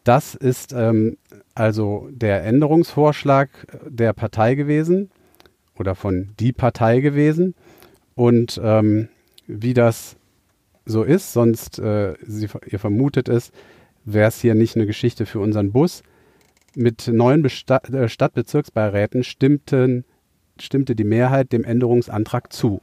Das 0.05 0.36
ist 0.36 0.71
ähm, 0.71 1.17
also 1.55 2.09
der 2.11 2.43
Änderungsvorschlag 2.43 3.49
der 3.87 4.13
Partei 4.13 4.55
gewesen 4.55 5.09
oder 5.79 5.95
von 5.95 6.33
die 6.39 6.51
Partei 6.53 6.99
gewesen. 6.99 7.55
Und 8.13 8.59
ähm, 8.63 9.09
wie 9.47 9.73
das 9.73 10.17
so 10.85 11.03
ist, 11.03 11.33
sonst 11.33 11.79
äh, 11.79 12.13
Sie, 12.21 12.47
ihr 12.67 12.79
vermutet 12.79 13.27
es, 13.29 13.51
wäre 14.03 14.27
es 14.27 14.39
hier 14.39 14.53
nicht 14.55 14.75
eine 14.75 14.85
Geschichte 14.85 15.25
für 15.25 15.39
unseren 15.39 15.71
Bus. 15.71 16.03
Mit 16.75 17.07
neun 17.07 17.41
Besta 17.41 17.77
äh, 17.91 18.07
Stadtbezirksbeiräten 18.09 19.23
stimmten, 19.23 20.05
stimmte 20.59 20.95
die 20.95 21.03
Mehrheit 21.03 21.51
dem 21.53 21.63
Änderungsantrag 21.63 22.53
zu. 22.53 22.79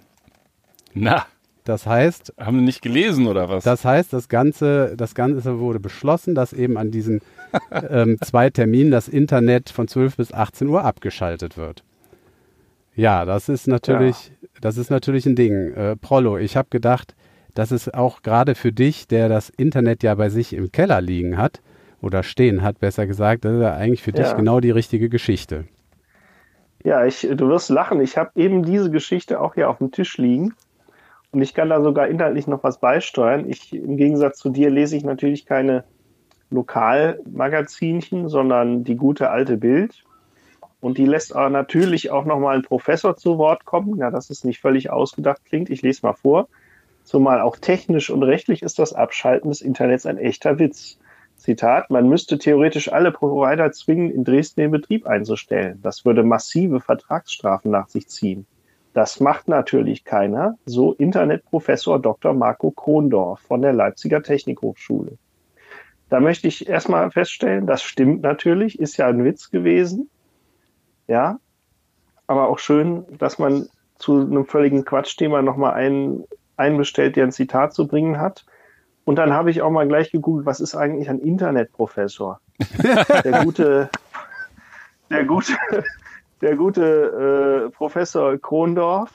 Na, 0.95 1.27
Das 1.65 1.87
heißt, 1.87 2.35
haben 2.39 2.57
wir 2.57 2.63
nicht 2.63 2.83
gelesen 2.83 3.27
oder 3.27 3.49
was? 3.49 3.65
das 3.65 3.85
heißt, 3.85 4.13
das 4.13 4.29
Ganze, 4.29 4.95
das 4.97 5.15
Ganze 5.15 5.59
wurde 5.61 5.79
beschlossen, 5.81 6.35
dass 6.35 6.53
eben 6.53 6.77
an 6.77 6.91
diesen 6.91 7.21
ähm, 7.71 8.19
zwei 8.23 8.51
Terminen 8.51 8.91
das 8.91 9.09
Internet 9.09 9.71
von 9.71 9.89
12 9.89 10.17
bis 10.17 10.33
18 10.33 10.69
Uhr 10.69 10.85
abgeschaltet 10.85 11.57
wird. 11.57 11.85
Ja, 12.95 13.25
das 13.25 13.49
ist 13.49 13.69
natürlich, 13.69 14.33
das 14.61 14.77
ist 14.77 14.91
natürlich 14.91 15.27
ein 15.27 15.35
Ding. 15.35 15.73
Äh, 15.73 15.97
Prollo, 15.97 16.39
ich 16.39 16.57
habe 16.57 16.69
gedacht, 16.71 17.15
das 17.55 17.73
ist 17.73 17.95
auch 17.95 18.23
gerade 18.23 18.55
für 18.55 18.73
dich, 18.73 19.09
der 19.09 19.29
das 19.29 19.49
Internet 19.51 20.03
ja 20.03 20.15
bei 20.15 20.29
sich 20.29 20.53
im 20.53 20.73
Keller 20.73 21.01
liegen 21.01 21.37
hat 21.39 21.61
oder 22.01 22.23
stehen 22.23 22.63
hat, 22.63 22.81
besser 22.81 23.07
gesagt, 23.07 23.45
das 23.45 23.55
ist 23.55 23.63
ja 23.63 23.75
eigentlich 23.75 24.03
für 24.03 24.13
dich 24.13 24.27
Ja. 24.27 24.35
genau 24.35 24.61
die 24.61 24.71
richtige 24.71 25.09
Geschichte. 25.09 25.65
Ja, 26.85 27.05
ich, 27.07 27.21
du 27.21 27.49
wirst 27.49 27.71
lachen. 27.71 28.01
Ich 28.01 28.17
habe 28.17 28.31
eben 28.35 28.65
diese 28.65 28.91
Geschichte 28.91 29.41
auch 29.41 29.55
hier 29.55 29.71
auf 29.71 29.79
dem 29.79 29.93
Tisch 29.93 30.19
liegen. 30.19 30.55
Und 31.31 31.41
ich 31.41 31.55
kann 31.55 31.71
da 31.71 31.81
sogar 31.81 32.09
inhaltlich 32.09 32.47
noch 32.47 32.63
was 32.65 32.79
beisteuern. 32.81 33.49
Ich, 33.49 33.73
im 33.73 33.97
Gegensatz 33.97 34.39
zu 34.39 34.51
dir, 34.51 34.69
lese 34.69 34.97
ich 34.97 35.05
natürlich 35.05 35.47
keine 35.47 35.85
Lokalmagazinchen, 36.53 38.29
sondern 38.29 38.85
die 38.85 38.97
gute 38.97 39.31
alte 39.31 39.57
Bild. 39.57 40.05
Und 40.81 40.99
die 40.99 41.07
lässt 41.07 41.35
aber 41.35 41.51
natürlich 41.51 42.11
auch 42.11 42.25
nochmal 42.25 42.57
ein 42.57 42.63
Professor 42.63 43.17
zu 43.17 43.39
Wort 43.39 43.65
kommen. 43.65 43.99
Ja, 43.99 44.11
dass 44.11 44.31
es 44.31 44.45
nicht 44.45 44.61
völlig 44.61 44.91
ausgedacht 44.91 45.45
klingt. 45.45 45.71
Ich 45.71 45.83
lese 45.83 46.05
mal 46.05 46.15
vor. 46.15 46.49
Zumal 47.05 47.41
auch 47.41 47.57
technisch 47.57 48.11
und 48.11 48.23
rechtlich 48.23 48.63
ist 48.63 48.79
das 48.79 48.93
Abschalten 48.93 49.51
des 49.51 49.61
Internets 49.61 50.07
ein 50.07 50.19
echter 50.19 50.59
Witz. 50.59 50.99
Zitat, 51.37 51.91
man 51.91 52.09
müsste 52.09 52.39
theoretisch 52.39 52.93
alle 52.93 53.11
Provider 53.11 53.73
zwingen, 53.73 54.13
in 54.13 54.23
Dresden 54.23 54.61
den 54.61 54.71
Betrieb 54.71 55.07
einzustellen. 55.07 55.81
Das 55.83 56.05
würde 56.05 56.23
massive 56.23 56.81
Vertragsstrafen 56.81 57.71
nach 57.71 57.89
sich 57.89 58.09
ziehen. 58.09 58.47
Das 58.93 59.21
macht 59.21 59.49
natürlich 59.49 60.05
keiner, 60.05 60.57
so 60.67 60.93
Internetprofessor 60.93 61.99
Dr. 61.99 62.35
Marco 62.35 62.71
Krondorf 62.71 63.41
von 63.41 63.63
der 63.63 63.73
Leipziger 63.73 64.23
Technikhochschule. 64.23 65.17
Da 66.13 66.21
möchte 66.21 66.47
ich 66.47 66.69
erstmal 66.69 67.11
feststellen, 67.11 67.67
das 67.67 67.83
stimmt 67.83 68.21
natürlich, 68.21 68.79
ist 68.79 68.99
ja 68.99 69.07
ein 69.07 69.25
Witz 69.25 69.51
gewesen. 69.51 70.11
ja, 71.09 71.39
aber 72.27 72.51
auch 72.51 72.59
schön, 72.59 73.07
dass 73.17 73.39
man 73.39 73.71
zu 73.97 74.21
einem 74.21 74.45
völligen 74.45 74.85
Quatschthema 74.85 75.41
nochmal 75.41 75.73
einen 75.73 76.25
einbestellt, 76.59 77.17
der 77.17 77.25
ein 77.25 77.33
Zitat 77.33 77.73
zu 77.73 77.87
bringen 77.87 78.21
hat. 78.21 78.45
Und 79.07 79.17
dann 79.17 79.33
habe 79.33 79.51
ich 79.51 79.63
auch 79.63 79.71
mal 79.71 79.89
gleich 79.89 80.13
gegoogelt, 80.13 80.45
was 80.45 80.61
ist 80.61 80.75
eigentlich 80.75 81.09
ein 81.09 81.19
Internetprofessor? 81.19 82.41
der 83.25 83.45
gute, 83.45 83.89
der 85.09 85.25
gute, 85.25 85.55
der 86.43 86.57
gute 86.57 87.69
äh, 87.69 87.71
Professor 87.71 88.37
Krondorf, 88.37 89.11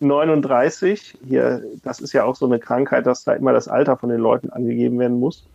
39, 0.00 1.20
hier, 1.26 1.62
das 1.82 2.02
ist 2.02 2.12
ja 2.12 2.24
auch 2.24 2.36
so 2.36 2.44
eine 2.44 2.58
Krankheit, 2.58 3.06
dass 3.06 3.24
da 3.24 3.32
immer 3.32 3.54
das 3.54 3.66
Alter 3.66 3.96
von 3.96 4.10
den 4.10 4.20
Leuten 4.20 4.50
angegeben 4.50 4.98
werden 4.98 5.18
muss. 5.18 5.48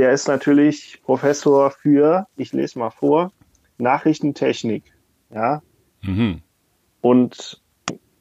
Der 0.00 0.12
ist 0.12 0.28
natürlich 0.28 1.02
Professor 1.04 1.70
für, 1.70 2.26
ich 2.38 2.54
lese 2.54 2.78
mal 2.78 2.88
vor, 2.88 3.32
Nachrichtentechnik. 3.76 4.94
Ja. 5.28 5.60
Mhm. 6.00 6.40
Und 7.02 7.60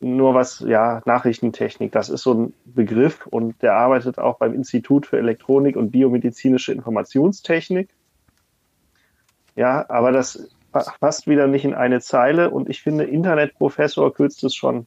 nur 0.01 0.33
was, 0.33 0.59
ja, 0.59 1.01
Nachrichtentechnik, 1.05 1.93
das 1.93 2.09
ist 2.09 2.23
so 2.23 2.33
ein 2.33 2.53
Begriff 2.65 3.25
und 3.27 3.61
der 3.61 3.75
arbeitet 3.75 4.17
auch 4.17 4.39
beim 4.39 4.53
Institut 4.53 5.05
für 5.05 5.19
Elektronik 5.19 5.77
und 5.77 5.91
biomedizinische 5.91 6.73
Informationstechnik. 6.73 7.87
Ja, 9.55 9.89
aber 9.89 10.11
das 10.11 10.49
passt 10.73 11.27
wieder 11.27 11.47
nicht 11.47 11.63
in 11.63 11.75
eine 11.75 12.01
Zeile 12.01 12.49
und 12.49 12.69
ich 12.69 12.81
finde, 12.81 13.05
Internetprofessor 13.05 14.13
kürzt 14.13 14.43
es 14.43 14.53
schon 14.53 14.85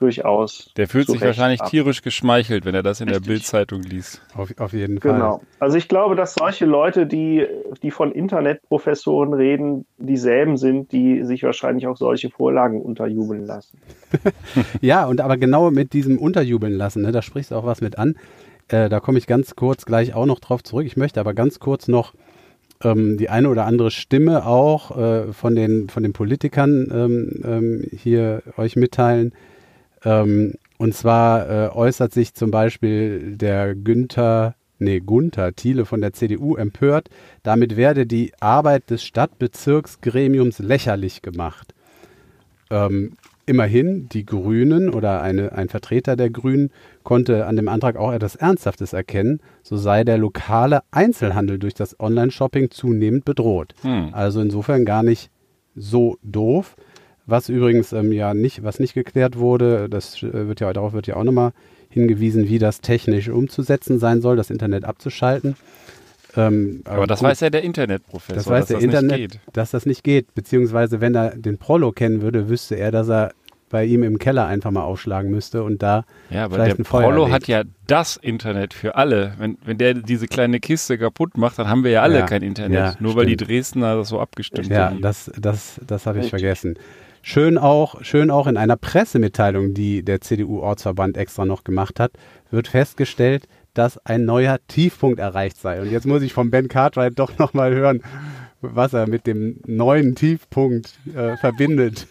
durchaus. 0.00 0.72
Der 0.76 0.88
fühlt 0.88 1.08
sich 1.08 1.20
wahrscheinlich 1.20 1.60
ab. 1.60 1.70
tierisch 1.70 2.02
geschmeichelt, 2.02 2.64
wenn 2.64 2.74
er 2.74 2.82
das 2.82 3.00
in 3.00 3.08
Richtig. 3.08 3.26
der 3.26 3.32
Bildzeitung 3.32 3.82
liest. 3.82 4.22
Auf, 4.34 4.50
auf 4.58 4.72
jeden 4.72 5.00
Fall. 5.00 5.12
Genau. 5.12 5.42
Also 5.58 5.76
ich 5.76 5.88
glaube, 5.88 6.16
dass 6.16 6.34
solche 6.34 6.66
Leute, 6.66 7.06
die, 7.06 7.46
die 7.82 7.90
von 7.90 8.12
Internetprofessoren 8.12 9.34
reden, 9.34 9.86
dieselben 9.98 10.56
sind, 10.56 10.92
die 10.92 11.24
sich 11.24 11.42
wahrscheinlich 11.42 11.86
auch 11.86 11.96
solche 11.96 12.30
Vorlagen 12.30 12.80
unterjubeln 12.80 13.46
lassen. 13.46 13.78
ja, 14.80 15.06
und 15.06 15.20
aber 15.20 15.36
genau 15.36 15.70
mit 15.70 15.92
diesem 15.92 16.18
Unterjubeln 16.18 16.72
lassen, 16.72 17.02
ne, 17.02 17.12
da 17.12 17.22
sprichst 17.22 17.50
du 17.50 17.56
auch 17.56 17.66
was 17.66 17.80
mit 17.80 17.98
an. 17.98 18.16
Äh, 18.68 18.88
da 18.88 19.00
komme 19.00 19.18
ich 19.18 19.26
ganz 19.26 19.56
kurz 19.56 19.84
gleich 19.84 20.14
auch 20.14 20.26
noch 20.26 20.40
drauf 20.40 20.62
zurück. 20.62 20.86
Ich 20.86 20.96
möchte 20.96 21.20
aber 21.20 21.34
ganz 21.34 21.58
kurz 21.58 21.88
noch 21.88 22.14
ähm, 22.82 23.16
die 23.18 23.28
eine 23.28 23.48
oder 23.48 23.66
andere 23.66 23.90
Stimme 23.90 24.46
auch 24.46 24.96
äh, 24.96 25.32
von, 25.32 25.54
den, 25.54 25.88
von 25.88 26.02
den 26.02 26.12
Politikern 26.12 26.88
ähm, 26.92 27.42
ähm, 27.44 27.84
hier 27.92 28.42
euch 28.56 28.76
mitteilen, 28.76 29.32
ähm, 30.04 30.54
und 30.78 30.94
zwar 30.94 31.48
äh, 31.48 31.68
äußert 31.68 32.12
sich 32.12 32.34
zum 32.34 32.50
Beispiel 32.50 33.36
der 33.36 33.74
Günther, 33.74 34.54
nee, 34.78 35.00
Gunther 35.00 35.54
Thiele 35.54 35.84
von 35.84 36.00
der 36.00 36.12
CDU 36.12 36.56
empört, 36.56 37.10
damit 37.42 37.76
werde 37.76 38.06
die 38.06 38.32
Arbeit 38.40 38.90
des 38.90 39.04
Stadtbezirksgremiums 39.04 40.58
lächerlich 40.58 41.22
gemacht. 41.22 41.74
Ähm, 42.70 43.12
immerhin, 43.50 44.08
die 44.08 44.24
Grünen 44.24 44.90
oder 44.90 45.20
eine, 45.22 45.52
ein 45.52 45.68
Vertreter 45.68 46.14
der 46.16 46.30
Grünen 46.30 46.70
konnte 47.02 47.46
an 47.46 47.56
dem 47.56 47.68
Antrag 47.68 47.96
auch 47.96 48.12
etwas 48.12 48.36
Ernsthaftes 48.36 48.92
erkennen. 48.92 49.40
So 49.62 49.76
sei 49.76 50.04
der 50.04 50.18
lokale 50.18 50.82
Einzelhandel 50.92 51.58
durch 51.58 51.74
das 51.74 51.98
Online-Shopping 51.98 52.70
zunehmend 52.70 53.24
bedroht. 53.24 53.74
Hm. 53.82 54.10
Also 54.12 54.40
insofern 54.40 54.84
gar 54.84 55.02
nicht 55.02 55.30
so 55.74 56.16
doof. 56.22 56.76
Was 57.30 57.48
übrigens 57.48 57.92
ähm, 57.92 58.12
ja 58.12 58.34
nicht, 58.34 58.62
was 58.62 58.80
nicht 58.80 58.94
geklärt 58.94 59.38
wurde, 59.38 59.88
das 59.88 60.22
äh, 60.22 60.48
wird 60.48 60.60
ja 60.60 60.72
darauf 60.72 60.92
wird 60.92 61.06
ja 61.06 61.16
auch 61.16 61.24
nochmal 61.24 61.52
hingewiesen, 61.88 62.48
wie 62.48 62.58
das 62.58 62.80
technisch 62.80 63.28
umzusetzen 63.28 63.98
sein 63.98 64.20
soll, 64.20 64.36
das 64.36 64.50
Internet 64.50 64.84
abzuschalten. 64.84 65.56
Ähm, 66.36 66.82
aber, 66.84 66.96
aber 66.96 67.06
das 67.06 67.20
gut, 67.20 67.28
weiß 67.28 67.40
ja 67.40 67.50
der 67.50 67.62
Internetprofessor, 67.62 68.36
das 68.36 68.46
weiß 68.46 68.66
der 68.66 68.76
das 68.76 68.84
Internet, 68.84 69.40
dass 69.52 69.70
das 69.70 69.86
nicht 69.86 70.04
geht. 70.04 70.34
Beziehungsweise, 70.34 71.00
wenn 71.00 71.14
er 71.14 71.36
den 71.36 71.58
Prolo 71.58 71.92
kennen 71.92 72.22
würde, 72.22 72.48
wüsste 72.48 72.76
er, 72.76 72.92
dass 72.92 73.08
er 73.08 73.32
bei 73.70 73.84
ihm 73.84 74.02
im 74.02 74.18
Keller 74.18 74.46
einfach 74.46 74.72
mal 74.72 74.82
aufschlagen 74.82 75.30
müsste 75.30 75.62
und 75.62 75.82
da 75.82 76.04
ja, 76.28 76.44
aber 76.44 76.56
vielleicht 76.56 76.78
der 76.78 76.82
ein 76.82 76.84
Feuer 76.84 77.04
Prolo 77.04 77.24
legt. 77.24 77.34
hat 77.34 77.48
ja 77.48 77.62
das 77.86 78.16
Internet 78.16 78.74
für 78.74 78.96
alle. 78.96 79.34
Wenn, 79.38 79.58
wenn 79.64 79.78
der 79.78 79.94
diese 79.94 80.26
kleine 80.26 80.58
Kiste 80.58 80.98
kaputt 80.98 81.38
macht, 81.38 81.58
dann 81.58 81.68
haben 81.68 81.84
wir 81.84 81.92
ja 81.92 82.02
alle 82.02 82.18
ja, 82.18 82.26
kein 82.26 82.42
Internet. 82.42 82.78
Ja, 82.78 82.84
nur 82.98 83.12
stimmt. 83.12 83.16
weil 83.16 83.26
die 83.26 83.36
Dresdner 83.36 83.96
das 83.96 84.08
so 84.08 84.20
abgestimmt 84.20 84.68
ja, 84.68 84.86
haben. 84.86 84.96
Ja, 84.96 85.02
das, 85.02 85.30
das, 85.38 85.80
das 85.86 86.06
habe 86.06 86.18
ich 86.18 86.30
vergessen. 86.30 86.76
Schön 87.22 87.58
auch, 87.58 88.02
schön 88.02 88.30
auch 88.30 88.46
in 88.46 88.56
einer 88.56 88.76
Pressemitteilung, 88.76 89.74
die 89.74 90.02
der 90.02 90.20
CDU-Ortsverband 90.20 91.16
extra 91.16 91.44
noch 91.44 91.64
gemacht 91.64 92.00
hat, 92.00 92.12
wird 92.50 92.68
festgestellt, 92.68 93.46
dass 93.74 93.98
ein 94.06 94.24
neuer 94.24 94.58
Tiefpunkt 94.68 95.20
erreicht 95.20 95.60
sei. 95.60 95.80
Und 95.80 95.90
jetzt 95.90 96.06
muss 96.06 96.22
ich 96.22 96.32
von 96.32 96.50
Ben 96.50 96.68
Cartwright 96.68 97.18
doch 97.18 97.36
nochmal 97.38 97.74
hören, 97.74 98.02
was 98.60 98.92
er 98.92 99.06
mit 99.06 99.26
dem 99.26 99.60
neuen 99.66 100.14
Tiefpunkt 100.14 100.98
äh, 101.14 101.36
verbindet. 101.36 102.06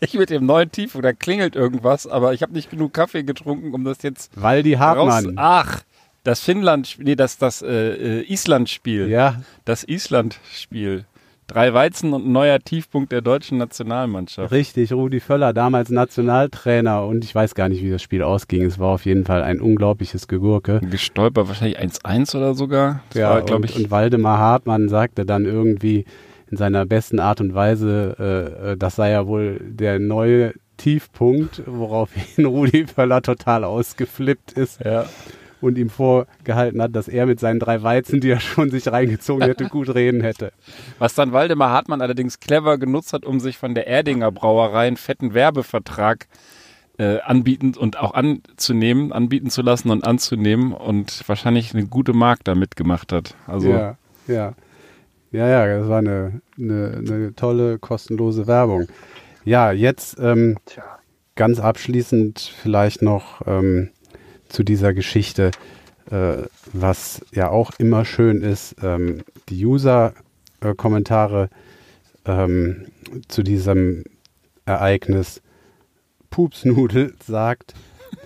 Ich 0.00 0.14
mit 0.14 0.30
dem 0.30 0.44
neuen 0.44 0.70
Tiefpunkt, 0.70 1.04
da 1.04 1.12
klingelt 1.12 1.56
irgendwas, 1.56 2.06
aber 2.06 2.34
ich 2.34 2.42
habe 2.42 2.52
nicht 2.52 2.70
genug 2.70 2.92
Kaffee 2.92 3.22
getrunken, 3.22 3.72
um 3.72 3.84
das 3.84 4.02
jetzt. 4.02 4.30
Weil 4.34 4.62
die 4.62 4.78
Hartmann. 4.78 5.34
Ach, 5.36 5.82
das 6.22 6.40
Finnland, 6.40 6.96
nee, 6.98 7.16
das, 7.16 7.38
das 7.38 7.62
äh, 7.62 8.20
äh 8.20 8.22
Island-Spiel. 8.22 9.08
Ja. 9.08 9.42
Das 9.64 9.84
Island-Spiel. 9.84 11.04
Drei 11.46 11.74
Weizen 11.74 12.12
und 12.14 12.26
ein 12.26 12.32
neuer 12.32 12.58
Tiefpunkt 12.58 13.12
der 13.12 13.20
deutschen 13.20 13.58
Nationalmannschaft. 13.58 14.50
Richtig, 14.50 14.92
Rudi 14.92 15.20
Völler, 15.20 15.52
damals 15.52 15.90
Nationaltrainer 15.90 17.04
und 17.04 17.22
ich 17.24 17.34
weiß 17.34 17.54
gar 17.54 17.68
nicht, 17.68 17.82
wie 17.82 17.90
das 17.90 18.02
Spiel 18.02 18.22
ausging. 18.22 18.64
Es 18.64 18.78
war 18.78 18.88
auf 18.88 19.04
jeden 19.04 19.24
Fall 19.24 19.42
ein 19.42 19.60
unglaubliches 19.60 20.26
Gegurke. 20.26 20.80
Gestolpert, 20.90 21.48
wahrscheinlich 21.48 21.78
1-1 21.78 22.36
oder 22.36 22.54
sogar. 22.54 23.00
Das 23.10 23.20
ja, 23.20 23.30
war, 23.30 23.56
und, 23.56 23.64
ich 23.66 23.76
und 23.76 23.90
Waldemar 23.90 24.38
Hartmann 24.38 24.88
sagte 24.88 25.26
dann 25.26 25.44
irgendwie 25.44 26.06
in 26.50 26.56
seiner 26.56 26.86
besten 26.86 27.20
Art 27.20 27.40
und 27.40 27.54
Weise, 27.54 28.16
äh, 28.18 28.72
äh 28.72 28.76
das 28.76 28.96
sei 28.96 29.10
ja 29.10 29.26
wohl 29.26 29.60
der 29.60 29.98
neue 29.98 30.54
Tiefpunkt, 30.78 31.62
woraufhin 31.66 32.44
Rudi 32.46 32.86
Völler 32.86 33.20
total 33.20 33.64
ausgeflippt 33.64 34.52
ist. 34.52 34.82
Ja 34.82 35.04
und 35.64 35.78
ihm 35.78 35.90
vorgehalten 35.90 36.80
hat, 36.80 36.94
dass 36.94 37.08
er 37.08 37.26
mit 37.26 37.40
seinen 37.40 37.58
drei 37.58 37.82
Weizen, 37.82 38.20
die 38.20 38.30
er 38.30 38.40
schon 38.40 38.70
sich 38.70 38.86
reingezogen 38.86 39.44
hätte, 39.44 39.64
gut 39.64 39.94
reden 39.94 40.20
hätte. 40.20 40.52
Was 40.98 41.14
dann 41.14 41.32
Waldemar 41.32 41.70
Hartmann 41.70 42.00
allerdings 42.00 42.40
clever 42.40 42.78
genutzt 42.78 43.12
hat, 43.12 43.24
um 43.24 43.40
sich 43.40 43.58
von 43.58 43.74
der 43.74 43.86
Erdinger 43.86 44.30
Brauerei 44.30 44.86
einen 44.86 44.96
fetten 44.96 45.34
Werbevertrag 45.34 46.26
äh, 46.98 47.18
anbieten 47.20 47.74
und 47.76 47.98
auch 47.98 48.14
anzunehmen, 48.14 49.12
anbieten 49.12 49.50
zu 49.50 49.62
lassen 49.62 49.90
und 49.90 50.06
anzunehmen 50.06 50.72
und 50.72 51.26
wahrscheinlich 51.26 51.74
eine 51.74 51.86
gute 51.86 52.12
Mark 52.12 52.44
damit 52.44 52.76
gemacht 52.76 53.12
hat. 53.12 53.34
Also 53.46 53.70
ja, 53.70 53.96
ja. 54.28 54.54
Ja, 55.32 55.48
ja, 55.48 55.78
das 55.80 55.88
war 55.88 55.98
eine, 55.98 56.40
eine, 56.56 57.02
eine 57.04 57.34
tolle, 57.34 57.80
kostenlose 57.80 58.46
Werbung. 58.46 58.86
Ja, 59.44 59.72
jetzt 59.72 60.16
ähm, 60.20 60.58
ganz 61.34 61.58
abschließend 61.58 62.38
vielleicht 62.38 63.02
noch 63.02 63.44
ähm, 63.44 63.90
zu 64.48 64.62
dieser 64.62 64.94
Geschichte, 64.94 65.50
äh, 66.10 66.42
was 66.72 67.24
ja 67.32 67.50
auch 67.50 67.72
immer 67.78 68.04
schön 68.04 68.42
ist, 68.42 68.76
ähm, 68.82 69.22
die 69.48 69.64
User-Kommentare 69.64 71.48
ähm, 72.24 72.86
zu 73.28 73.42
diesem 73.42 74.04
Ereignis. 74.66 75.40
Pupsnudel 76.30 77.14
sagt, 77.24 77.74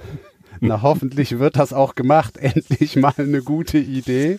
na 0.61 0.83
hoffentlich 0.83 1.39
wird 1.39 1.57
das 1.57 1.73
auch 1.73 1.95
gemacht, 1.95 2.37
endlich 2.39 2.97
mal 2.97 3.15
eine 3.17 3.43
gute 3.43 3.79
Idee. 3.79 4.39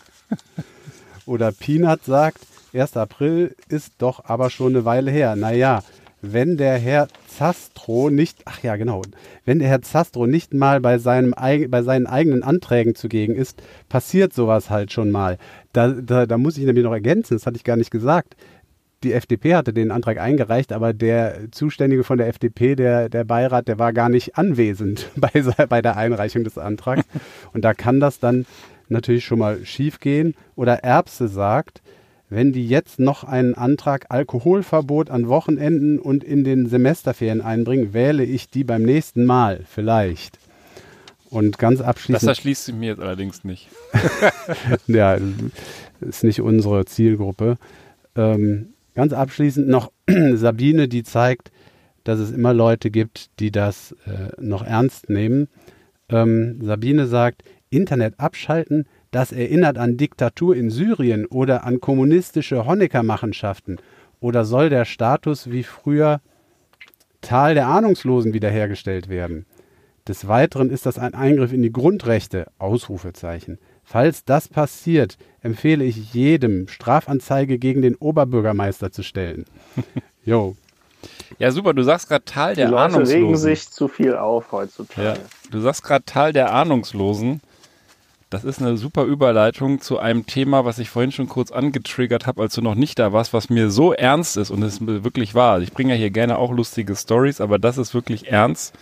Oder 1.25 1.51
Peanut 1.51 2.03
sagt, 2.03 2.39
1. 2.73 2.97
April 2.97 3.55
ist 3.67 3.93
doch 3.99 4.25
aber 4.25 4.49
schon 4.49 4.75
eine 4.75 4.85
Weile 4.85 5.11
her. 5.11 5.35
Naja, 5.35 5.83
wenn 6.21 6.57
der 6.57 6.77
Herr 6.77 7.07
Zastro 7.27 8.09
nicht, 8.09 8.41
ach 8.45 8.61
ja, 8.61 8.75
genau, 8.75 9.01
wenn 9.45 9.59
der 9.59 9.69
Herr 9.69 9.81
Zastro 9.81 10.27
nicht 10.27 10.53
mal 10.53 10.81
bei, 10.81 10.97
seinem, 10.97 11.33
bei 11.69 11.81
seinen 11.81 12.07
eigenen 12.07 12.43
Anträgen 12.43 12.95
zugegen 12.95 13.35
ist, 13.35 13.61
passiert 13.87 14.33
sowas 14.33 14.69
halt 14.69 14.91
schon 14.91 15.11
mal. 15.11 15.37
Da, 15.73 15.89
da, 15.89 16.25
da 16.25 16.37
muss 16.37 16.57
ich 16.57 16.65
nämlich 16.65 16.83
noch 16.83 16.93
ergänzen, 16.93 17.35
das 17.35 17.45
hatte 17.45 17.57
ich 17.57 17.63
gar 17.63 17.77
nicht 17.77 17.91
gesagt. 17.91 18.35
Die 19.03 19.13
FDP 19.13 19.55
hatte 19.55 19.71
den 19.71 19.91
Antrag 19.91 20.19
eingereicht, 20.19 20.73
aber 20.73 20.91
der 20.91 21.51
Zuständige 21.51 22.03
von 22.03 22.17
der 22.17 22.27
FDP, 22.27 22.75
der, 22.75 23.07
der 23.07 23.23
Beirat, 23.23 23.69
der 23.69 23.79
war 23.79 23.93
gar 23.93 24.09
nicht 24.09 24.37
anwesend 24.37 25.09
bei, 25.15 25.29
bei 25.67 25.81
der 25.81 25.95
Einreichung 25.95 26.43
des 26.43 26.57
Antrags. 26.57 27.05
Und 27.53 27.63
da 27.63 27.73
kann 27.73 28.01
das 28.01 28.19
dann 28.19 28.45
natürlich 28.89 29.23
schon 29.23 29.39
mal 29.39 29.65
schief 29.65 30.01
gehen. 30.01 30.35
Oder 30.55 30.83
Erbse 30.83 31.29
sagt, 31.29 31.81
wenn 32.29 32.53
die 32.53 32.67
jetzt 32.67 32.99
noch 32.99 33.23
einen 33.23 33.55
Antrag 33.55 34.05
Alkoholverbot 34.09 35.09
an 35.09 35.27
Wochenenden 35.27 35.99
und 35.99 36.23
in 36.23 36.43
den 36.43 36.67
Semesterferien 36.67 37.41
einbringen, 37.41 37.93
wähle 37.93 38.23
ich 38.23 38.49
die 38.49 38.63
beim 38.63 38.83
nächsten 38.83 39.25
Mal 39.25 39.61
vielleicht. 39.67 40.37
Und 41.29 41.57
ganz 41.57 41.81
abschließend. 41.81 42.23
Das 42.23 42.37
erschließt 42.37 42.65
sich 42.65 42.75
mir 42.75 42.89
jetzt 42.89 43.01
allerdings 43.01 43.43
nicht. 43.43 43.67
ja, 44.87 45.17
ist 46.01 46.23
nicht 46.23 46.41
unsere 46.41 46.85
Zielgruppe. 46.85 47.57
Ähm, 48.15 48.73
ganz 48.95 49.13
abschließend 49.13 49.67
noch 49.67 49.91
Sabine, 50.33 50.87
die 50.87 51.03
zeigt, 51.03 51.51
dass 52.03 52.19
es 52.19 52.31
immer 52.31 52.53
Leute 52.53 52.89
gibt, 52.89 53.29
die 53.39 53.51
das 53.51 53.95
äh, 54.05 54.41
noch 54.41 54.63
ernst 54.63 55.09
nehmen. 55.09 55.47
Ähm, 56.09 56.59
Sabine 56.61 57.07
sagt, 57.07 57.43
Internet 57.69 58.19
abschalten 58.19 58.87
das 59.11 59.31
erinnert 59.31 59.77
an 59.77 59.97
Diktatur 59.97 60.55
in 60.55 60.69
Syrien 60.69 61.25
oder 61.25 61.63
an 61.63 61.79
kommunistische 61.81 62.65
Honecker-Machenschaften. 62.65 63.77
Oder 64.19 64.45
soll 64.45 64.69
der 64.69 64.85
Status 64.85 65.49
wie 65.51 65.63
früher 65.63 66.21
Tal 67.21 67.53
der 67.55 67.67
Ahnungslosen 67.67 68.33
wiederhergestellt 68.33 69.09
werden? 69.09 69.45
Des 70.07 70.27
Weiteren 70.27 70.69
ist 70.69 70.85
das 70.85 70.97
ein 70.99 71.13
Eingriff 71.13 71.53
in 71.53 71.61
die 71.61 71.71
Grundrechte. 71.71 72.47
Ausrufezeichen. 72.57 73.59
Falls 73.83 74.23
das 74.25 74.47
passiert, 74.47 75.17
empfehle 75.41 75.83
ich 75.83 76.13
jedem, 76.13 76.67
Strafanzeige 76.67 77.57
gegen 77.57 77.81
den 77.81 77.95
Oberbürgermeister 77.95 78.91
zu 78.91 79.03
stellen. 79.03 79.45
Jo. 80.25 80.55
Ja, 81.39 81.49
super. 81.49 81.73
Du 81.73 81.81
sagst 81.81 82.09
gerade 82.09 82.25
Tal 82.25 82.53
der 82.55 82.65
Die 82.67 82.71
Leute 82.71 82.83
Ahnungslosen. 82.83 83.23
regen 83.23 83.37
sich 83.37 83.69
zu 83.69 83.87
viel 83.87 84.15
auf 84.15 84.51
heutzutage. 84.51 85.07
Ja. 85.07 85.13
Du 85.49 85.59
sagst 85.61 85.81
gerade 85.81 86.03
Tal 86.05 86.33
der 86.33 86.53
Ahnungslosen. 86.53 87.41
Das 88.29 88.43
ist 88.43 88.61
eine 88.61 88.77
super 88.77 89.05
Überleitung 89.05 89.81
zu 89.81 89.97
einem 89.97 90.27
Thema, 90.27 90.63
was 90.63 90.77
ich 90.77 90.91
vorhin 90.91 91.11
schon 91.11 91.27
kurz 91.27 91.51
angetriggert 91.51 92.27
habe, 92.27 92.43
als 92.43 92.53
du 92.53 92.61
noch 92.61 92.75
nicht 92.75 92.99
da 92.99 93.11
warst, 93.11 93.33
was 93.33 93.49
mir 93.49 93.71
so 93.71 93.91
ernst 93.91 94.37
ist 94.37 94.51
und 94.51 94.61
es 94.61 94.85
wirklich 94.85 95.33
wahr. 95.33 95.61
Ich 95.61 95.73
bringe 95.73 95.93
ja 95.93 95.97
hier 95.97 96.11
gerne 96.11 96.37
auch 96.37 96.51
lustige 96.51 96.95
Stories, 96.95 97.41
aber 97.41 97.57
das 97.57 97.79
ist 97.79 97.95
wirklich 97.95 98.27
ernst, 98.27 98.77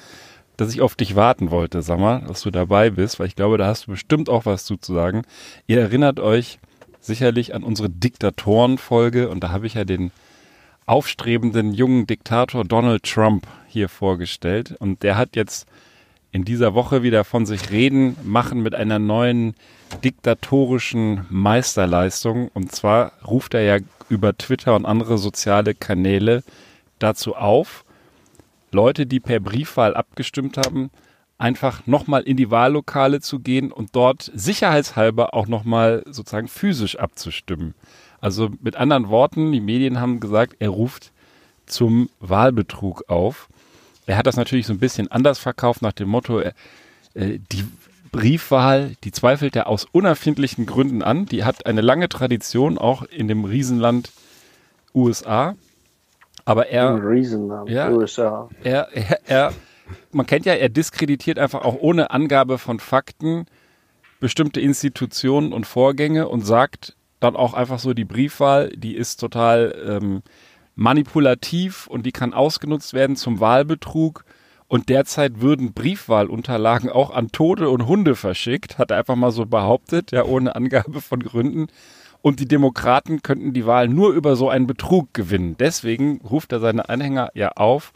dass 0.57 0.73
ich 0.73 0.81
auf 0.81 0.95
dich 0.95 1.15
warten 1.15 1.49
wollte, 1.49 1.81
sag 1.81 1.97
mal, 1.97 2.23
dass 2.27 2.41
du 2.41 2.51
dabei 2.51 2.89
bist, 2.89 3.19
weil 3.19 3.27
ich 3.27 3.37
glaube, 3.37 3.57
da 3.57 3.67
hast 3.67 3.87
du 3.87 3.91
bestimmt 3.91 4.27
auch 4.27 4.45
was 4.45 4.65
zu 4.65 4.75
sagen. 4.81 5.21
Ihr 5.65 5.79
erinnert 5.79 6.19
euch 6.19 6.59
sicherlich 6.99 7.55
an 7.55 7.63
unsere 7.63 7.89
Diktatoren-Folge 7.89 9.29
und 9.29 9.45
da 9.45 9.51
habe 9.51 9.65
ich 9.65 9.75
ja 9.75 9.85
den 9.85 10.11
aufstrebenden 10.85 11.73
jungen 11.73 12.05
Diktator 12.05 12.65
Donald 12.65 13.03
Trump 13.03 13.47
hier 13.67 13.87
vorgestellt 13.87 14.75
und 14.79 15.03
der 15.03 15.17
hat 15.17 15.37
jetzt 15.37 15.67
in 16.37 16.45
dieser 16.45 16.75
Woche 16.75 17.01
wieder 17.01 17.23
von 17.23 17.47
sich 17.47 17.71
reden 17.71 18.15
machen 18.23 18.61
mit 18.61 18.75
einer 18.75 18.99
neuen 18.99 19.55
diktatorischen 20.03 21.25
Meisterleistung. 21.31 22.49
Und 22.49 22.71
zwar 22.71 23.13
ruft 23.25 23.55
er 23.55 23.63
ja 23.63 23.77
über 24.07 24.37
Twitter 24.37 24.75
und 24.75 24.85
andere 24.85 25.17
soziale 25.17 25.73
Kanäle 25.73 26.43
dazu 26.99 27.35
auf, 27.35 27.83
Leute, 28.71 29.07
die 29.07 29.19
per 29.19 29.39
Briefwahl 29.39 29.95
abgestimmt 29.95 30.57
haben, 30.57 30.91
einfach 31.39 31.87
nochmal 31.87 32.21
in 32.21 32.37
die 32.37 32.51
Wahllokale 32.51 33.19
zu 33.19 33.39
gehen 33.39 33.71
und 33.71 33.95
dort 33.95 34.31
sicherheitshalber 34.35 35.33
auch 35.33 35.47
nochmal 35.47 36.03
sozusagen 36.05 36.47
physisch 36.47 36.99
abzustimmen. 36.99 37.73
Also 38.21 38.51
mit 38.61 38.75
anderen 38.75 39.09
Worten, 39.09 39.51
die 39.51 39.61
Medien 39.61 39.99
haben 39.99 40.19
gesagt, 40.19 40.57
er 40.59 40.69
ruft 40.69 41.11
zum 41.65 42.11
Wahlbetrug 42.19 43.09
auf. 43.09 43.49
Er 44.07 44.17
hat 44.17 44.25
das 44.25 44.37
natürlich 44.37 44.65
so 44.65 44.73
ein 44.73 44.79
bisschen 44.79 45.11
anders 45.11 45.37
verkauft 45.37 45.81
nach 45.81 45.93
dem 45.93 46.09
Motto, 46.09 46.39
äh, 46.39 46.53
die 47.13 47.65
Briefwahl, 48.11 48.95
die 49.03 49.11
zweifelt 49.11 49.55
er 49.55 49.67
aus 49.67 49.85
unerfindlichen 49.91 50.65
Gründen 50.65 51.03
an. 51.03 51.25
Die 51.25 51.43
hat 51.43 51.65
eine 51.65 51.81
lange 51.81 52.09
Tradition 52.09 52.77
auch 52.77 53.03
in 53.03 53.27
dem 53.27 53.43
Riesenland 53.45 54.11
USA. 54.95 55.55
Aber 56.45 56.67
er, 56.69 57.03
Riesenland, 57.03 57.69
Ja. 57.69 57.91
USA. 57.91 58.49
er, 58.63 58.87
er, 58.95 59.19
er, 59.25 59.53
man 60.11 60.25
kennt 60.25 60.45
ja, 60.45 60.53
er 60.53 60.69
diskreditiert 60.69 61.37
einfach 61.37 61.65
auch 61.65 61.75
ohne 61.79 62.11
Angabe 62.11 62.57
von 62.57 62.79
Fakten 62.79 63.45
bestimmte 64.21 64.61
Institutionen 64.61 65.51
und 65.51 65.67
Vorgänge 65.67 66.29
und 66.29 66.45
sagt 66.45 66.95
dann 67.19 67.35
auch 67.35 67.53
einfach 67.53 67.79
so, 67.79 67.93
die 67.93 68.05
Briefwahl, 68.05 68.69
die 68.69 68.95
ist 68.95 69.19
total 69.19 69.75
ähm, 69.85 70.21
manipulativ 70.77 71.87
und 71.87 72.05
die 72.05 72.11
kann 72.13 72.33
ausgenutzt 72.33 72.93
werden 72.93 73.17
zum 73.17 73.41
Wahlbetrug. 73.41 74.23
Und 74.69 74.89
derzeit 74.89 75.41
würden 75.41 75.73
Briefwahlunterlagen 75.73 76.89
auch 76.89 77.09
an 77.09 77.31
Tote 77.31 77.69
und 77.69 77.87
Hunde 77.87 78.15
verschickt, 78.15 78.77
hat 78.77 78.91
er 78.91 78.97
einfach 78.97 79.15
mal 79.15 79.31
so 79.31 79.45
behauptet, 79.45 80.11
ja, 80.11 80.23
ohne 80.23 80.55
Angabe 80.55 81.01
von 81.01 81.21
Gründen. 81.21 81.67
Und 82.21 82.39
die 82.39 82.47
Demokraten 82.47 83.21
könnten 83.21 83.53
die 83.53 83.65
Wahl 83.65 83.87
nur 83.87 84.13
über 84.13 84.35
so 84.35 84.49
einen 84.49 84.67
Betrug 84.67 85.13
gewinnen. 85.13 85.55
Deswegen 85.57 86.21
ruft 86.21 86.51
er 86.51 86.59
seine 86.59 86.89
Anhänger 86.89 87.31
ja 87.33 87.51
auf, 87.53 87.93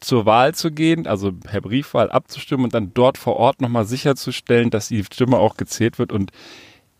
zur 0.00 0.24
Wahl 0.24 0.54
zu 0.54 0.70
gehen, 0.70 1.06
also 1.06 1.32
per 1.32 1.60
Briefwahl 1.60 2.10
abzustimmen 2.10 2.64
und 2.64 2.74
dann 2.74 2.92
dort 2.94 3.18
vor 3.18 3.36
Ort 3.36 3.60
nochmal 3.60 3.84
sicherzustellen, 3.84 4.70
dass 4.70 4.88
die 4.88 5.04
Stimme 5.04 5.38
auch 5.38 5.56
gezählt 5.56 5.98
wird 5.98 6.12
und 6.12 6.30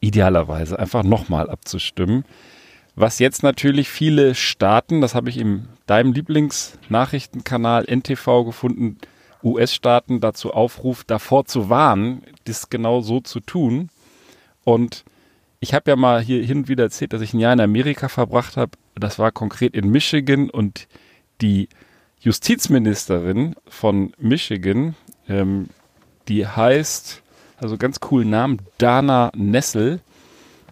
idealerweise 0.00 0.78
einfach 0.78 1.04
nochmal 1.04 1.48
abzustimmen. 1.48 2.24
Was 3.00 3.18
jetzt 3.18 3.42
natürlich 3.42 3.88
viele 3.88 4.34
Staaten, 4.34 5.00
das 5.00 5.14
habe 5.14 5.30
ich 5.30 5.38
in 5.38 5.66
deinem 5.86 6.12
Lieblingsnachrichtenkanal 6.12 7.86
NTV 7.86 8.44
gefunden, 8.44 8.98
US-Staaten 9.42 10.20
dazu 10.20 10.52
aufruft, 10.52 11.10
davor 11.10 11.46
zu 11.46 11.70
warnen, 11.70 12.20
das 12.44 12.68
genau 12.68 13.00
so 13.00 13.20
zu 13.20 13.40
tun. 13.40 13.88
Und 14.64 15.06
ich 15.60 15.72
habe 15.72 15.90
ja 15.90 15.96
mal 15.96 16.20
hier 16.20 16.44
hin 16.44 16.58
und 16.58 16.68
wieder 16.68 16.84
erzählt, 16.84 17.14
dass 17.14 17.22
ich 17.22 17.32
ein 17.32 17.40
Jahr 17.40 17.54
in 17.54 17.60
Amerika 17.60 18.08
verbracht 18.08 18.58
habe. 18.58 18.72
Das 18.96 19.18
war 19.18 19.32
konkret 19.32 19.74
in 19.74 19.88
Michigan 19.88 20.50
und 20.50 20.86
die 21.40 21.70
Justizministerin 22.20 23.56
von 23.66 24.12
Michigan, 24.18 24.94
ähm, 25.26 25.70
die 26.28 26.46
heißt, 26.46 27.22
also 27.56 27.78
ganz 27.78 28.00
coolen 28.00 28.28
Namen, 28.28 28.60
Dana 28.76 29.32
Nessel. 29.34 30.00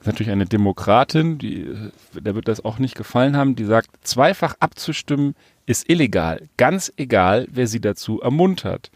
Ist 0.00 0.06
natürlich 0.06 0.30
eine 0.30 0.46
Demokratin, 0.46 1.38
die, 1.38 1.62
äh, 1.62 1.90
der 2.20 2.34
wird 2.34 2.48
das 2.48 2.64
auch 2.64 2.78
nicht 2.78 2.94
gefallen 2.94 3.36
haben, 3.36 3.56
die 3.56 3.64
sagt, 3.64 3.90
zweifach 4.02 4.54
abzustimmen 4.60 5.34
ist 5.66 5.88
illegal. 5.90 6.48
Ganz 6.56 6.92
egal, 6.96 7.46
wer 7.50 7.66
sie 7.66 7.80
dazu 7.80 8.20
ermuntert. 8.20 8.90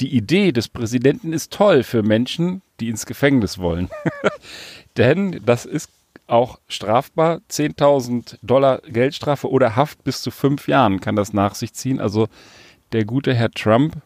Die 0.00 0.14
Idee 0.14 0.52
des 0.52 0.68
Präsidenten 0.68 1.32
ist 1.32 1.52
toll 1.52 1.84
für 1.84 2.02
Menschen, 2.02 2.62
die 2.80 2.88
ins 2.88 3.06
Gefängnis 3.06 3.58
wollen. 3.58 3.88
Denn 4.96 5.40
das 5.44 5.64
ist 5.64 5.90
auch 6.26 6.58
strafbar. 6.68 7.40
10.000 7.50 8.38
Dollar 8.42 8.80
Geldstrafe 8.86 9.48
oder 9.48 9.76
Haft 9.76 10.02
bis 10.02 10.22
zu 10.22 10.30
fünf 10.30 10.66
Jahren 10.66 11.00
kann 11.00 11.16
das 11.16 11.32
nach 11.32 11.54
sich 11.54 11.72
ziehen. 11.72 12.00
Also 12.00 12.28
der 12.92 13.04
gute 13.04 13.34
Herr 13.34 13.50
Trump 13.50 13.96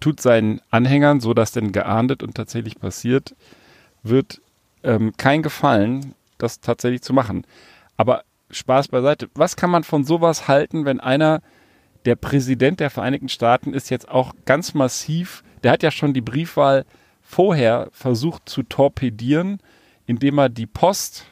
tut 0.00 0.20
seinen 0.20 0.60
Anhängern, 0.70 1.20
so 1.20 1.34
dass 1.34 1.52
denn 1.52 1.72
geahndet 1.72 2.22
und 2.22 2.34
tatsächlich 2.34 2.78
passiert, 2.78 3.34
wird 4.02 4.40
ähm, 4.82 5.12
kein 5.16 5.42
Gefallen, 5.42 6.14
das 6.38 6.60
tatsächlich 6.60 7.02
zu 7.02 7.12
machen. 7.12 7.46
Aber 7.96 8.24
Spaß 8.50 8.88
beiseite. 8.88 9.28
Was 9.34 9.56
kann 9.56 9.70
man 9.70 9.84
von 9.84 10.04
sowas 10.04 10.48
halten, 10.48 10.84
wenn 10.84 11.00
einer, 11.00 11.40
der 12.04 12.16
Präsident 12.16 12.78
der 12.78 12.90
Vereinigten 12.90 13.28
Staaten 13.28 13.74
ist 13.74 13.90
jetzt 13.90 14.08
auch 14.08 14.32
ganz 14.44 14.74
massiv, 14.74 15.42
der 15.64 15.72
hat 15.72 15.82
ja 15.82 15.90
schon 15.90 16.14
die 16.14 16.20
Briefwahl 16.20 16.84
vorher 17.20 17.88
versucht 17.90 18.48
zu 18.48 18.62
torpedieren, 18.62 19.58
indem 20.06 20.38
er 20.38 20.48
die 20.48 20.66
Post, 20.66 21.24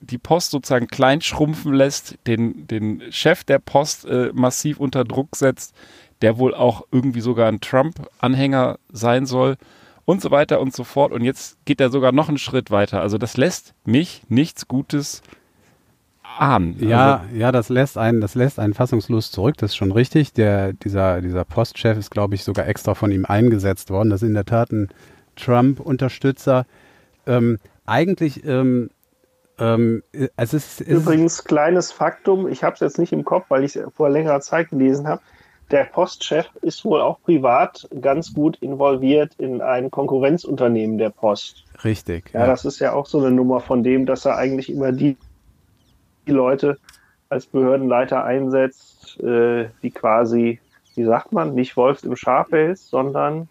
die 0.00 0.18
Post 0.18 0.50
sozusagen 0.50 0.88
klein 0.88 1.22
schrumpfen 1.22 1.72
lässt, 1.72 2.18
den, 2.26 2.66
den 2.66 3.02
Chef 3.10 3.44
der 3.44 3.58
Post 3.58 4.04
äh, 4.04 4.30
massiv 4.34 4.78
unter 4.78 5.04
Druck 5.04 5.36
setzt, 5.36 5.74
der 6.20 6.36
wohl 6.36 6.54
auch 6.54 6.82
irgendwie 6.92 7.22
sogar 7.22 7.48
ein 7.48 7.62
Trump-Anhänger 7.62 8.78
sein 8.90 9.24
soll 9.24 9.56
und 10.04 10.20
so 10.20 10.30
weiter 10.30 10.60
und 10.60 10.74
so 10.74 10.84
fort. 10.84 11.12
Und 11.12 11.22
jetzt 11.22 11.64
geht 11.64 11.80
er 11.80 11.90
sogar 11.90 12.12
noch 12.12 12.28
einen 12.28 12.38
Schritt 12.38 12.70
weiter. 12.70 13.00
Also 13.00 13.18
das 13.18 13.36
lässt 13.36 13.74
mich 13.84 14.22
nichts 14.28 14.68
Gutes 14.68 15.22
ahnen. 16.38 16.76
Ja, 16.80 17.22
Also, 17.22 17.36
ja, 17.36 17.52
das 17.52 17.68
lässt 17.68 17.98
einen, 17.98 18.20
das 18.20 18.34
lässt 18.34 18.58
einen 18.58 18.74
fassungslos 18.74 19.30
zurück. 19.30 19.56
Das 19.58 19.72
ist 19.72 19.76
schon 19.76 19.92
richtig. 19.92 20.32
Der, 20.32 20.72
dieser, 20.72 21.20
dieser 21.20 21.44
Postchef 21.44 21.98
ist, 21.98 22.10
glaube 22.10 22.34
ich, 22.34 22.44
sogar 22.44 22.66
extra 22.66 22.94
von 22.94 23.10
ihm 23.10 23.24
eingesetzt 23.26 23.90
worden. 23.90 24.10
Das 24.10 24.22
ist 24.22 24.28
in 24.28 24.34
der 24.34 24.44
Tat 24.44 24.72
ein 24.72 24.88
Trump-Unterstützer. 25.36 26.66
Ähm, 27.26 27.58
eigentlich, 27.86 28.44
ähm, 28.44 28.90
ähm, 29.58 30.02
es 30.12 30.54
ist, 30.54 30.80
es 30.80 30.88
ist 30.88 30.88
Übrigens, 30.88 31.44
kleines 31.44 31.92
Faktum, 31.92 32.48
ich 32.48 32.64
habe 32.64 32.74
es 32.74 32.80
jetzt 32.80 32.98
nicht 32.98 33.12
im 33.12 33.24
Kopf, 33.24 33.46
weil 33.48 33.64
ich 33.64 33.76
es 33.76 33.92
vor 33.94 34.10
längerer 34.10 34.40
Zeit 34.40 34.70
gelesen 34.70 35.06
habe. 35.06 35.22
Der 35.72 35.84
Postchef 35.84 36.50
ist 36.60 36.84
wohl 36.84 37.00
auch 37.00 37.20
privat 37.22 37.88
ganz 38.02 38.34
gut 38.34 38.58
involviert 38.60 39.34
in 39.38 39.62
ein 39.62 39.90
Konkurrenzunternehmen 39.90 40.98
der 40.98 41.08
Post. 41.08 41.64
richtig. 41.82 42.30
Ja, 42.34 42.46
das 42.46 42.66
ist 42.66 42.78
ja 42.78 42.92
auch 42.92 43.06
so 43.06 43.18
eine 43.18 43.30
Nummer 43.30 43.60
von 43.60 43.82
dem, 43.82 44.04
dass 44.04 44.26
er 44.26 44.36
eigentlich 44.36 44.70
immer 44.70 44.92
die, 44.92 45.16
die 46.26 46.32
Leute 46.32 46.76
als 47.30 47.46
Behördenleiter 47.46 48.22
einsetzt, 48.22 49.18
äh, 49.20 49.68
die 49.82 49.90
quasi, 49.90 50.60
wie 50.94 51.04
sagt 51.04 51.32
man, 51.32 51.54
nicht 51.54 51.74
Wolf 51.78 52.04
im 52.04 52.16
Schafpelz, 52.16 52.90
sondern 52.90 53.48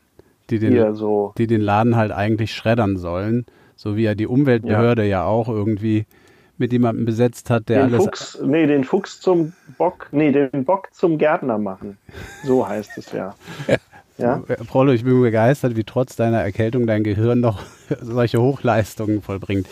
die 0.52 0.60
den, 0.60 0.94
so. 0.94 1.34
die 1.40 1.48
den 1.48 1.62
Laden 1.62 1.96
halt 1.96 2.12
eigentlich 2.12 2.54
schreddern 2.54 2.98
sollen. 2.98 3.48
So 3.76 3.98
wie 3.98 4.06
er 4.06 4.14
die 4.14 4.28
Umweltbehörde 4.28 5.08
ja, 5.08 5.26
auch 5.26 5.50
irgendwie 5.50 6.06
mit 6.62 6.72
jemandem 6.72 7.06
besetzt 7.06 7.50
hat, 7.50 7.68
der 7.68 7.84
Den 7.84 7.94
alles. 7.94 8.06
Fuchs, 8.06 8.40
nee, 8.42 8.66
den 8.66 8.86
Fuchs 8.86 9.20
zum 9.20 9.52
Bock, 9.78 10.08
nee, 10.12 10.32
den 10.32 10.64
Bock 10.64 10.88
zum 10.94 11.18
Gärtner 11.18 11.58
machen. 11.58 11.98
So 12.46 12.66
heißt 12.66 12.98
es 12.98 13.12
ja. 13.12 13.36
Ja, 14.18 14.44
Prollo, 14.68 14.92
ich 14.92 15.04
bin 15.04 15.20
begeistert, 15.20 15.76
wie 15.76 15.84
trotz 15.84 16.16
deiner 16.16 16.42
Erkältung 16.42 16.86
dein 16.86 17.04
Gehirn 17.04 17.40
noch 17.40 17.60
solche 18.02 18.40
Hochleistungen 18.40 19.24
vollbringt. 19.24 19.68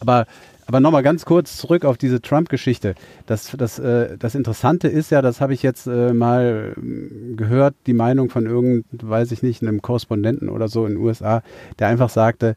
Aber, 0.00 0.26
aber 0.66 0.80
nochmal 0.80 1.04
ganz 1.04 1.24
kurz 1.24 1.58
zurück 1.58 1.84
auf 1.84 1.96
diese 1.96 2.20
Trump-Geschichte. 2.20 2.96
Das, 3.26 3.54
das, 3.56 3.78
äh, 3.78 4.16
das 4.18 4.34
Interessante 4.34 4.88
ist 4.88 5.10
ja, 5.10 5.22
das 5.22 5.40
habe 5.40 5.54
ich 5.54 5.62
jetzt 5.62 5.86
äh, 5.86 6.12
mal 6.12 6.74
ähm, 6.76 7.34
gehört, 7.36 7.76
die 7.86 7.94
Meinung 7.94 8.30
von 8.30 8.46
irgend, 8.46 8.86
weiß 8.90 9.30
ich 9.30 9.44
nicht, 9.44 9.62
einem 9.62 9.80
Korrespondenten 9.80 10.48
oder 10.48 10.66
so 10.66 10.86
in 10.86 10.94
den 10.94 11.02
USA, 11.02 11.44
der 11.78 11.86
einfach 11.86 12.08
sagte, 12.08 12.56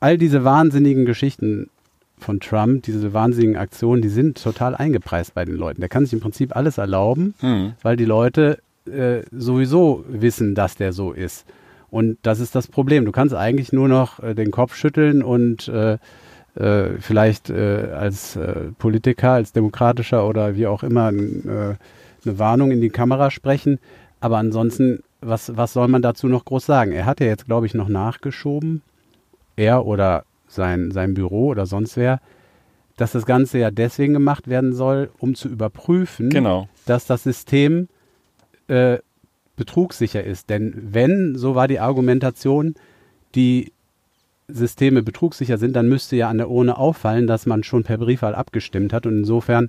all 0.00 0.16
diese 0.16 0.42
wahnsinnigen 0.42 1.04
Geschichten 1.04 1.68
von 2.18 2.40
Trump, 2.40 2.82
diese 2.84 3.12
wahnsinnigen 3.12 3.56
Aktionen, 3.56 4.02
die 4.02 4.08
sind 4.08 4.42
total 4.42 4.74
eingepreist 4.74 5.34
bei 5.34 5.44
den 5.44 5.56
Leuten. 5.56 5.80
Der 5.80 5.88
kann 5.88 6.04
sich 6.04 6.12
im 6.12 6.20
Prinzip 6.20 6.56
alles 6.56 6.78
erlauben, 6.78 7.34
Hm. 7.40 7.72
weil 7.82 7.96
die 7.96 8.04
Leute 8.06 8.58
äh, 8.86 9.22
sowieso 9.32 10.04
wissen, 10.08 10.54
dass 10.54 10.76
der 10.76 10.92
so 10.92 11.12
ist. 11.12 11.44
Und 11.90 12.18
das 12.22 12.40
ist 12.40 12.54
das 12.54 12.68
Problem. 12.68 13.04
Du 13.04 13.12
kannst 13.12 13.34
eigentlich 13.34 13.72
nur 13.72 13.88
noch 13.88 14.20
äh, 14.22 14.34
den 14.34 14.50
Kopf 14.50 14.74
schütteln 14.74 15.22
und 15.22 15.68
äh, 15.68 15.98
äh, 16.54 16.98
vielleicht 17.00 17.50
äh, 17.50 17.90
als 17.94 18.36
äh, 18.36 18.70
Politiker, 18.78 19.32
als 19.32 19.52
demokratischer 19.52 20.26
oder 20.26 20.56
wie 20.56 20.66
auch 20.66 20.82
immer 20.82 21.08
eine 21.08 21.76
Warnung 22.24 22.70
in 22.70 22.80
die 22.80 22.90
Kamera 22.90 23.30
sprechen. 23.30 23.78
Aber 24.20 24.38
ansonsten, 24.38 25.02
was, 25.20 25.56
was 25.56 25.74
soll 25.74 25.88
man 25.88 26.02
dazu 26.02 26.28
noch 26.28 26.44
groß 26.44 26.64
sagen? 26.64 26.92
Er 26.92 27.04
hat 27.06 27.20
ja 27.20 27.26
jetzt, 27.26 27.44
glaube 27.46 27.66
ich, 27.66 27.74
noch 27.74 27.88
nachgeschoben, 27.88 28.82
er 29.56 29.84
oder 29.86 30.24
sein, 30.48 30.90
sein 30.90 31.14
Büro 31.14 31.48
oder 31.48 31.66
sonst 31.66 31.96
wer, 31.96 32.20
dass 32.96 33.12
das 33.12 33.26
Ganze 33.26 33.58
ja 33.58 33.70
deswegen 33.70 34.14
gemacht 34.14 34.48
werden 34.48 34.72
soll, 34.72 35.10
um 35.18 35.34
zu 35.34 35.48
überprüfen, 35.48 36.30
Genau. 36.30 36.68
dass 36.86 37.06
das 37.06 37.22
System 37.24 37.88
äh, 38.68 38.98
betrugssicher 39.56 40.24
ist. 40.24 40.50
Denn 40.50 40.74
wenn, 40.92 41.34
so 41.36 41.54
war 41.54 41.68
die 41.68 41.80
Argumentation, 41.80 42.74
die 43.34 43.72
Systeme 44.48 45.02
betrugssicher 45.02 45.58
sind, 45.58 45.74
dann 45.74 45.88
müsste 45.88 46.16
ja 46.16 46.28
an 46.28 46.38
der 46.38 46.48
Urne 46.50 46.78
auffallen, 46.78 47.26
dass 47.26 47.46
man 47.46 47.64
schon 47.64 47.82
per 47.82 47.98
Briefwahl 47.98 48.34
abgestimmt 48.34 48.92
hat. 48.92 49.06
Und 49.06 49.18
insofern 49.18 49.68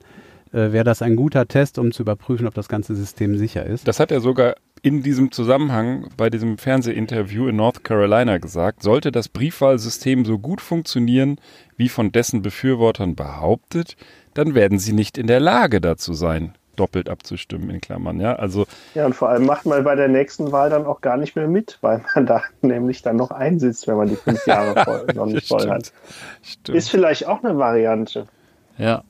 äh, 0.53 0.71
wäre 0.71 0.83
das 0.83 1.01
ein 1.01 1.15
guter 1.15 1.47
Test, 1.47 1.79
um 1.79 1.91
zu 1.91 2.03
überprüfen, 2.03 2.47
ob 2.47 2.53
das 2.53 2.69
ganze 2.69 2.95
System 2.95 3.37
sicher 3.37 3.65
ist. 3.65 3.87
Das 3.87 3.99
hat 3.99 4.11
er 4.11 4.21
sogar 4.21 4.55
in 4.81 5.03
diesem 5.03 5.31
Zusammenhang 5.31 6.09
bei 6.17 6.29
diesem 6.29 6.57
Fernsehinterview 6.57 7.47
in 7.47 7.55
North 7.55 7.83
Carolina 7.83 8.37
gesagt. 8.37 8.83
Sollte 8.83 9.11
das 9.11 9.29
Briefwahlsystem 9.29 10.25
so 10.25 10.39
gut 10.39 10.61
funktionieren, 10.61 11.39
wie 11.75 11.89
von 11.89 12.11
dessen 12.11 12.41
Befürwortern 12.41 13.15
behauptet, 13.15 13.95
dann 14.33 14.55
werden 14.55 14.79
sie 14.79 14.93
nicht 14.93 15.17
in 15.17 15.27
der 15.27 15.39
Lage 15.39 15.81
dazu 15.81 16.13
sein, 16.13 16.53
doppelt 16.75 17.09
abzustimmen, 17.09 17.69
in 17.69 17.81
Klammern. 17.81 18.19
Ja, 18.19 18.35
also 18.35 18.65
Ja, 18.93 19.05
und 19.05 19.13
vor 19.13 19.29
allem 19.29 19.45
macht 19.45 19.65
man 19.65 19.83
bei 19.83 19.95
der 19.95 20.07
nächsten 20.07 20.51
Wahl 20.51 20.69
dann 20.69 20.85
auch 20.85 21.01
gar 21.01 21.17
nicht 21.17 21.35
mehr 21.35 21.47
mit, 21.47 21.77
weil 21.81 22.03
man 22.15 22.25
da 22.25 22.43
nämlich 22.61 23.01
dann 23.01 23.15
noch 23.15 23.31
einsitzt, 23.31 23.87
wenn 23.87 23.97
man 23.97 24.09
die 24.09 24.15
fünf 24.15 24.45
Jahre 24.45 24.83
voll, 24.83 25.07
noch 25.15 25.25
nicht 25.25 25.47
voll 25.49 25.69
hat. 25.69 25.91
Stimmt. 26.43 26.77
Ist 26.77 26.89
vielleicht 26.89 27.27
auch 27.27 27.43
eine 27.43 27.57
Variante. 27.57 28.27
ja. 28.77 29.03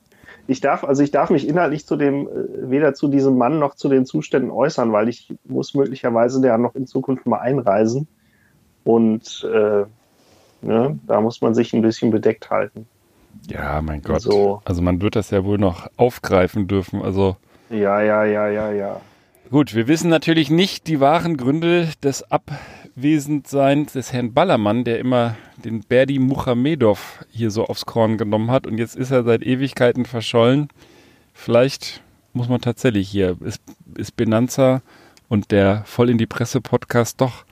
Ich 0.48 0.60
darf, 0.60 0.82
also 0.82 1.02
ich 1.02 1.10
darf 1.10 1.28
mich 1.28 1.46
inhaltlich 1.46 1.86
zu 1.86 1.96
dem, 1.96 2.26
äh, 2.26 2.70
weder 2.70 2.94
zu 2.94 3.08
diesem 3.08 3.36
Mann 3.36 3.58
noch 3.58 3.74
zu 3.74 3.90
den 3.90 4.06
Zuständen 4.06 4.50
äußern, 4.50 4.90
weil 4.92 5.08
ich 5.08 5.32
muss 5.44 5.74
möglicherweise 5.74 6.40
der 6.40 6.56
noch 6.56 6.74
in 6.74 6.86
Zukunft 6.86 7.26
mal 7.26 7.38
einreisen. 7.38 8.08
Und 8.82 9.46
äh, 9.52 9.84
ne, 10.62 10.98
da 11.06 11.20
muss 11.20 11.42
man 11.42 11.54
sich 11.54 11.74
ein 11.74 11.82
bisschen 11.82 12.10
bedeckt 12.10 12.50
halten. 12.50 12.86
Ja, 13.50 13.82
mein 13.82 14.00
Gott. 14.00 14.22
So. 14.22 14.62
Also 14.64 14.80
man 14.80 15.02
wird 15.02 15.16
das 15.16 15.30
ja 15.30 15.44
wohl 15.44 15.58
noch 15.58 15.86
aufgreifen 15.98 16.66
dürfen. 16.66 17.02
Also 17.02 17.36
Ja, 17.68 18.00
ja, 18.00 18.24
ja, 18.24 18.48
ja, 18.48 18.72
ja. 18.72 19.00
Gut, 19.50 19.74
wir 19.74 19.86
wissen 19.86 20.08
natürlich 20.08 20.50
nicht 20.50 20.86
die 20.86 21.00
wahren 21.00 21.36
Gründe 21.36 21.88
des 22.02 22.30
Abwesendseins 22.98 23.92
des 23.92 24.12
Herrn 24.12 24.32
Ballermann, 24.32 24.82
der 24.82 24.98
immer 24.98 25.36
den 25.64 25.82
Berdi 25.84 26.18
Muhamedov 26.18 27.24
hier 27.30 27.52
so 27.52 27.64
aufs 27.64 27.86
Korn 27.86 28.18
genommen 28.18 28.50
hat 28.50 28.66
und 28.66 28.76
jetzt 28.76 28.96
ist 28.96 29.12
er 29.12 29.22
seit 29.22 29.44
Ewigkeiten 29.44 30.04
verschollen. 30.04 30.66
Vielleicht 31.32 32.02
muss 32.32 32.48
man 32.48 32.60
tatsächlich 32.60 33.08
hier, 33.08 33.36
ist, 33.40 33.62
ist 33.96 34.16
Benanza 34.16 34.82
und 35.28 35.52
der 35.52 35.84
Voll 35.84 36.10
in 36.10 36.18
die 36.18 36.26
Presse 36.26 36.60
Podcast 36.60 37.20
doch 37.20 37.44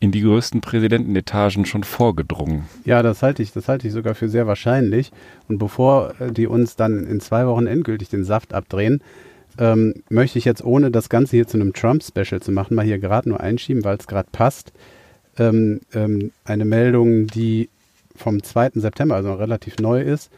in 0.00 0.12
die 0.12 0.20
größten 0.20 0.60
Präsidentenetagen 0.60 1.64
schon 1.64 1.84
vorgedrungen. 1.84 2.66
Ja, 2.84 3.02
das 3.02 3.22
halte 3.22 3.42
ich, 3.42 3.52
das 3.52 3.68
halte 3.68 3.86
ich 3.86 3.94
sogar 3.94 4.14
für 4.14 4.28
sehr 4.28 4.46
wahrscheinlich. 4.46 5.12
Und 5.48 5.56
bevor 5.56 6.12
äh, 6.20 6.30
die 6.30 6.46
uns 6.46 6.76
dann 6.76 7.06
in 7.06 7.20
zwei 7.20 7.46
Wochen 7.46 7.66
endgültig 7.66 8.10
den 8.10 8.24
Saft 8.24 8.52
abdrehen, 8.52 9.02
ähm, 9.60 10.02
möchte 10.08 10.38
ich 10.38 10.46
jetzt, 10.46 10.64
ohne 10.64 10.90
das 10.90 11.10
Ganze 11.10 11.36
hier 11.36 11.46
zu 11.46 11.58
einem 11.58 11.74
Trump-Special 11.74 12.40
zu 12.40 12.50
machen, 12.50 12.74
mal 12.74 12.84
hier 12.84 12.98
gerade 12.98 13.28
nur 13.28 13.40
einschieben, 13.40 13.84
weil 13.84 13.98
es 13.98 14.06
gerade 14.06 14.28
passt. 14.32 14.72
Ähm, 15.38 15.80
ähm, 15.94 16.32
eine 16.44 16.64
Meldung, 16.64 17.26
die 17.26 17.68
vom 18.16 18.42
2. 18.42 18.70
September, 18.74 19.14
also 19.14 19.34
relativ 19.34 19.78
neu 19.78 20.02
ist, 20.02 20.30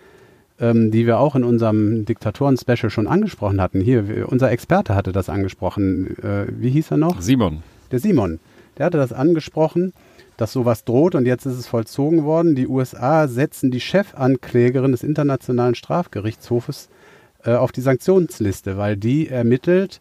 ähm, 0.61 0.91
die 0.91 1.07
wir 1.07 1.19
auch 1.19 1.37
in 1.37 1.45
unserem 1.45 2.05
Diktatoren-Special 2.05 2.91
schon 2.91 3.07
angesprochen 3.07 3.61
hatten. 3.61 3.81
Hier, 3.81 4.27
unser 4.29 4.51
Experte 4.51 4.95
hatte 4.95 5.13
das 5.13 5.29
angesprochen. 5.29 6.17
Äh, 6.23 6.47
wie 6.59 6.71
hieß 6.71 6.91
er 6.91 6.97
noch? 6.97 7.21
Simon. 7.23 7.63
Der 7.93 8.01
Simon, 8.01 8.41
der 8.77 8.87
hatte 8.87 8.99
das 8.99 9.13
angesprochen, 9.13 9.93
dass 10.37 10.53
sowas 10.53 10.85
droht 10.85 11.15
und 11.15 11.27
jetzt 11.27 11.47
ist 11.47 11.59
es 11.59 11.69
vollzogen 11.69 12.25
worden. 12.25 12.57
Die 12.57 12.67
USA 12.67 13.29
setzen 13.29 13.71
die 13.71 13.81
Chefanklägerin 13.81 14.93
des 14.93 15.05
Internationalen 15.05 15.77
Strafgerichtshofes 15.77 16.89
äh, 17.45 17.55
auf 17.55 17.73
die 17.73 17.81
Sanktionsliste, 17.81 18.77
weil 18.77 18.97
die 18.97 19.29
ermittelt 19.29 20.01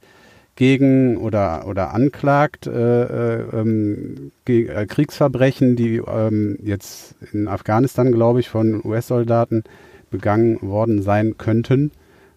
gegen 0.55 1.17
oder, 1.17 1.65
oder 1.67 1.93
anklagt 1.93 2.67
äh, 2.67 2.71
äh, 3.03 3.41
ähm, 3.53 4.31
ge 4.45 4.67
äh, 4.67 4.85
Kriegsverbrechen, 4.85 5.75
die 5.75 5.97
ähm, 5.97 6.57
jetzt 6.61 7.15
in 7.31 7.47
Afghanistan, 7.47 8.11
glaube 8.11 8.41
ich, 8.41 8.49
von 8.49 8.85
US-Soldaten 8.85 9.63
begangen 10.09 10.61
worden 10.61 11.01
sein 11.01 11.37
könnten, 11.37 11.91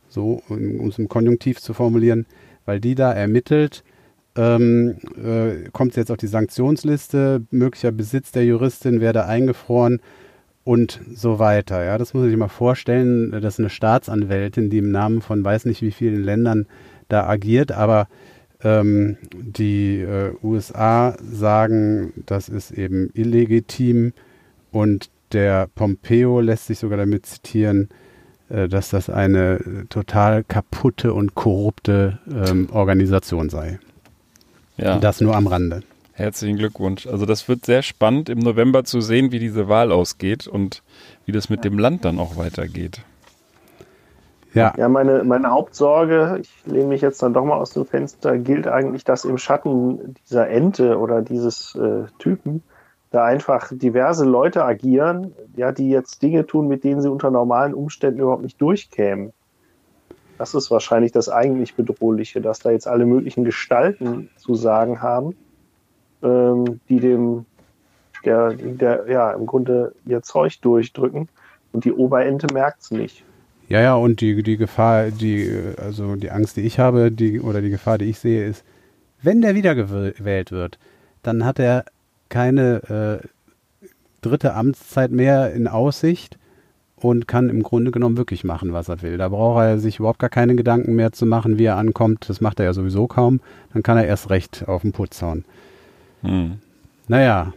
so 0.09 0.43
um 0.49 0.89
es 0.89 0.99
im 0.99 1.09
Konjunktiv 1.09 1.61
zu 1.61 1.75
formulieren, 1.75 2.27
weil 2.65 2.81
die 2.81 2.95
da 2.95 3.13
ermittelt, 3.13 3.83
ähm, 4.37 4.97
äh, 5.23 5.69
kommt 5.73 5.97
jetzt 5.97 6.11
auf 6.11 6.17
die 6.17 6.27
Sanktionsliste, 6.27 7.43
möglicher 7.51 7.93
Besitz 7.93 8.33
der 8.33 8.45
Juristin 8.45 9.01
werde 9.01 9.27
eingefroren 9.27 10.01
und 10.65 11.01
so 11.15 11.39
weiter. 11.39 11.85
Ja, 11.85 11.99
das 11.99 12.15
muss 12.15 12.23
man 12.23 12.31
sich 12.31 12.39
mal 12.39 12.49
vorstellen. 12.49 13.31
Das 13.31 13.55
ist 13.55 13.61
eine 13.61 13.71
Staatsanwältin, 13.71 14.71
die 14.71 14.79
im 14.79 14.91
Namen 14.91 15.21
von 15.21 15.45
weiß 15.45 15.67
nicht 15.67 15.83
wie 15.83 15.91
vielen 15.91 16.25
Ländern 16.25 16.67
da 17.09 17.27
agiert, 17.27 17.71
aber 17.71 18.09
ähm, 18.63 19.19
die 19.33 20.01
äh, 20.01 20.33
USA 20.43 21.17
sagen, 21.23 22.15
das 22.27 22.49
ist 22.49 22.71
eben 22.71 23.11
illegitim 23.13 24.15
und 24.73 25.11
der 25.33 25.69
Pompeo 25.75 26.41
lässt 26.41 26.67
sich 26.67 26.79
sogar 26.79 26.97
damit 26.97 27.27
zitieren, 27.27 27.91
äh, 28.49 28.69
dass 28.69 28.89
das 28.89 29.11
eine 29.11 29.87
total 29.91 30.45
kaputte 30.45 31.13
und 31.13 31.35
korrupte 31.35 32.19
ähm, 32.33 32.69
Organisation 32.73 33.51
sei. 33.51 33.79
Ja. 34.79 34.99
Das 34.99 35.21
nur 35.21 35.37
am 35.37 35.47
Rande. 35.47 35.83
Herzlichen 36.17 36.57
Glückwunsch. 36.57 37.09
Also 37.09 37.27
das 37.27 37.49
wird 37.49 37.67
sehr 37.67 37.83
spannend 37.83 38.29
im 38.29 38.39
November 38.39 38.85
zu 38.85 39.01
sehen, 39.01 39.33
wie 39.33 39.41
diese 39.41 39.69
Wahl 39.69 39.91
ausgeht 39.91 40.47
und 40.47 40.83
wie 41.27 41.33
das 41.33 41.51
mit 41.51 41.65
dem 41.65 41.77
Land 41.77 42.05
dann 42.05 42.21
auch 42.21 42.37
weitergeht. 42.37 43.03
Ja, 44.55 44.73
Ja, 44.77 44.89
meine, 44.89 45.25
meine 45.25 45.51
Hauptsorge, 45.51 46.39
ich 46.41 46.51
lehne 46.65 46.87
mich 46.87 47.01
jetzt 47.01 47.21
dann 47.21 47.35
doch 47.35 47.45
mal 47.45 47.57
aus 47.57 47.73
dem 47.73 47.85
Fenster, 47.85 48.39
gilt 48.39 48.69
eigentlich, 48.69 49.03
dass 49.03 49.25
im 49.25 49.39
Schatten 49.39 50.15
dieser 50.25 50.49
Ente 50.49 50.99
oder 50.99 51.21
dieses 51.21 51.75
äh, 51.75 52.05
Typen 52.21 52.63
da 53.11 53.25
einfach 53.25 53.73
diverse 53.73 54.25
Leute 54.25 54.65
agieren, 54.65 55.35
ja, 55.57 55.73
die 55.73 55.91
jetzt 55.91 56.23
Dinge 56.23 56.47
tun, 56.47 56.69
mit 56.69 56.85
denen 56.85 57.03
sie 57.03 57.11
unter 57.11 57.33
normalen 57.33 57.75
Umständen 57.75 58.21
überhaupt 58.21 58.43
nicht 58.43 58.61
durchkämen. 58.61 59.33
Das 60.39 60.55
ist 60.55 60.71
wahrscheinlich 60.71 61.11
das 61.11 61.29
eigentlich 61.29 61.75
Bedrohliche, 61.75 62.41
dass 62.41 62.61
da 62.61 62.71
jetzt 62.71 62.87
alle 62.87 63.07
möglichen 63.07 63.45
Gestalten 63.45 64.31
zu 64.37 64.55
sagen 64.55 65.03
haben, 65.03 65.37
ähm, 66.25 66.81
die 66.89 66.99
dem, 66.99 67.45
der, 68.25 68.55
der, 68.55 69.05
ja, 69.09 69.33
im 69.33 69.47
Grunde 69.47 69.95
ihr 70.07 70.23
Zeug 70.23 70.61
durchdrücken 70.61 71.29
und 71.73 71.85
die 71.85 71.93
Oberente 71.93 72.47
merkt's 72.53 72.91
nicht. 72.91 73.23
ja, 73.69 73.81
ja, 73.81 73.95
und 73.95 74.21
die, 74.21 74.43
die 74.43 74.57
Gefahr, 74.57 75.11
die, 75.11 75.51
also 75.77 76.17
die 76.17 76.31
Angst, 76.31 76.57
die 76.57 76.63
ich 76.63 76.79
habe, 76.79 77.11
die, 77.13 77.41
oder 77.41 77.61
die 77.61 77.71
Gefahr, 77.71 77.99
die 77.99 78.07
ich 78.07 78.19
sehe, 78.19 78.47
ist, 78.47 78.65
wenn 79.23 79.41
der 79.41 79.55
wiedergewählt 79.55 80.53
wird, 80.53 80.79
dann 81.23 81.45
hat 81.45 81.59
er 81.59 81.85
keine 82.29 83.21
äh, 83.23 83.89
dritte 84.21 84.55
Amtszeit 84.55 85.11
mehr 85.11 85.53
in 85.53 85.69
Aussicht 85.69 86.39
und 86.97 87.29
kann 87.29 87.51
im 87.51 87.63
Grunde 87.63 87.91
genommen 87.91 88.17
wirklich 88.17 88.45
machen, 88.45 88.73
was 88.73 88.89
er 88.89 89.03
will. 89.03 89.19
Da 89.19 89.29
braucht 89.29 89.63
er 89.63 89.79
sich 89.79 89.99
überhaupt 89.99 90.19
gar 90.19 90.31
keine 90.31 90.55
Gedanken 90.55 90.95
mehr 90.95 91.13
zu 91.13 91.27
machen, 91.27 91.59
wie 91.59 91.65
er 91.65 91.77
ankommt. 91.77 92.29
Das 92.29 92.41
macht 92.41 92.61
er 92.61 92.67
ja 92.67 92.73
sowieso 92.73 93.07
kaum. 93.07 93.41
Dann 93.73 93.83
kann 93.83 93.99
er 93.99 94.07
erst 94.07 94.31
recht 94.31 94.65
auf 94.67 94.83
den 94.83 94.93
Putz 94.93 95.21
hauen. 95.21 95.45
Hm. 96.25 96.59
Naja, 97.09 97.53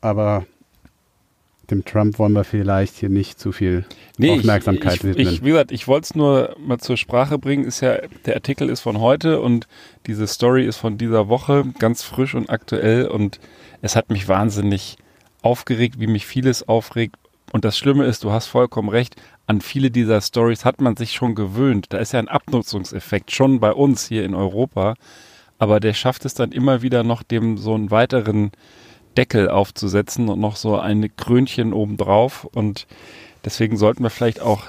aber 0.00 0.46
dem 1.70 1.84
Trump 1.84 2.18
wollen 2.18 2.32
wir 2.32 2.44
vielleicht 2.44 2.96
hier 2.96 3.08
nicht 3.08 3.40
zu 3.40 3.50
viel 3.50 3.84
Aufmerksamkeit 4.22 4.96
ich, 4.96 5.04
widmen. 5.04 5.26
ich, 5.26 5.44
wie 5.44 5.48
gesagt, 5.48 5.72
ich 5.72 5.88
wollte 5.88 6.04
es 6.04 6.14
nur 6.14 6.54
mal 6.58 6.78
zur 6.78 6.96
Sprache 6.96 7.38
bringen. 7.38 7.64
Ist 7.64 7.80
ja, 7.80 7.98
der 8.24 8.34
Artikel 8.34 8.68
ist 8.68 8.80
von 8.80 9.00
heute 9.00 9.40
und 9.40 9.66
diese 10.06 10.26
Story 10.26 10.64
ist 10.64 10.76
von 10.76 10.96
dieser 10.96 11.28
Woche, 11.28 11.64
ganz 11.78 12.02
frisch 12.02 12.34
und 12.34 12.50
aktuell 12.50 13.08
und 13.08 13.40
es 13.82 13.96
hat 13.96 14.10
mich 14.10 14.28
wahnsinnig 14.28 14.96
aufgeregt, 15.42 15.98
wie 15.98 16.06
mich 16.06 16.26
vieles 16.26 16.68
aufregt. 16.68 17.16
Und 17.52 17.64
das 17.64 17.78
Schlimme 17.78 18.04
ist, 18.04 18.24
du 18.24 18.32
hast 18.32 18.46
vollkommen 18.46 18.88
recht, 18.88 19.16
an 19.46 19.60
viele 19.60 19.90
dieser 19.90 20.20
Stories 20.20 20.64
hat 20.64 20.80
man 20.80 20.96
sich 20.96 21.12
schon 21.12 21.34
gewöhnt. 21.34 21.86
Da 21.90 21.98
ist 21.98 22.12
ja 22.12 22.18
ein 22.18 22.28
Abnutzungseffekt 22.28 23.30
schon 23.30 23.60
bei 23.60 23.72
uns 23.72 24.06
hier 24.06 24.24
in 24.24 24.34
Europa. 24.34 24.94
Aber 25.58 25.80
der 25.80 25.94
schafft 25.94 26.24
es 26.24 26.34
dann 26.34 26.52
immer 26.52 26.82
wieder 26.82 27.02
noch 27.02 27.22
dem 27.22 27.56
so 27.56 27.74
einen 27.74 27.90
weiteren 27.90 28.52
Deckel 29.16 29.48
aufzusetzen 29.48 30.28
und 30.28 30.38
noch 30.40 30.56
so 30.56 30.78
ein 30.78 31.10
Krönchen 31.16 31.72
obendrauf. 31.72 32.44
Und 32.44 32.86
Deswegen 33.46 33.76
sollten 33.76 34.02
wir 34.02 34.10
vielleicht 34.10 34.42
auch 34.42 34.64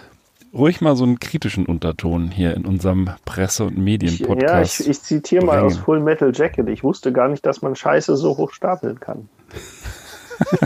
ruhig 0.53 0.81
mal 0.81 0.95
so 0.95 1.03
einen 1.03 1.19
kritischen 1.19 1.65
Unterton 1.65 2.29
hier 2.29 2.55
in 2.55 2.63
unserem 2.65 3.09
Presse- 3.25 3.65
und 3.65 3.77
Medienpodcast. 3.79 4.79
Ja, 4.79 4.83
ich, 4.85 4.87
ich 4.87 5.01
zitiere 5.01 5.43
mal 5.43 5.59
aus 5.59 5.77
Full 5.77 5.99
Metal 5.99 6.31
Jacket. 6.33 6.69
Ich 6.69 6.83
wusste 6.83 7.11
gar 7.11 7.27
nicht, 7.27 7.43
dass 7.45 7.63
man 7.63 7.75
Scheiße 7.75 8.15
so 8.15 8.37
hoch 8.37 8.53
stapeln 8.53 8.99
kann. 8.99 9.29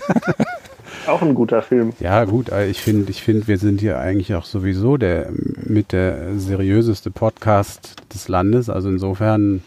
auch 1.08 1.22
ein 1.22 1.34
guter 1.34 1.62
Film. 1.62 1.94
Ja, 2.02 2.26
gut, 2.26 2.52
ich 2.70 2.82
finde, 2.82 3.10
ich 3.10 3.24
finde, 3.24 3.48
wir 3.48 3.58
sind 3.58 3.80
hier 3.80 3.98
eigentlich 3.98 4.36
auch 4.36 4.46
sowieso 4.46 4.98
der 4.98 5.32
mit 5.64 5.94
der 5.94 6.38
seriöseste 6.38 7.12
Podcast 7.12 7.96
des 8.14 8.28
Landes. 8.28 8.70
Also 8.70 8.90
insofern. 8.90 9.64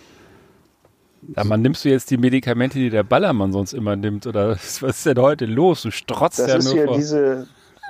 Ja, 1.36 1.44
man 1.44 1.62
nimmst 1.62 1.84
du 1.84 1.88
jetzt 1.88 2.10
die 2.10 2.16
Medikamente, 2.16 2.78
die 2.78 2.90
der 2.90 3.02
Ballermann 3.02 3.52
sonst 3.52 3.72
immer 3.72 3.96
nimmt, 3.96 4.26
oder 4.26 4.50
was 4.52 4.82
ist 4.82 5.06
denn 5.06 5.18
heute 5.18 5.46
los? 5.46 5.82
Du 5.82 5.90
strotzt 5.90 6.38
das 6.38 6.48
ja 6.48 6.56
ist 6.56 6.64
nur 6.64 6.74
hier 6.74 6.84
vor. 6.86 6.96
diese, 6.96 7.46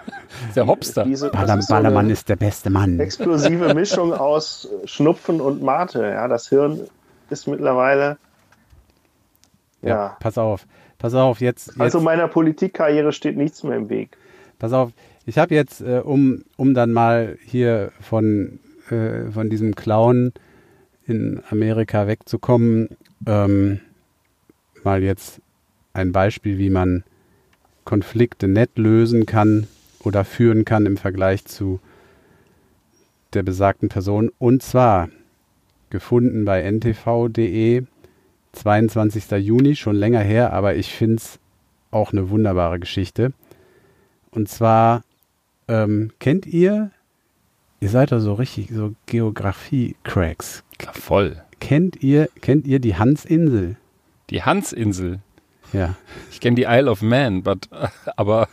der 0.56 0.66
Hopster. 0.66 1.04
diese 1.04 1.30
Baller, 1.30 1.58
ist 1.58 1.68
so 1.68 1.74
Ballermann 1.74 2.10
ist 2.10 2.28
der 2.28 2.36
beste 2.36 2.70
Mann. 2.70 3.00
explosive 3.00 3.74
Mischung 3.74 4.12
aus 4.12 4.68
Schnupfen 4.84 5.40
und 5.40 5.62
Mate. 5.62 6.02
Ja, 6.02 6.28
das 6.28 6.48
Hirn 6.48 6.80
ist 7.30 7.46
mittlerweile. 7.48 8.18
Ja. 9.82 10.16
Pass 10.20 10.38
auf, 10.38 10.66
pass 10.98 11.14
auf, 11.14 11.40
jetzt. 11.40 11.68
jetzt 11.68 11.80
Also 11.80 12.00
meiner 12.00 12.28
Politikkarriere 12.28 13.12
steht 13.12 13.36
nichts 13.36 13.62
mehr 13.62 13.76
im 13.76 13.90
Weg. 13.90 14.16
Pass 14.58 14.72
auf, 14.72 14.92
ich 15.26 15.38
habe 15.38 15.54
jetzt, 15.54 15.80
äh, 15.80 16.00
um, 16.02 16.44
um 16.56 16.74
dann 16.74 16.92
mal 16.92 17.36
hier 17.44 17.92
von, 18.00 18.60
äh, 18.90 19.30
von 19.30 19.50
diesem 19.50 19.74
Clown 19.74 20.32
in 21.06 21.42
Amerika 21.50 22.06
wegzukommen, 22.06 22.88
ähm, 23.26 23.80
mal 24.82 25.02
jetzt 25.02 25.40
ein 25.92 26.12
Beispiel, 26.12 26.58
wie 26.58 26.70
man 26.70 27.04
Konflikte 27.84 28.48
nett 28.48 28.76
lösen 28.76 29.26
kann 29.26 29.66
oder 30.00 30.24
führen 30.24 30.64
kann 30.64 30.86
im 30.86 30.96
Vergleich 30.96 31.44
zu 31.44 31.80
der 33.32 33.42
besagten 33.42 33.88
Person. 33.88 34.30
Und 34.38 34.62
zwar 34.62 35.08
gefunden 35.90 36.44
bei 36.44 36.62
ntv.de, 36.62 37.84
22. 38.52 39.30
Juni, 39.32 39.76
schon 39.76 39.96
länger 39.96 40.20
her, 40.20 40.52
aber 40.52 40.76
ich 40.76 40.92
finde 40.92 41.16
es 41.16 41.38
auch 41.90 42.12
eine 42.12 42.30
wunderbare 42.30 42.80
Geschichte. 42.80 43.32
Und 44.30 44.48
zwar 44.48 45.02
ähm, 45.68 46.10
kennt 46.18 46.46
ihr, 46.46 46.90
ihr 47.80 47.88
seid 47.88 48.12
doch 48.12 48.20
so 48.20 48.34
richtig 48.34 48.70
so 48.72 48.94
Geografie-Cracks. 49.06 50.64
Voll. 50.92 51.43
Kennt 51.64 52.02
ihr, 52.02 52.28
kennt 52.42 52.66
ihr 52.66 52.78
die 52.78 52.94
Hansinsel? 52.94 53.76
Die 54.28 54.42
Hansinsel. 54.42 55.20
Ja. 55.72 55.94
Ich 56.30 56.40
kenne 56.40 56.56
die 56.56 56.64
Isle 56.64 56.90
of 56.90 57.00
Man, 57.00 57.42
but, 57.42 57.70
aber 58.16 58.48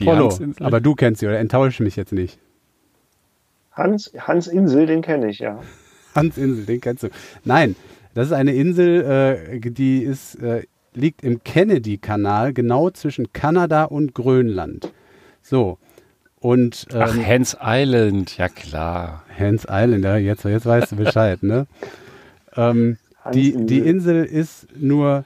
die 0.00 0.04
Polo, 0.04 0.24
Hansinsel. 0.24 0.66
aber 0.66 0.80
du 0.80 0.96
kennst 0.96 1.20
sie, 1.20 1.28
oder 1.28 1.38
enttäusche 1.38 1.84
mich 1.84 1.94
jetzt 1.94 2.12
nicht. 2.12 2.40
Hans, 3.70 4.10
Hans 4.18 4.48
Insel, 4.48 4.86
den 4.86 5.00
kenne 5.00 5.30
ich, 5.30 5.38
ja. 5.38 5.60
Hansinsel, 6.16 6.66
den 6.66 6.80
kennst 6.80 7.04
du. 7.04 7.10
Nein, 7.44 7.76
das 8.14 8.26
ist 8.26 8.32
eine 8.32 8.52
Insel, 8.52 9.04
äh, 9.52 9.60
die 9.60 10.02
ist, 10.02 10.34
äh, 10.42 10.64
liegt 10.92 11.22
im 11.22 11.44
Kennedy-Kanal, 11.44 12.52
genau 12.52 12.90
zwischen 12.90 13.32
Kanada 13.32 13.84
und 13.84 14.12
Grönland. 14.12 14.92
So. 15.40 15.78
Und 16.40 16.88
ähm, 16.92 17.00
Ach, 17.00 17.16
Hans 17.16 17.56
Island, 17.62 18.36
ja 18.38 18.48
klar. 18.48 19.22
Hans 19.38 19.68
Island, 19.70 20.02
ja, 20.02 20.16
jetzt, 20.16 20.44
jetzt 20.44 20.66
weißt 20.66 20.90
du 20.90 20.96
Bescheid, 20.96 21.44
ne? 21.44 21.68
Ähm, 22.56 22.96
die, 23.34 23.66
die 23.66 23.80
Insel 23.80 24.24
ist 24.24 24.66
nur 24.76 25.24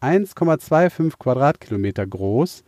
1,25 0.00 1.18
Quadratkilometer 1.18 2.06
groß 2.06 2.64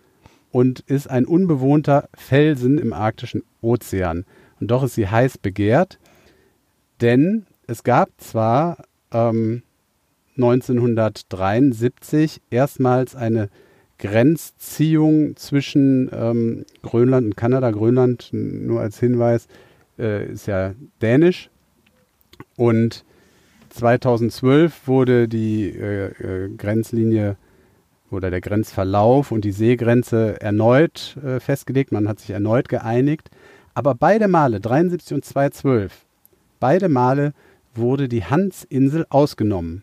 und 0.51 0.80
ist 0.80 1.09
ein 1.09 1.24
unbewohnter 1.24 2.09
Felsen 2.14 2.78
im 2.78 2.93
arktischen 2.93 3.43
Ozean. 3.62 4.26
Und 4.61 4.70
doch 4.70 4.83
ist 4.83 4.95
sie 4.95 5.09
heiß 5.09 5.39
begehrt, 5.39 5.99
denn 7.01 7.47
es 7.66 7.83
gab 7.83 8.11
zwar 8.18 8.85
ähm, 9.12 9.62
1973 10.37 12.43
erstmals 12.51 13.16
eine 13.16 13.49
Grenzziehung 13.99 15.37
zwischen 15.37 16.11
ähm, 16.12 16.66
Grönland 16.83 17.26
und 17.26 17.37
Kanada. 17.37 17.70
Grönland, 17.70 18.30
nur 18.33 18.80
als 18.80 18.99
Hinweis, 18.99 19.47
äh, 19.99 20.33
ist 20.33 20.47
ja 20.47 20.74
dänisch. 21.01 21.51
Und 22.57 23.05
2012 23.73 24.87
wurde 24.87 25.29
die 25.29 25.70
äh, 25.70 26.07
äh, 26.07 26.49
Grenzlinie 26.57 27.37
oder 28.11 28.31
der 28.31 28.41
Grenzverlauf 28.41 29.33
und 29.33 29.45
die 29.45 29.53
Seegrenze 29.53 30.41
erneut 30.41 31.16
äh, 31.25 31.41
festgelegt. 31.41 31.93
Man 31.93 32.09
hat 32.09 32.20
sich 32.20 32.31
erneut 32.31 32.68
geeinigt. 32.68 33.31
Aber 33.75 33.95
beide 33.95 34.29
Male, 34.29 34.61
73 34.61 35.14
und 35.14 35.25
2012, 35.25 36.05
beide 36.61 36.89
Male 36.89 37.33
wurde 37.75 38.09
die 38.09 38.25
Hansinsel 38.25 39.07
ausgenommen. 39.09 39.83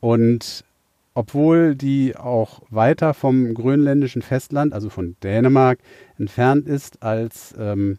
Und 0.00 0.64
obwohl 1.12 1.76
die 1.76 2.16
auch 2.16 2.62
weiter 2.70 3.14
vom 3.14 3.54
grönländischen 3.54 4.22
Festland, 4.22 4.72
also 4.72 4.88
von 4.88 5.16
Dänemark, 5.22 5.78
entfernt 6.18 6.66
ist 6.66 7.02
als 7.02 7.54
ähm, 7.58 7.98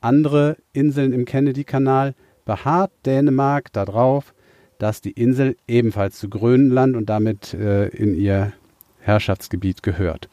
andere 0.00 0.56
Inseln 0.72 1.12
im 1.12 1.24
Kennedy-Kanal, 1.24 2.14
beharrt 2.44 2.92
Dänemark 3.06 3.72
darauf, 3.72 4.34
dass 4.78 5.00
die 5.00 5.12
Insel 5.12 5.56
ebenfalls 5.68 6.18
zu 6.18 6.28
Grönland 6.28 6.96
und 6.96 7.08
damit 7.08 7.54
äh, 7.54 7.86
in 7.88 8.14
ihr 8.14 8.52
Herrschaftsgebiet 9.00 9.82
gehört. 9.82 10.28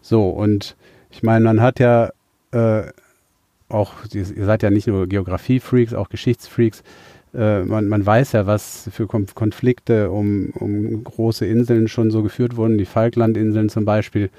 So, 0.00 0.28
und 0.30 0.76
ich 1.10 1.22
meine, 1.22 1.44
man 1.44 1.60
hat 1.60 1.78
ja 1.78 2.10
äh, 2.50 2.84
auch, 3.68 3.94
ihr 4.12 4.44
seid 4.44 4.62
ja 4.62 4.70
nicht 4.70 4.86
nur 4.86 5.06
Geografie-Freaks, 5.06 5.94
auch 5.94 6.08
Geschichtsfreaks. 6.08 6.82
Äh, 7.34 7.62
man, 7.62 7.88
man 7.88 8.04
weiß 8.04 8.32
ja, 8.32 8.46
was 8.46 8.88
für 8.92 9.06
Kon- 9.06 9.26
Konflikte 9.34 10.10
um, 10.10 10.50
um 10.50 11.02
große 11.02 11.46
Inseln 11.46 11.88
schon 11.88 12.10
so 12.10 12.22
geführt 12.22 12.56
wurden, 12.56 12.78
die 12.78 12.84
Falklandinseln 12.84 13.68
zum 13.68 13.84
Beispiel. 13.84 14.30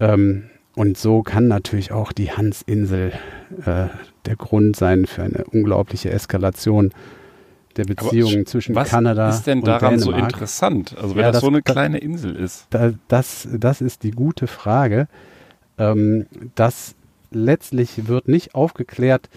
Ähm, 0.00 0.44
und 0.74 0.98
so 0.98 1.22
kann 1.22 1.48
natürlich 1.48 1.92
auch 1.92 2.12
die 2.12 2.32
Hansinsel 2.32 3.12
äh, 3.64 3.86
der 4.26 4.36
Grund 4.36 4.76
sein 4.76 5.06
für 5.06 5.22
eine 5.22 5.44
unglaubliche 5.52 6.10
Eskalation 6.10 6.90
der 7.76 7.84
Beziehungen 7.84 8.46
zwischen 8.46 8.74
Was 8.74 8.88
Kanada 8.88 9.28
ist 9.28 9.46
denn 9.46 9.58
und 9.58 9.66
daran 9.68 9.98
so 9.98 10.10
interessant? 10.12 10.94
Also 11.00 11.14
wenn 11.14 11.22
Ja, 11.22 11.26
das, 11.28 11.34
das- 11.36 11.40
so 11.42 11.48
eine 11.48 11.62
das- 11.62 11.72
kleine 11.74 11.98
Insel 11.98 12.34
ist. 12.34 12.66
Da, 12.70 12.92
das, 13.08 13.46
das 13.52 13.80
ist 13.80 14.02
die 14.02 14.12
gute 14.12 14.46
Frage. 14.46 15.08
Ähm, 15.78 16.26
das 16.54 16.94
letztlich 17.30 18.08
wird 18.08 18.28
nicht 18.28 18.54
aufgeklärt, 18.54 19.28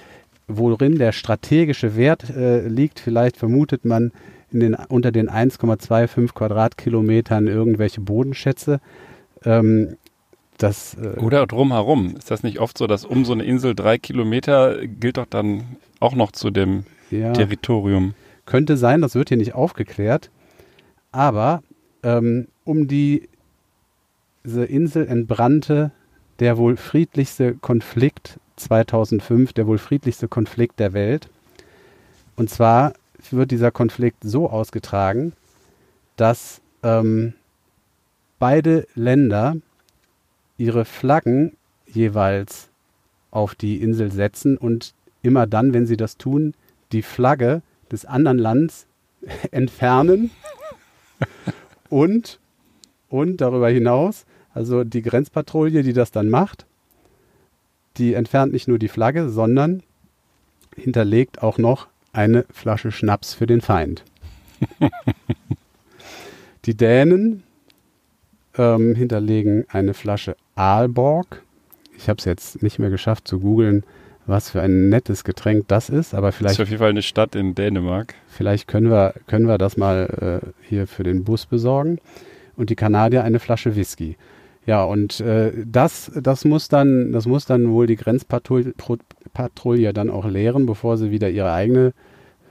worin 0.48 0.98
der 0.98 1.12
strategische 1.12 1.96
Wert 1.98 2.30
äh, 2.30 2.66
liegt. 2.68 3.00
Vielleicht 3.00 3.36
vermutet 3.38 3.84
man 3.84 4.12
in 4.52 4.62
den, 4.62 4.74
unter 4.88 5.12
den 5.12 5.30
1,25 5.30 6.34
Quadratkilometern 6.34 7.48
irgendwelche 7.48 8.02
Bodenschätze. 8.02 8.80
Ähm, 9.44 9.98
das, 10.60 10.96
äh, 10.96 11.20
Oder 11.20 11.48
drumherum. 11.48 12.16
Ist 12.16 12.30
das 12.30 12.44
nicht 12.44 12.60
oft 12.60 12.78
so, 12.78 12.86
dass 12.86 13.06
um 13.06 13.26
so 13.26 13.34
eine 13.34 13.44
Insel 13.44 13.76
drei 13.76 13.98
Kilometer 13.98 14.86
gilt 14.86 15.18
doch 15.18 15.26
dann 15.26 15.78
auch 16.00 16.14
noch 16.14 16.32
zu 16.32 16.52
dem 16.52 16.86
ja, 17.10 17.34
Territorium? 17.34 18.14
könnte 18.50 18.78
sein, 18.78 19.02
das 19.02 19.16
wird 19.16 19.30
hier 19.30 19.38
nicht 19.38 19.54
aufgeklärt. 19.54 20.30
Aber 21.12 21.62
ähm, 22.04 22.48
um 22.66 22.88
die, 22.88 23.30
diese 24.44 24.66
Insel 24.66 25.08
entbrannte 25.08 25.92
der 26.40 26.58
wohl 26.58 26.76
friedlichste 26.76 27.54
Konflikt 27.56 28.40
2005, 28.56 29.54
der 29.54 29.68
wohl 29.68 29.78
friedlichste 29.78 30.28
Konflikt 30.28 30.80
der 30.80 30.94
Welt. 30.94 31.30
Und 32.36 32.50
zwar 32.50 32.94
wird 33.30 33.52
dieser 33.52 33.72
Konflikt 33.72 34.24
so 34.24 34.50
ausgetragen, 34.50 35.34
dass 36.16 36.62
ähm, 36.82 37.34
beide 38.40 38.88
Länder 38.96 39.58
ihre 40.60 40.86
Flaggen 40.86 41.56
jeweils 41.88 42.70
auf 43.32 43.56
die 43.56 43.82
Insel 43.82 44.12
setzen 44.12 44.58
und 44.58 44.94
immer 45.24 45.48
dann, 45.48 45.74
wenn 45.74 45.88
sie 45.88 45.98
das 45.98 46.18
tun, 46.18 46.54
die 46.92 47.02
Flagge 47.02 47.62
des 47.92 48.06
anderen 48.06 48.38
Landes 48.38 48.86
entfernen 49.52 50.32
und, 51.90 52.40
und 53.10 53.42
darüber 53.42 53.70
hinaus, 53.70 54.26
also 54.54 54.84
die 54.84 55.02
Grenzpatrouille, 55.02 55.82
die 55.82 55.94
das 55.94 56.12
dann 56.12 56.30
macht, 56.30 56.66
die 57.98 58.14
entfernt 58.14 58.52
nicht 58.54 58.68
nur 58.68 58.80
die 58.80 58.88
Flagge, 58.88 59.30
sondern 59.30 59.84
hinterlegt 60.76 61.42
auch 61.42 61.58
noch 61.58 61.88
eine 62.12 62.46
Flasche 62.52 62.92
Schnaps 62.92 63.34
für 63.34 63.48
den 63.48 63.62
Feind. 63.62 64.04
die 66.66 66.76
Dänen 66.76 67.44
ähm, 68.58 68.96
hinterlegen 68.96 69.66
eine 69.70 69.94
Flasche 69.94 70.36
Aalborg. 70.60 71.42
Ich 71.98 72.10
habe 72.10 72.18
es 72.20 72.26
jetzt 72.26 72.62
nicht 72.62 72.80
mehr 72.80 72.90
geschafft 72.90 73.28
zu 73.28 73.40
googeln, 73.40 73.84
was 74.26 74.50
für 74.50 74.62
ein 74.62 74.90
nettes 74.90 75.24
Getränk 75.24 75.68
das 75.70 75.90
ist, 75.90 76.14
aber 76.14 76.28
Das 76.28 76.36
vielleicht 76.36 76.56
ist 76.56 76.60
auf 76.62 76.70
jeden 76.70 76.80
Fall 76.80 76.90
eine 76.90 77.02
Stadt 77.02 77.34
in 77.36 77.56
Dänemark. 77.56 78.14
Vielleicht 78.28 78.68
können 78.68 78.92
wir, 78.92 79.14
können 79.28 79.48
wir 79.48 79.58
das 79.58 79.78
mal 79.78 80.42
äh, 80.44 80.48
hier 80.68 80.86
für 80.86 81.04
den 81.04 81.24
Bus 81.24 81.46
besorgen. 81.46 82.00
Und 82.58 82.70
die 82.70 82.76
Kanadier 82.76 83.24
eine 83.24 83.40
Flasche 83.40 83.78
Whisky. 83.78 84.18
Ja, 84.66 84.84
und 84.84 85.22
äh, 85.22 85.54
das, 85.66 86.12
das, 86.14 86.44
muss 86.44 86.68
dann, 86.68 87.14
das 87.14 87.26
muss 87.26 87.46
dann 87.46 87.72
wohl 87.72 87.88
die 87.88 87.96
Grenzpatrouille 87.96 89.94
dann 89.94 90.10
auch 90.10 90.26
leeren, 90.26 90.66
bevor 90.66 90.98
sie 90.98 91.10
wieder 91.10 91.30
ihre 91.30 91.54
eigene 91.54 91.94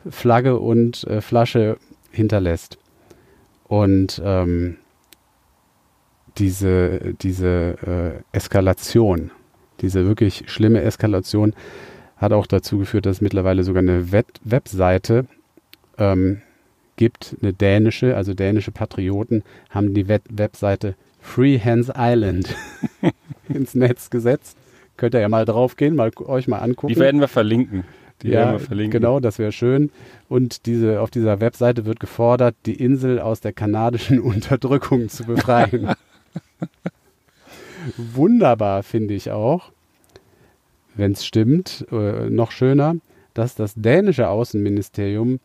Flagge 0.08 0.58
und 0.58 1.04
äh, 1.04 1.20
Flasche 1.20 1.76
hinterlässt. 2.10 2.78
Und 3.64 4.22
ähm, 4.24 4.78
diese, 6.38 7.14
diese 7.20 8.22
äh, 8.32 8.36
Eskalation, 8.36 9.30
diese 9.80 10.06
wirklich 10.06 10.44
schlimme 10.46 10.82
Eskalation 10.82 11.54
hat 12.16 12.32
auch 12.32 12.46
dazu 12.46 12.78
geführt, 12.78 13.06
dass 13.06 13.16
es 13.16 13.20
mittlerweile 13.20 13.62
sogar 13.62 13.82
eine 13.82 14.12
Web 14.12 14.26
Webseite 14.44 15.26
ähm, 15.98 16.42
gibt, 16.96 17.36
eine 17.40 17.52
dänische, 17.52 18.16
also 18.16 18.34
dänische 18.34 18.72
Patrioten 18.72 19.44
haben 19.70 19.94
die 19.94 20.08
Web 20.08 20.22
Webseite 20.30 20.96
Free 21.20 21.58
Hands 21.58 21.90
Island 21.96 22.54
ins 23.48 23.74
Netz 23.74 24.10
gesetzt. 24.10 24.56
Könnt 24.96 25.14
ihr 25.14 25.20
ja 25.20 25.28
mal 25.28 25.44
draufgehen, 25.44 25.94
mal 25.94 26.10
euch 26.26 26.48
mal 26.48 26.58
angucken. 26.58 26.92
Die 26.92 26.98
werden 26.98 27.20
wir 27.20 27.28
verlinken. 27.28 27.84
Die 28.22 28.28
ja, 28.28 28.40
werden 28.40 28.52
wir 28.54 28.66
verlinken. 28.66 29.00
genau, 29.00 29.20
das 29.20 29.38
wäre 29.38 29.52
schön. 29.52 29.90
Und 30.28 30.66
diese, 30.66 31.00
auf 31.00 31.10
dieser 31.10 31.40
Webseite 31.40 31.86
wird 31.86 32.00
gefordert, 32.00 32.56
die 32.66 32.74
Insel 32.74 33.20
aus 33.20 33.40
der 33.40 33.52
kanadischen 33.52 34.20
Unterdrückung 34.20 35.08
zu 35.08 35.24
befreien. 35.24 35.94
Wunderbar 37.96 38.82
finde 38.82 39.14
ich 39.14 39.30
auch, 39.30 39.70
wenn 40.94 41.12
es 41.12 41.24
stimmt, 41.24 41.86
äh, 41.92 42.28
noch 42.28 42.50
schöner, 42.50 42.96
dass 43.34 43.54
das 43.54 43.74
dänische 43.76 44.28
Außenministerium 44.28 45.38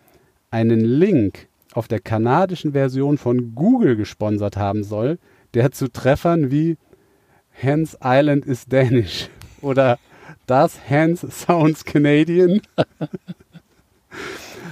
einen 0.49 0.79
Link 0.79 1.47
auf 1.73 1.87
der 1.87 1.99
kanadischen 1.99 2.73
Version 2.73 3.17
von 3.17 3.55
Google 3.55 3.95
gesponsert 3.95 4.57
haben 4.57 4.83
soll, 4.83 5.17
der 5.53 5.71
zu 5.71 5.91
Treffern 5.91 6.51
wie 6.51 6.77
Hans 7.61 7.97
Island 8.03 8.45
is 8.45 8.65
Danish 8.65 9.29
oder 9.61 9.99
Das 10.47 10.89
Hans 10.89 11.21
Sounds 11.21 11.85
Canadian. 11.85 12.61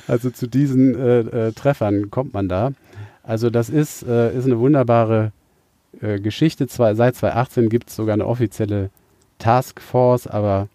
also 0.07 0.29
zu 0.29 0.47
diesen 0.47 0.95
äh, 0.95 1.19
äh, 1.19 1.51
Treffern 1.53 2.11
kommt 2.11 2.33
man 2.33 2.49
da. 2.49 2.73
Also 3.23 3.49
das 3.49 3.69
ist, 3.69 4.03
äh, 4.03 4.35
ist 4.35 4.45
eine 4.45 4.59
wunderbare 4.59 5.31
äh, 5.99 6.19
Geschichte. 6.19 6.67
Zwar, 6.67 6.95
seit 6.95 7.15
2018 7.15 7.69
gibt 7.69 7.89
es 7.89 7.95
sogar 7.95 8.13
eine 8.13 8.27
offizielle 8.27 8.89
Taskforce, 9.39 10.27
aber 10.27 10.67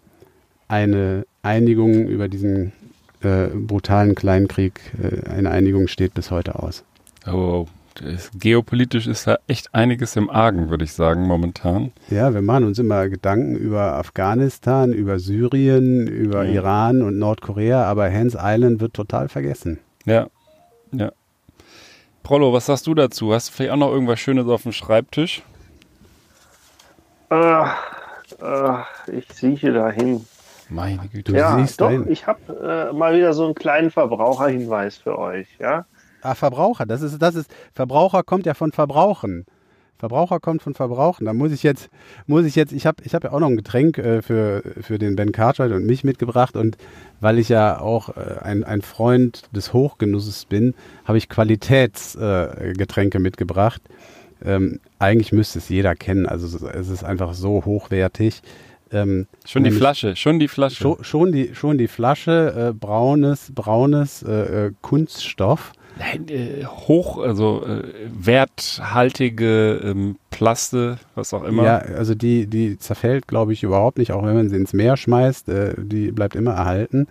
eine 0.67 1.25
Einigung 1.41 2.07
über 2.07 2.27
diesen 2.27 2.73
äh, 3.21 3.47
brutalen 3.47 4.15
Kleinkrieg, 4.15 4.79
äh, 5.01 5.29
eine 5.29 5.49
Einigung 5.51 5.87
steht 5.87 6.13
bis 6.13 6.29
heute 6.29 6.61
aus. 6.61 6.83
Oh, 7.25 7.65
das, 7.95 8.29
geopolitisch 8.37 9.07
ist 9.07 9.25
da 9.25 9.39
echt 9.47 9.73
einiges 9.73 10.15
im 10.15 10.29
Argen, 10.29 10.69
würde 10.69 10.83
ich 10.83 10.93
sagen, 10.93 11.23
momentan. 11.25 11.91
Ja, 12.09 12.33
wir 12.33 12.41
machen 12.43 12.65
uns 12.65 12.77
immer 12.77 13.09
Gedanken 13.09 13.55
über 13.55 13.93
Afghanistan, 13.93 14.93
über 14.93 15.17
Syrien, 15.19 16.05
über 16.07 16.43
Mhm. 16.43 16.53
Iran 16.53 17.01
und 17.01 17.17
Nordkorea, 17.17 17.85
aber 17.85 18.11
Hans 18.11 18.37
Island 18.39 18.81
wird 18.81 18.93
total 18.93 19.29
vergessen. 19.29 19.79
Ja, 20.05 20.27
ja. 20.91 21.11
Prollo, 22.27 22.51
was 22.51 22.65
sagst 22.65 22.85
du 22.87 22.93
dazu? 22.93 23.33
Hast 23.33 23.47
du 23.47 23.53
vielleicht 23.53 23.71
auch 23.71 23.77
noch 23.77 23.89
irgendwas 23.89 24.19
Schönes 24.19 24.49
auf 24.49 24.63
dem 24.63 24.73
Schreibtisch? 24.73 25.43
Äh, 27.31 27.63
äh, 28.41 28.73
ich 29.13 29.31
sieche 29.31 29.71
dahin. 29.71 30.25
Meine 30.67 31.07
Güte. 31.07 31.31
Du 31.31 31.37
ja, 31.37 31.57
siehst 31.57 31.79
doch, 31.79 31.87
dahin. 31.87 32.11
ich 32.11 32.27
habe 32.27 32.89
äh, 32.91 32.93
mal 32.93 33.15
wieder 33.15 33.31
so 33.31 33.45
einen 33.45 33.55
kleinen 33.55 33.91
Verbraucherhinweis 33.91 34.97
für 34.97 35.17
euch. 35.17 35.47
Ja, 35.57 35.85
Ah, 36.21 36.35
Verbraucher, 36.35 36.85
das 36.85 37.01
ist, 37.01 37.17
das 37.21 37.35
ist, 37.35 37.49
Verbraucher 37.73 38.23
kommt 38.23 38.45
ja 38.45 38.55
von 38.55 38.73
Verbrauchen. 38.73 39.45
Verbraucher 39.99 40.39
kommt 40.39 40.61
von 40.61 40.73
Verbrauchen. 40.73 41.25
Da 41.25 41.33
muss 41.33 41.51
ich 41.51 41.63
jetzt, 41.63 41.89
muss 42.27 42.45
ich 42.45 42.55
jetzt, 42.55 42.71
ich 42.71 42.85
habe 42.85 43.03
ich 43.03 43.15
hab 43.15 43.23
ja 43.23 43.31
auch 43.31 43.39
noch 43.39 43.47
ein 43.49 43.57
Getränk 43.57 43.97
äh, 43.97 44.21
für, 44.21 44.61
für 44.81 44.99
den 44.99 45.15
Ben 45.15 45.31
Cartwright 45.31 45.71
und 45.71 45.85
mich 45.85 46.03
mitgebracht 46.03 46.55
und 46.55 46.77
weil 47.19 47.39
ich 47.39 47.49
ja 47.49 47.79
auch 47.79 48.09
äh, 48.15 48.39
ein, 48.41 48.63
ein 48.63 48.81
Freund 48.81 49.43
des 49.55 49.73
Hochgenusses 49.73 50.45
bin, 50.45 50.75
habe 51.05 51.17
ich 51.17 51.29
Qualitätsgetränke 51.29 53.17
äh, 53.17 53.21
mitgebracht. 53.21 53.81
Ähm, 54.45 54.79
eigentlich 54.99 55.31
müsste 55.31 55.57
es 55.59 55.69
jeder 55.69 55.95
kennen, 55.95 56.27
also 56.27 56.67
es- 56.67 56.89
ist 56.89 57.03
einfach 57.03 57.33
so 57.33 57.65
hochwertig. 57.65 58.41
Ähm, 58.91 59.25
Schon 59.45 59.63
die 59.63 59.71
Flasche, 59.71 60.15
schon 60.15 60.39
die 60.39 60.47
Flasche. 60.47 60.75
Schon, 60.75 61.03
schon, 61.03 61.31
die, 61.31 61.55
schon 61.55 61.77
die 61.77 61.87
Flasche, 61.87 62.69
äh, 62.69 62.73
braunes, 62.73 63.51
braunes 63.53 64.23
äh, 64.23 64.67
äh, 64.67 64.71
Kunststoff. 64.81 65.73
Nein, 65.99 66.27
äh, 66.29 66.65
hoch, 66.65 67.17
also 67.19 67.65
äh, 67.65 67.83
werthaltige 68.09 69.81
ähm, 69.83 70.17
Plaste, 70.29 70.97
was 71.15 71.33
auch 71.33 71.43
immer. 71.43 71.63
Ja, 71.63 71.77
also 71.77 72.15
die, 72.15 72.47
die 72.47 72.77
zerfällt, 72.77 73.27
glaube 73.27 73.53
ich, 73.53 73.63
überhaupt 73.63 73.97
nicht, 73.97 74.11
auch 74.11 74.23
wenn 74.25 74.35
man 74.35 74.49
sie 74.49 74.55
ins 74.57 74.73
Meer 74.73 74.97
schmeißt. 74.97 75.49
Äh, 75.49 75.73
die 75.77 76.11
bleibt 76.11 76.35
immer 76.35 76.53
erhalten. 76.53 77.07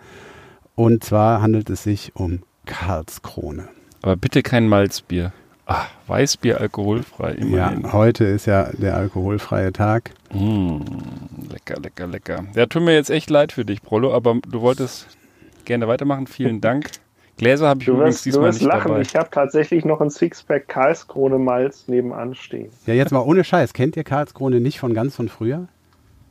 Und 0.74 1.02
zwar 1.04 1.40
handelt 1.42 1.70
es 1.70 1.82
sich 1.82 2.12
um 2.14 2.40
Karlskrone. 2.66 3.68
Aber 4.02 4.16
bitte 4.16 4.42
kein 4.42 4.68
Malzbier. 4.68 5.32
Ah, 5.68 5.86
Weißbier 6.06 6.60
alkoholfrei, 6.60 7.32
Ja, 7.32 7.68
immerhin. 7.70 7.92
heute 7.92 8.24
ist 8.24 8.46
ja 8.46 8.70
der 8.72 8.96
alkoholfreie 8.96 9.72
Tag. 9.72 10.12
Mm, 10.32 10.78
lecker, 11.50 11.80
lecker, 11.80 12.06
lecker. 12.06 12.44
Ja, 12.54 12.66
tut 12.66 12.82
mir 12.82 12.94
jetzt 12.94 13.10
echt 13.10 13.30
leid 13.30 13.50
für 13.50 13.64
dich, 13.64 13.82
Prollo, 13.82 14.14
aber 14.14 14.36
du 14.48 14.60
wolltest 14.60 15.08
gerne 15.64 15.88
weitermachen. 15.88 16.28
Vielen 16.28 16.60
Dank. 16.60 16.90
Gläser 17.36 17.68
habe 17.68 17.80
ich 17.80 17.86
du 17.86 17.92
übrigens 17.92 18.14
wirst, 18.16 18.26
du 18.26 18.30
diesmal 18.30 18.48
wirst 18.48 18.60
nicht 18.60 18.68
lachen. 18.68 18.88
dabei. 18.88 19.00
Ich 19.02 19.14
habe 19.14 19.28
tatsächlich 19.30 19.84
noch 19.84 20.00
ein 20.00 20.10
Sixpack 20.10 20.68
Karlskrone 20.68 21.38
Malz 21.38 21.86
nebenan 21.88 22.34
stehen. 22.34 22.70
Ja, 22.86 22.94
jetzt 22.94 23.12
mal 23.12 23.20
ohne 23.20 23.44
Scheiß. 23.44 23.72
Kennt 23.74 23.96
ihr 23.96 24.04
Karlskrone 24.04 24.60
nicht 24.60 24.78
von 24.78 24.94
ganz 24.94 25.16
von 25.16 25.28
früher? 25.28 25.68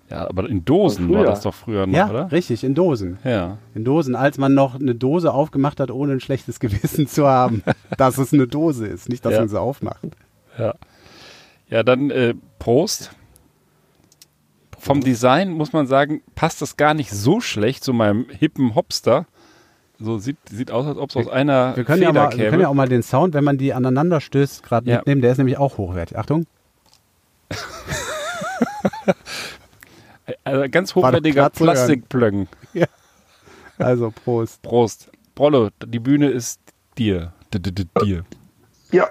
Ja, 0.09 0.27
aber 0.29 0.47
in 0.47 0.65
Dosen 0.65 1.11
war 1.11 1.23
das 1.23 1.41
doch 1.41 1.53
früher 1.53 1.87
noch, 1.87 1.95
ja, 1.95 2.09
oder? 2.09 2.31
richtig, 2.31 2.63
in 2.63 2.75
Dosen. 2.75 3.17
Ja. 3.23 3.57
In 3.73 3.83
Dosen, 3.83 4.15
als 4.15 4.37
man 4.37 4.53
noch 4.53 4.75
eine 4.75 4.93
Dose 4.93 5.33
aufgemacht 5.33 5.79
hat, 5.79 5.89
ohne 5.89 6.13
ein 6.13 6.19
schlechtes 6.19 6.59
Gewissen 6.59 7.07
zu 7.07 7.27
haben, 7.27 7.63
dass 7.97 8.17
es 8.19 8.31
eine 8.33 8.45
Dose 8.47 8.85
ist, 8.85 9.09
nicht, 9.09 9.25
dass 9.25 9.33
Ja. 9.33 9.39
man 9.39 9.49
sie 9.49 9.59
aufmacht. 9.59 10.05
Ja, 10.59 10.75
ja 11.69 11.81
dann 11.83 12.11
äh, 12.11 12.35
Prost. 12.59 13.11
Vom 14.77 15.01
Design 15.01 15.51
muss 15.51 15.73
man 15.73 15.87
sagen, 15.87 16.21
passt 16.35 16.61
das 16.61 16.77
gar 16.77 16.93
nicht 16.93 17.09
so 17.11 17.41
schlecht 17.41 17.83
zu 17.83 17.91
meinem 17.91 18.27
hippen 18.29 18.75
Hopster. 18.75 19.25
So 19.99 20.17
sieht, 20.17 20.37
sieht 20.49 20.71
aus, 20.71 20.85
als 20.85 20.97
ob 20.97 21.09
es 21.09 21.15
aus 21.15 21.29
einer 21.29 21.75
Wir 21.75 21.85
können, 21.85 22.01
ja 22.01 22.09
Feder 22.09 22.23
mal, 22.23 22.31
wir 22.31 22.37
käme. 22.37 22.49
können 22.49 22.61
ja 22.61 22.67
auch 22.67 22.73
mal 22.73 22.89
den 22.89 23.03
Sound, 23.03 23.33
wenn 23.33 23.43
man 23.43 23.57
die 23.57 23.73
aneinander 23.73 24.19
stößt, 24.19 24.63
gerade 24.63 24.89
Ja. 24.89 24.97
mitnehmen. 24.97 25.21
Der 25.21 25.31
ist 25.31 25.37
nämlich 25.37 25.57
auch 25.57 25.77
hochwertig. 25.77 26.17
Achtung. 26.17 26.45
also 30.43 30.69
ganz 30.69 30.95
hochwertiger. 30.95 31.49
Plastikplöcken. 31.49 32.47
Also 33.77 34.09
Prost. 34.23 34.61
Prost. 34.61 35.11
Prollo, 35.35 35.67
die 35.85 35.99
Bühne 35.99 36.29
ist 36.29 36.61
dir. 36.97 37.33
D 37.53 37.57
-d 37.57 37.71
-d 37.73 38.05
dir. 38.05 38.23
Ja. 38.93 39.09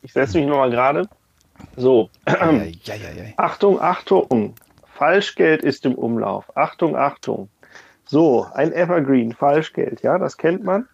Ich 0.00 0.14
setze 0.14 0.38
mich 0.38 0.46
nochmal 0.46 0.70
gerade. 0.70 1.06
So, 1.76 2.08
Eieieiei. 2.24 3.34
Achtung, 3.36 3.78
Achtung. 3.82 4.54
Falschgeld 4.94 5.62
ist 5.62 5.84
im 5.84 5.94
Umlauf. 5.94 6.56
Achtung, 6.56 6.96
Achtung. 6.96 7.50
So, 8.08 8.46
ein 8.54 8.72
Evergreen, 8.72 9.34
Falschgeld, 9.34 10.02
ja, 10.02 10.16
das 10.18 10.38
kennt 10.38 10.64
man. 10.64 10.88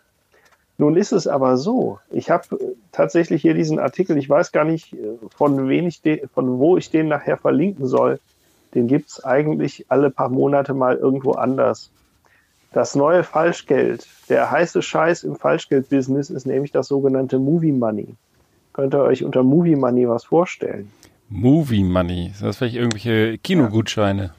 Nun 0.78 0.96
ist 0.96 1.12
es 1.12 1.28
aber 1.28 1.56
so, 1.56 2.00
ich 2.10 2.30
habe 2.30 2.58
tatsächlich 2.90 3.42
hier 3.42 3.54
diesen 3.54 3.78
Artikel, 3.78 4.18
ich 4.18 4.28
weiß 4.28 4.50
gar 4.50 4.64
nicht, 4.64 4.92
äh, 4.92 5.16
von, 5.36 5.68
wen 5.68 5.86
ich 5.86 6.02
von 6.34 6.58
wo 6.58 6.76
ich 6.76 6.90
den 6.90 7.06
nachher 7.06 7.36
verlinken 7.36 7.86
soll. 7.86 8.18
Den 8.74 8.88
gibt 8.88 9.10
es 9.10 9.24
eigentlich 9.24 9.86
alle 9.88 10.10
paar 10.10 10.28
Monate 10.28 10.74
mal 10.74 10.96
irgendwo 10.96 11.32
anders. 11.32 11.90
Das 12.72 12.96
neue 12.96 13.22
Falschgeld, 13.22 14.08
der 14.28 14.50
heiße 14.50 14.82
Scheiß 14.82 15.22
im 15.22 15.36
Falschgeld-Business 15.36 16.30
ist 16.30 16.44
nämlich 16.44 16.72
das 16.72 16.88
sogenannte 16.88 17.38
Movie 17.38 17.70
Money. 17.70 18.16
Könnt 18.72 18.92
ihr 18.92 19.02
euch 19.02 19.22
unter 19.22 19.44
Movie 19.44 19.76
Money 19.76 20.08
was 20.08 20.24
vorstellen? 20.24 20.90
Movie 21.28 21.84
Money. 21.84 22.32
Sind 22.34 22.48
das 22.48 22.56
vielleicht 22.56 22.74
irgendwelche 22.74 23.38
Kinogutscheine? 23.38 24.34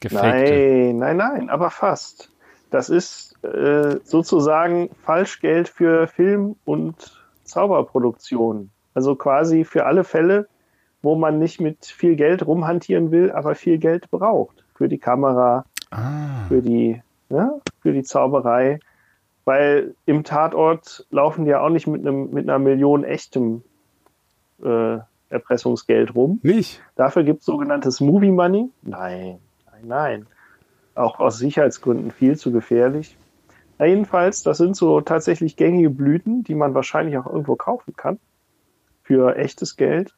Gefakte. 0.00 0.28
Nein, 0.28 0.96
nein, 0.98 1.16
nein, 1.16 1.50
aber 1.50 1.70
fast. 1.70 2.30
Das 2.70 2.90
ist 2.90 3.42
äh, 3.44 3.98
sozusagen 4.04 4.90
Falschgeld 5.04 5.68
für 5.68 6.06
Film- 6.06 6.56
und 6.64 6.94
Zauberproduktion. 7.44 8.70
Also 8.94 9.14
quasi 9.16 9.64
für 9.64 9.86
alle 9.86 10.04
Fälle, 10.04 10.48
wo 11.02 11.14
man 11.14 11.38
nicht 11.38 11.60
mit 11.60 11.86
viel 11.86 12.16
Geld 12.16 12.46
rumhantieren 12.46 13.10
will, 13.10 13.30
aber 13.32 13.54
viel 13.54 13.78
Geld 13.78 14.10
braucht. 14.10 14.64
Für 14.74 14.88
die 14.88 14.98
Kamera, 14.98 15.64
Ah. 15.90 16.44
für 16.48 16.60
die, 16.60 17.00
ja, 17.30 17.52
für 17.80 17.92
die 17.92 18.02
Zauberei. 18.02 18.80
Weil 19.44 19.94
im 20.04 20.24
Tatort 20.24 21.06
laufen 21.10 21.44
die 21.46 21.52
ja 21.52 21.60
auch 21.62 21.70
nicht 21.70 21.86
mit, 21.86 22.06
einem, 22.06 22.30
mit 22.30 22.46
einer 22.46 22.58
Million 22.58 23.04
echtem 23.04 23.62
äh, 24.62 24.98
Erpressungsgeld 25.30 26.14
rum. 26.14 26.40
Nicht? 26.42 26.82
Dafür 26.96 27.22
gibt 27.24 27.40
es 27.40 27.46
sogenanntes 27.46 28.00
Movie 28.00 28.30
Money. 28.30 28.68
Nein, 28.82 29.38
nein. 29.82 30.26
Auch 30.94 31.20
aus 31.20 31.38
Sicherheitsgründen 31.38 32.10
viel 32.10 32.36
zu 32.36 32.52
gefährlich. 32.52 33.16
Na 33.78 33.86
jedenfalls, 33.86 34.42
das 34.42 34.58
sind 34.58 34.76
so 34.76 35.00
tatsächlich 35.00 35.56
gängige 35.56 35.90
Blüten, 35.90 36.42
die 36.42 36.54
man 36.54 36.74
wahrscheinlich 36.74 37.16
auch 37.18 37.26
irgendwo 37.26 37.56
kaufen 37.56 37.94
kann. 37.96 38.18
Für 39.02 39.36
echtes 39.36 39.76
Geld. 39.76 40.14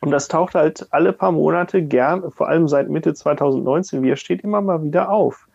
Und 0.00 0.12
das 0.12 0.28
taucht 0.28 0.54
halt 0.54 0.86
alle 0.90 1.12
paar 1.12 1.32
Monate 1.32 1.82
gern, 1.82 2.30
vor 2.30 2.48
allem 2.48 2.68
seit 2.68 2.88
Mitte 2.88 3.14
2019, 3.14 4.02
wie 4.02 4.10
er 4.10 4.16
steht, 4.16 4.42
immer 4.42 4.60
mal 4.60 4.82
wieder 4.82 5.10
auf. 5.10 5.48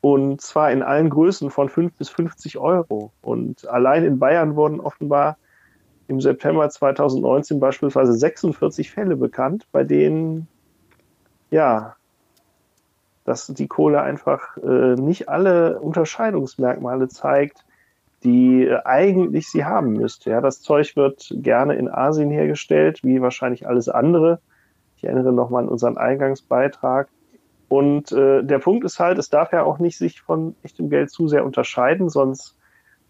Und 0.00 0.40
zwar 0.40 0.72
in 0.72 0.82
allen 0.82 1.10
Größen 1.10 1.50
von 1.50 1.68
5 1.68 1.92
bis 1.94 2.08
50 2.08 2.56
Euro. 2.56 3.12
Und 3.20 3.68
allein 3.68 4.04
in 4.04 4.18
Bayern 4.18 4.56
wurden 4.56 4.80
offenbar 4.80 5.36
im 6.08 6.20
September 6.20 6.68
2019 6.68 7.60
beispielsweise 7.60 8.14
46 8.14 8.90
Fälle 8.90 9.16
bekannt, 9.16 9.66
bei 9.72 9.84
denen, 9.84 10.48
ja, 11.50 11.96
dass 13.30 13.46
die 13.46 13.68
Kohle 13.68 14.02
einfach 14.02 14.56
äh, 14.56 14.96
nicht 14.96 15.28
alle 15.28 15.78
Unterscheidungsmerkmale 15.78 17.06
zeigt, 17.06 17.64
die 18.24 18.64
äh, 18.64 18.80
eigentlich 18.84 19.48
sie 19.48 19.64
haben 19.64 19.92
müsste. 19.92 20.30
Ja, 20.30 20.40
das 20.40 20.62
Zeug 20.62 20.96
wird 20.96 21.32
gerne 21.36 21.76
in 21.76 21.88
Asien 21.88 22.28
hergestellt, 22.28 23.04
wie 23.04 23.22
wahrscheinlich 23.22 23.68
alles 23.68 23.88
andere. 23.88 24.40
Ich 24.96 25.04
erinnere 25.04 25.32
nochmal 25.32 25.62
an 25.62 25.68
unseren 25.68 25.96
Eingangsbeitrag. 25.96 27.08
Und 27.68 28.10
äh, 28.10 28.42
der 28.42 28.58
Punkt 28.58 28.84
ist 28.84 28.98
halt, 28.98 29.16
es 29.16 29.30
darf 29.30 29.52
ja 29.52 29.62
auch 29.62 29.78
nicht 29.78 29.96
sich 29.96 30.20
von 30.20 30.56
echtem 30.64 30.90
Geld 30.90 31.12
zu 31.12 31.28
sehr 31.28 31.44
unterscheiden, 31.44 32.08
sonst 32.08 32.56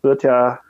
wird 0.03 0.23
ja 0.23 0.61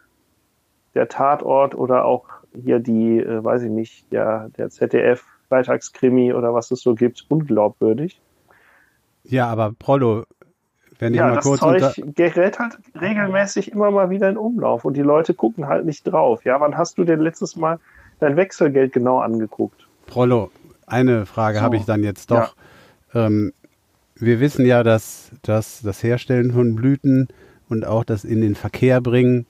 der 0.94 1.08
Tatort 1.08 1.74
oder 1.74 2.04
auch 2.04 2.28
hier 2.54 2.78
die, 2.78 3.18
äh, 3.18 3.42
weiß 3.42 3.62
ich 3.62 3.70
nicht, 3.70 4.12
der, 4.12 4.50
der 4.56 4.70
ZDF 4.70 5.24
Freitagskrimi 5.48 6.34
oder 6.34 6.54
was 6.54 6.70
es 6.70 6.82
so 6.82 6.94
gibt, 6.94 7.26
unglaubwürdig. 7.28 8.20
Ja, 9.30 9.46
aber 9.46 9.72
Prollo, 9.78 10.24
wenn 10.98 11.14
ich 11.14 11.18
ja, 11.18 11.28
mal 11.28 11.36
das 11.36 11.44
kurz 11.44 11.60
Zeug 11.60 11.82
unter 11.82 12.12
gerät 12.12 12.58
halt 12.58 12.78
regelmäßig 13.00 13.72
immer 13.72 13.90
mal 13.90 14.10
wieder 14.10 14.28
in 14.28 14.36
Umlauf 14.36 14.84
und 14.84 14.94
die 14.94 15.02
Leute 15.02 15.34
gucken 15.34 15.66
halt 15.66 15.86
nicht 15.86 16.02
drauf. 16.04 16.44
Ja, 16.44 16.60
wann 16.60 16.76
hast 16.76 16.98
du 16.98 17.04
denn 17.04 17.20
letztes 17.20 17.56
Mal 17.56 17.78
dein 18.18 18.36
Wechselgeld 18.36 18.92
genau 18.92 19.20
angeguckt? 19.20 19.86
Prollo, 20.06 20.50
eine 20.86 21.26
Frage 21.26 21.58
So. 21.58 21.62
habe 21.62 21.76
ich 21.76 21.84
dann 21.84 22.02
jetzt 22.02 22.30
doch. 22.30 22.54
Ähm, 23.14 23.52
wir 24.16 24.40
wissen 24.40 24.66
ja, 24.66 24.82
dass, 24.82 25.30
dass 25.42 25.80
das 25.82 26.02
Herstellen 26.02 26.52
von 26.52 26.74
Blüten 26.74 27.28
und 27.68 27.86
auch 27.86 28.04
das 28.04 28.24
in 28.24 28.40
den 28.40 28.54
Verkehr 28.54 29.00
bringen 29.00 29.46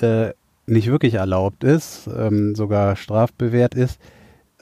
äh, 0.00 0.30
nicht 0.66 0.88
wirklich 0.88 1.14
erlaubt 1.14 1.64
ist, 1.64 2.08
ähm, 2.16 2.54
sogar 2.54 2.96
strafbewehrt 2.96 3.74
ist. 3.74 4.00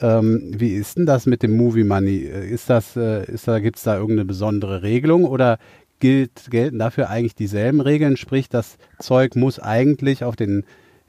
Ähm, 0.00 0.52
wie 0.56 0.74
ist 0.74 0.96
denn 0.96 1.06
das 1.06 1.26
mit 1.26 1.42
dem 1.42 1.56
Movie 1.56 1.84
Money? 1.84 2.24
Äh, 2.24 2.48
Ist 2.48 2.70
das, 2.70 2.96
äh, 2.96 3.24
ist 3.30 3.46
da, 3.48 3.58
gibt 3.58 3.76
es 3.76 3.82
da 3.82 3.96
irgendeine 3.96 4.24
besondere 4.24 4.82
Regelung 4.82 5.24
oder 5.24 5.58
gilt, 5.98 6.50
gelten 6.50 6.78
dafür 6.78 7.10
eigentlich 7.10 7.34
dieselben 7.34 7.80
Regeln? 7.80 8.16
Sprich, 8.16 8.48
das 8.48 8.78
Zeug 8.98 9.36
muss 9.36 9.58
eigentlich 9.58 10.24
auf 10.24 10.36
den 10.36 10.64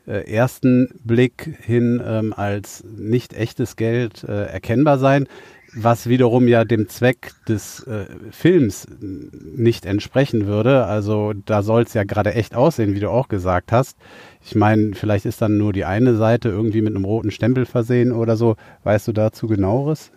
äh, 0.08 0.30
ersten 0.32 0.90
Blick 1.04 1.58
hin 1.62 2.02
ähm, 2.06 2.34
als 2.36 2.84
nicht 2.84 3.34
echtes 3.34 3.76
Geld 3.76 4.24
äh, 4.24 4.46
erkennbar 4.46 5.00
sein, 5.00 5.28
was 5.74 6.08
wiederum 6.08 6.48
ja 6.48 6.66
dem 6.66 6.90
Zweck 6.90 7.32
des 7.48 7.86
äh, 7.88 8.06
Films 8.32 8.88
nicht 9.00 9.86
entsprechen 9.86 10.46
würde. 10.46 10.86
Also 10.86 11.34
da 11.46 11.62
soll 11.62 11.84
es 11.84 11.94
ja 11.94 12.04
gerade 12.04 12.34
echt 12.34 12.56
aussehen, 12.56 12.94
wie 12.94 13.00
du 13.00 13.10
auch 13.10 13.28
gesagt 13.28 13.72
hast. 13.72 13.98
Ich 14.44 14.56
meine, 14.56 14.94
vielleicht 14.94 15.26
ist 15.26 15.42
dann 15.42 15.58
nur 15.58 15.74
die 15.74 15.86
eine 15.86 16.16
Seite 16.16 16.50
irgendwie 16.50 16.82
mit 16.82 16.96
einem 16.96 17.06
roten 17.06 17.32
Stempel 17.32 17.66
versehen 17.66 18.12
oder 18.12 18.36
so. 18.36 18.56
Weißt 18.84 19.08
du 19.08 19.14
dazu 19.14 19.48
genaueres? 19.48 20.12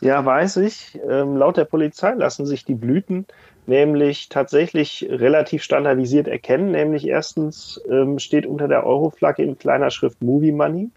Ja, 0.00 0.24
weiß 0.24 0.58
ich. 0.58 0.98
Ähm, 1.08 1.36
laut 1.36 1.56
der 1.56 1.64
Polizei 1.64 2.12
lassen 2.14 2.46
sich 2.46 2.64
die 2.64 2.74
Blüten 2.74 3.26
nämlich 3.66 4.28
tatsächlich 4.28 5.06
relativ 5.10 5.62
standardisiert 5.62 6.28
erkennen. 6.28 6.70
Nämlich 6.70 7.06
erstens 7.08 7.80
ähm, 7.90 8.18
steht 8.18 8.46
unter 8.46 8.68
der 8.68 8.86
Euroflagge 8.86 9.42
in 9.42 9.58
kleiner 9.58 9.90
Schrift 9.90 10.22
Movie 10.22 10.52
Money 10.52 10.90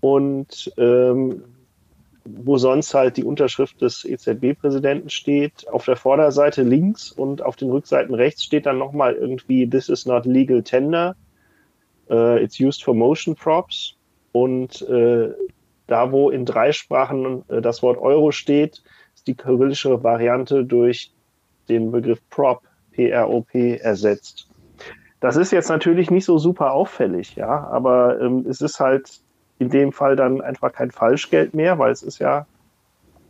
und 0.00 0.72
ähm, 0.76 1.44
wo 2.24 2.56
sonst 2.56 2.94
halt 2.94 3.16
die 3.16 3.24
Unterschrift 3.24 3.80
des 3.80 4.04
EZB-Präsidenten 4.04 5.10
steht. 5.10 5.68
Auf 5.68 5.84
der 5.84 5.96
Vorderseite 5.96 6.62
links 6.62 7.10
und 7.10 7.42
auf 7.42 7.56
den 7.56 7.70
Rückseiten 7.70 8.14
rechts 8.14 8.44
steht 8.44 8.66
dann 8.66 8.78
nochmal 8.78 9.14
irgendwie 9.14 9.68
This 9.68 9.88
is 9.88 10.06
not 10.06 10.24
legal 10.26 10.62
tender. 10.62 11.16
Uh, 12.10 12.36
it's 12.36 12.60
used 12.60 12.84
for 12.84 12.94
motion 12.94 13.34
props. 13.34 13.96
Und 14.32 14.82
äh, 14.82 15.30
da, 15.86 16.12
wo 16.12 16.30
in 16.30 16.44
drei 16.44 16.72
Sprachen 16.72 17.44
äh, 17.48 17.60
das 17.60 17.82
Wort 17.82 17.98
Euro 17.98 18.32
steht, 18.32 18.82
ist 19.14 19.26
die 19.26 19.34
kyrillische 19.34 20.02
Variante 20.02 20.64
durch 20.64 21.12
den 21.68 21.90
Begriff 21.90 22.20
Prop, 22.30 22.62
P-R-O-P, 22.92 23.76
ersetzt. 23.76 24.48
Das 25.20 25.36
ist 25.36 25.52
jetzt 25.52 25.68
natürlich 25.68 26.10
nicht 26.10 26.24
so 26.24 26.38
super 26.38 26.72
auffällig, 26.72 27.36
ja, 27.36 27.68
aber 27.68 28.20
ähm, 28.20 28.44
es 28.48 28.60
ist 28.60 28.80
halt 28.80 29.20
in 29.58 29.68
dem 29.70 29.92
Fall 29.92 30.16
dann 30.16 30.40
einfach 30.40 30.72
kein 30.72 30.90
Falschgeld 30.90 31.54
mehr, 31.54 31.78
weil 31.78 31.92
es 31.92 32.02
ist 32.02 32.18
ja 32.18 32.46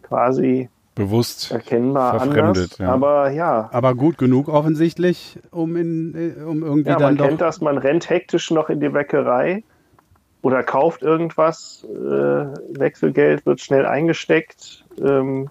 quasi 0.02 0.68
Bewusst. 0.94 1.50
erkennbar 1.50 2.18
Verfremdet, 2.18 2.46
anders. 2.72 2.78
ja. 2.78 2.88
Aber 2.92 3.30
ja, 3.30 3.68
Aber 3.72 3.94
gut 3.94 4.18
genug 4.18 4.48
offensichtlich, 4.48 5.38
um, 5.50 5.76
in, 5.76 6.14
äh, 6.14 6.42
um 6.42 6.62
irgendwie 6.62 6.90
ja 6.90 6.96
dann 6.96 7.02
man 7.02 7.16
doch. 7.16 7.26
kennt 7.28 7.40
das, 7.40 7.60
man 7.60 7.78
rennt 7.78 8.10
hektisch 8.10 8.50
noch 8.50 8.68
in 8.68 8.80
die 8.80 8.90
Bäckerei 8.90 9.64
oder 10.42 10.62
kauft 10.62 11.02
irgendwas, 11.02 11.86
äh, 11.88 11.88
Wechselgeld 12.78 13.46
wird 13.46 13.60
schnell 13.60 13.86
eingesteckt, 13.86 14.84
ähm, 15.00 15.48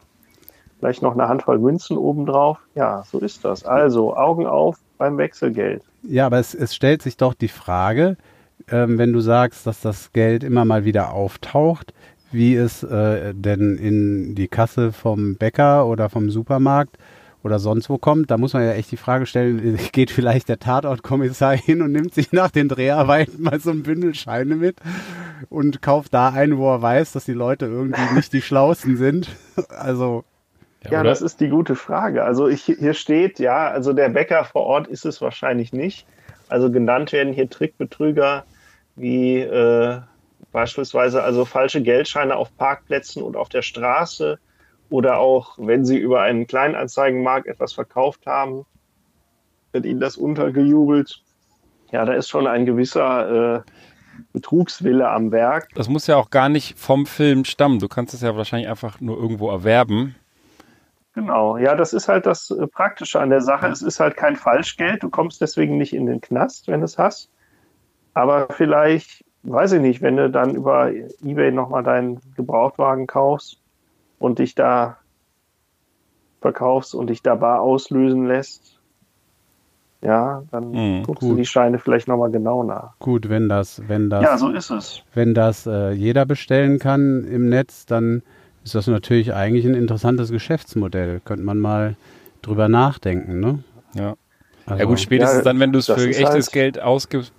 vielleicht 0.79 1.01
noch 1.01 1.13
eine 1.13 1.27
Handvoll 1.27 1.59
Münzen 1.59 1.97
obendrauf. 1.97 2.59
Ja, 2.75 3.03
so 3.09 3.19
ist 3.19 3.45
das. 3.45 3.63
Also 3.63 4.15
Augen 4.15 4.45
auf 4.45 4.77
beim 4.97 5.17
Wechselgeld. 5.17 5.83
Ja, 6.03 6.25
aber 6.27 6.39
es, 6.39 6.53
es 6.53 6.75
stellt 6.75 7.01
sich 7.01 7.17
doch 7.17 7.33
die 7.33 7.47
Frage, 7.47 8.17
ähm, 8.69 8.97
wenn 8.97 9.13
du 9.13 9.19
sagst, 9.19 9.65
dass 9.67 9.81
das 9.81 10.11
Geld 10.13 10.43
immer 10.43 10.65
mal 10.65 10.85
wieder 10.85 11.13
auftaucht, 11.13 11.93
wie 12.31 12.55
es 12.55 12.83
äh, 12.83 13.33
denn 13.33 13.77
in 13.77 14.35
die 14.35 14.47
Kasse 14.47 14.91
vom 14.91 15.35
Bäcker 15.35 15.85
oder 15.85 16.09
vom 16.09 16.29
Supermarkt 16.29 16.97
oder 17.43 17.59
sonst 17.59 17.89
wo 17.89 17.97
kommt, 17.97 18.29
da 18.31 18.37
muss 18.37 18.53
man 18.53 18.63
ja 18.63 18.73
echt 18.73 18.91
die 18.91 18.97
Frage 18.97 19.25
stellen, 19.25 19.77
geht 19.91 20.11
vielleicht 20.11 20.49
der 20.49 20.59
Tatortkommissar 20.59 21.55
hin 21.55 21.81
und 21.81 21.91
nimmt 21.91 22.13
sich 22.13 22.31
nach 22.31 22.51
den 22.51 22.69
Dreharbeiten 22.69 23.41
mal 23.43 23.59
so 23.59 23.71
ein 23.71 23.83
Bündel 23.83 24.13
Scheine 24.15 24.55
mit 24.55 24.77
und 25.49 25.81
kauft 25.81 26.13
da 26.13 26.29
ein, 26.29 26.57
wo 26.57 26.71
er 26.71 26.81
weiß, 26.81 27.11
dass 27.13 27.25
die 27.25 27.33
Leute 27.33 27.65
irgendwie 27.65 28.01
nicht 28.15 28.33
die 28.33 28.41
Schlausten 28.41 28.97
sind. 28.97 29.29
Also, 29.69 30.23
Ja, 30.89 31.01
oder? 31.01 31.09
das 31.09 31.21
ist 31.21 31.41
die 31.41 31.49
gute 31.49 31.75
Frage. 31.75 32.23
Also 32.23 32.47
ich, 32.47 32.63
hier 32.63 32.93
steht, 32.93 33.39
ja, 33.39 33.69
also 33.69 33.93
der 33.93 34.09
Bäcker 34.09 34.45
vor 34.45 34.63
Ort 34.63 34.87
ist 34.87 35.05
es 35.05 35.21
wahrscheinlich 35.21 35.73
nicht. 35.73 36.05
Also 36.47 36.69
genannt 36.69 37.11
werden 37.13 37.33
hier 37.33 37.49
Trickbetrüger 37.49 38.45
wie 39.01 39.39
äh, 39.39 39.99
beispielsweise 40.51 41.23
also 41.23 41.45
falsche 41.45 41.81
Geldscheine 41.81 42.35
auf 42.35 42.55
Parkplätzen 42.55 43.23
und 43.23 43.35
auf 43.35 43.49
der 43.49 43.61
Straße 43.61 44.39
oder 44.89 45.17
auch, 45.17 45.57
wenn 45.57 45.85
sie 45.85 45.97
über 45.97 46.21
einen 46.21 46.47
Kleinanzeigenmarkt 46.47 47.47
etwas 47.47 47.73
verkauft 47.73 48.25
haben, 48.25 48.65
wird 49.71 49.85
ihnen 49.85 50.01
das 50.01 50.17
untergejubelt. 50.17 51.23
Ja, 51.91 52.05
da 52.05 52.13
ist 52.13 52.29
schon 52.29 52.45
ein 52.45 52.65
gewisser 52.65 53.55
äh, 53.55 53.61
Betrugswille 54.33 55.09
am 55.09 55.31
Werk. 55.31 55.69
Das 55.75 55.89
muss 55.89 56.07
ja 56.07 56.17
auch 56.17 56.29
gar 56.29 56.49
nicht 56.49 56.77
vom 56.77 57.05
Film 57.05 57.45
stammen. 57.45 57.79
Du 57.79 57.87
kannst 57.87 58.13
es 58.13 58.21
ja 58.21 58.35
wahrscheinlich 58.35 58.69
einfach 58.69 58.99
nur 59.01 59.17
irgendwo 59.17 59.49
erwerben. 59.49 60.15
Genau, 61.13 61.57
ja, 61.57 61.75
das 61.75 61.93
ist 61.93 62.07
halt 62.07 62.25
das 62.25 62.51
äh, 62.51 62.67
Praktische 62.67 63.19
an 63.19 63.29
der 63.29 63.41
Sache. 63.41 63.67
Es 63.67 63.81
ist 63.81 63.99
halt 63.99 64.15
kein 64.15 64.35
Falschgeld. 64.35 65.03
Du 65.03 65.09
kommst 65.09 65.41
deswegen 65.41 65.77
nicht 65.77 65.93
in 65.93 66.05
den 66.05 66.21
Knast, 66.21 66.67
wenn 66.67 66.81
du 66.81 66.85
es 66.85 66.97
hast. 66.97 67.30
Aber 68.13 68.47
vielleicht, 68.51 69.23
weiß 69.43 69.73
ich 69.73 69.81
nicht, 69.81 70.01
wenn 70.01 70.17
du 70.17 70.29
dann 70.29 70.55
über 70.55 70.91
Ebay 70.91 71.51
nochmal 71.51 71.83
deinen 71.83 72.19
Gebrauchtwagen 72.35 73.07
kaufst 73.07 73.57
und 74.19 74.39
dich 74.39 74.55
da 74.55 74.97
verkaufst 76.41 76.95
und 76.95 77.07
dich 77.07 77.21
da 77.21 77.35
bar 77.35 77.61
auslösen 77.61 78.25
lässt, 78.25 78.79
ja, 80.01 80.43
dann 80.51 80.73
Hm, 80.73 81.03
guckst 81.05 81.23
du 81.23 81.29
gut. 81.29 81.39
die 81.39 81.45
Scheine 81.45 81.77
vielleicht 81.79 82.07
nochmal 82.07 82.31
genau 82.31 82.63
nach. 82.63 82.93
gut, 82.99 83.29
wenn 83.29 83.47
das, 83.49 83.81
wenn 83.87 84.09
das 84.09 84.23
Ja, 84.23 84.37
so 84.37 84.49
ist 84.49 84.69
es. 84.71 85.03
wenn 85.13 85.33
das 85.33 85.67
äh, 85.67 85.91
jeder 85.91 86.25
bestellen 86.25 86.79
kann 86.79 87.23
im 87.25 87.49
Netz, 87.49 87.85
dann 87.85 88.23
ist 88.63 88.75
das 88.75 88.87
natürlich 88.87 89.33
eigentlich 89.33 89.65
ein 89.65 89.75
interessantes 89.75 90.31
Geschäftsmodell. 90.31 91.21
Könnte 91.23 91.43
man 91.43 91.59
mal 91.59 91.95
drüber 92.41 92.67
nachdenken, 92.69 93.39
ne? 93.39 93.59
Ja. 93.93 94.15
Also, 94.65 94.79
ja 94.79 94.85
gut, 94.85 94.99
spätestens 94.99 95.37
Ja, 95.39 95.43
dann, 95.43 95.59
wenn 95.59 95.71
du 95.71 95.79
es 95.79 95.87
für 95.87 96.07
echtes 96.07 96.25
halt- 96.47 96.51
Geld 96.51 96.79
ausgibst, 96.79 97.33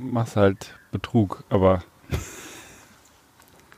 machst 0.00 0.36
halt 0.36 0.74
Betrug. 0.92 1.42
Aber 1.48 1.82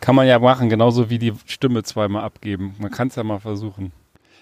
kann 0.01 0.15
man 0.15 0.27
ja 0.27 0.39
machen, 0.39 0.69
genauso 0.69 1.11
wie 1.11 1.19
die 1.19 1.33
Stimme 1.47 1.83
zweimal 1.83 2.23
abgeben. 2.25 2.75
Man 2.79 2.91
kann 2.91 3.09
es 3.09 3.17
ja 3.17 3.25
mal 3.25 3.41
versuchen. 3.41 3.93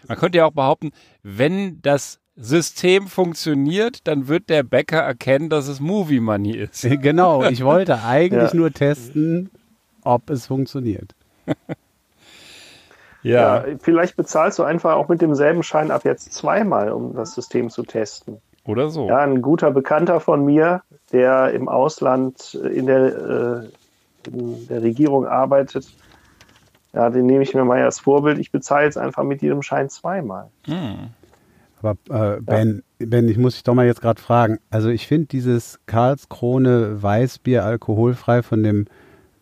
Man 0.09 0.16
könnte 0.18 0.38
ja 0.38 0.46
auch 0.46 0.52
behaupten, 0.52 0.92
wenn 1.22 1.80
das 1.82 2.20
System 2.36 3.09
funktioniert, 3.09 4.07
dann 4.07 4.28
wird 4.28 4.50
der 4.50 4.62
Bäcker 4.62 4.98
erkennen, 5.00 5.48
dass 5.48 5.68
es 5.68 5.80
Movie 5.80 6.20
Money 6.20 6.52
ist. 6.57 6.82
Genau, 6.82 7.44
ich 7.44 7.64
wollte 7.64 8.02
eigentlich 8.04 8.52
Ja. 8.52 8.57
nur 8.57 8.72
testen, 8.72 9.50
ob 10.02 10.28
es 10.30 10.46
funktioniert. 10.46 11.14
Ja. 13.31 13.64
vielleicht 13.81 14.16
bezahlst 14.16 14.59
du 14.59 14.62
einfach 14.62 14.95
auch 14.95 15.09
mit 15.09 15.20
demselben 15.20 15.62
Schein 15.62 15.91
ab 15.91 16.05
jetzt 16.05 16.33
zweimal, 16.33 16.93
um 16.93 17.14
das 17.14 17.35
System 17.35 17.70
zu 17.70 17.83
testen. 17.83 18.39
Oder 18.66 18.89
so. 18.89 19.09
Ja, 19.09 19.18
ein 19.18 19.43
guter 19.43 19.70
Bekannter 19.70 20.20
von 20.20 20.45
mir, 20.45 20.83
der 21.12 21.53
im 21.53 21.68
Ausland 21.68 22.59
äh, 22.62 22.68
in 22.68 22.87
der, 22.87 23.62
äh, 24.27 24.29
in 24.29 24.66
der 24.68 24.83
Regierung 24.83 25.27
arbeitet, 25.27 25.87
ja, 26.93 27.11
den 27.11 27.27
nehme 27.27 27.43
ich 27.43 27.55
mir 27.55 27.64
mal 27.64 27.83
als 27.83 28.01
Vorbild. 28.01 28.39
Ich 28.39 28.51
bezahle 28.51 28.87
jetzt 28.87 28.99
einfach 28.99 29.22
mit 29.22 29.43
jedem 29.43 29.62
Schein 29.62 29.89
zweimal. 29.91 30.49
Hm. 30.64 31.11
Aber 31.83 31.97
äh, 32.09 32.41
Ben, 32.41 32.83
ja. 32.99 33.07
Ben, 33.07 33.29
ich 33.29 33.37
muss 33.37 33.55
dich 33.55 33.62
doch 33.62 33.74
mal 33.74 33.87
jetzt 33.87 34.01
gerade 34.01 34.20
fragen. 34.20 34.59
Also 34.70 34.89
ich 34.89 35.07
finde 35.07 35.27
dieses 35.27 35.79
Karlskrone 35.87 37.03
Weißbier 37.03 37.64
alkoholfrei 37.64 38.43
von 38.43 38.62
dem 38.62 38.87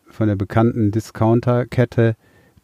von 0.08 0.28
der 0.28 0.36
bekannten 0.36 0.90
Discounterkette, 0.90 2.14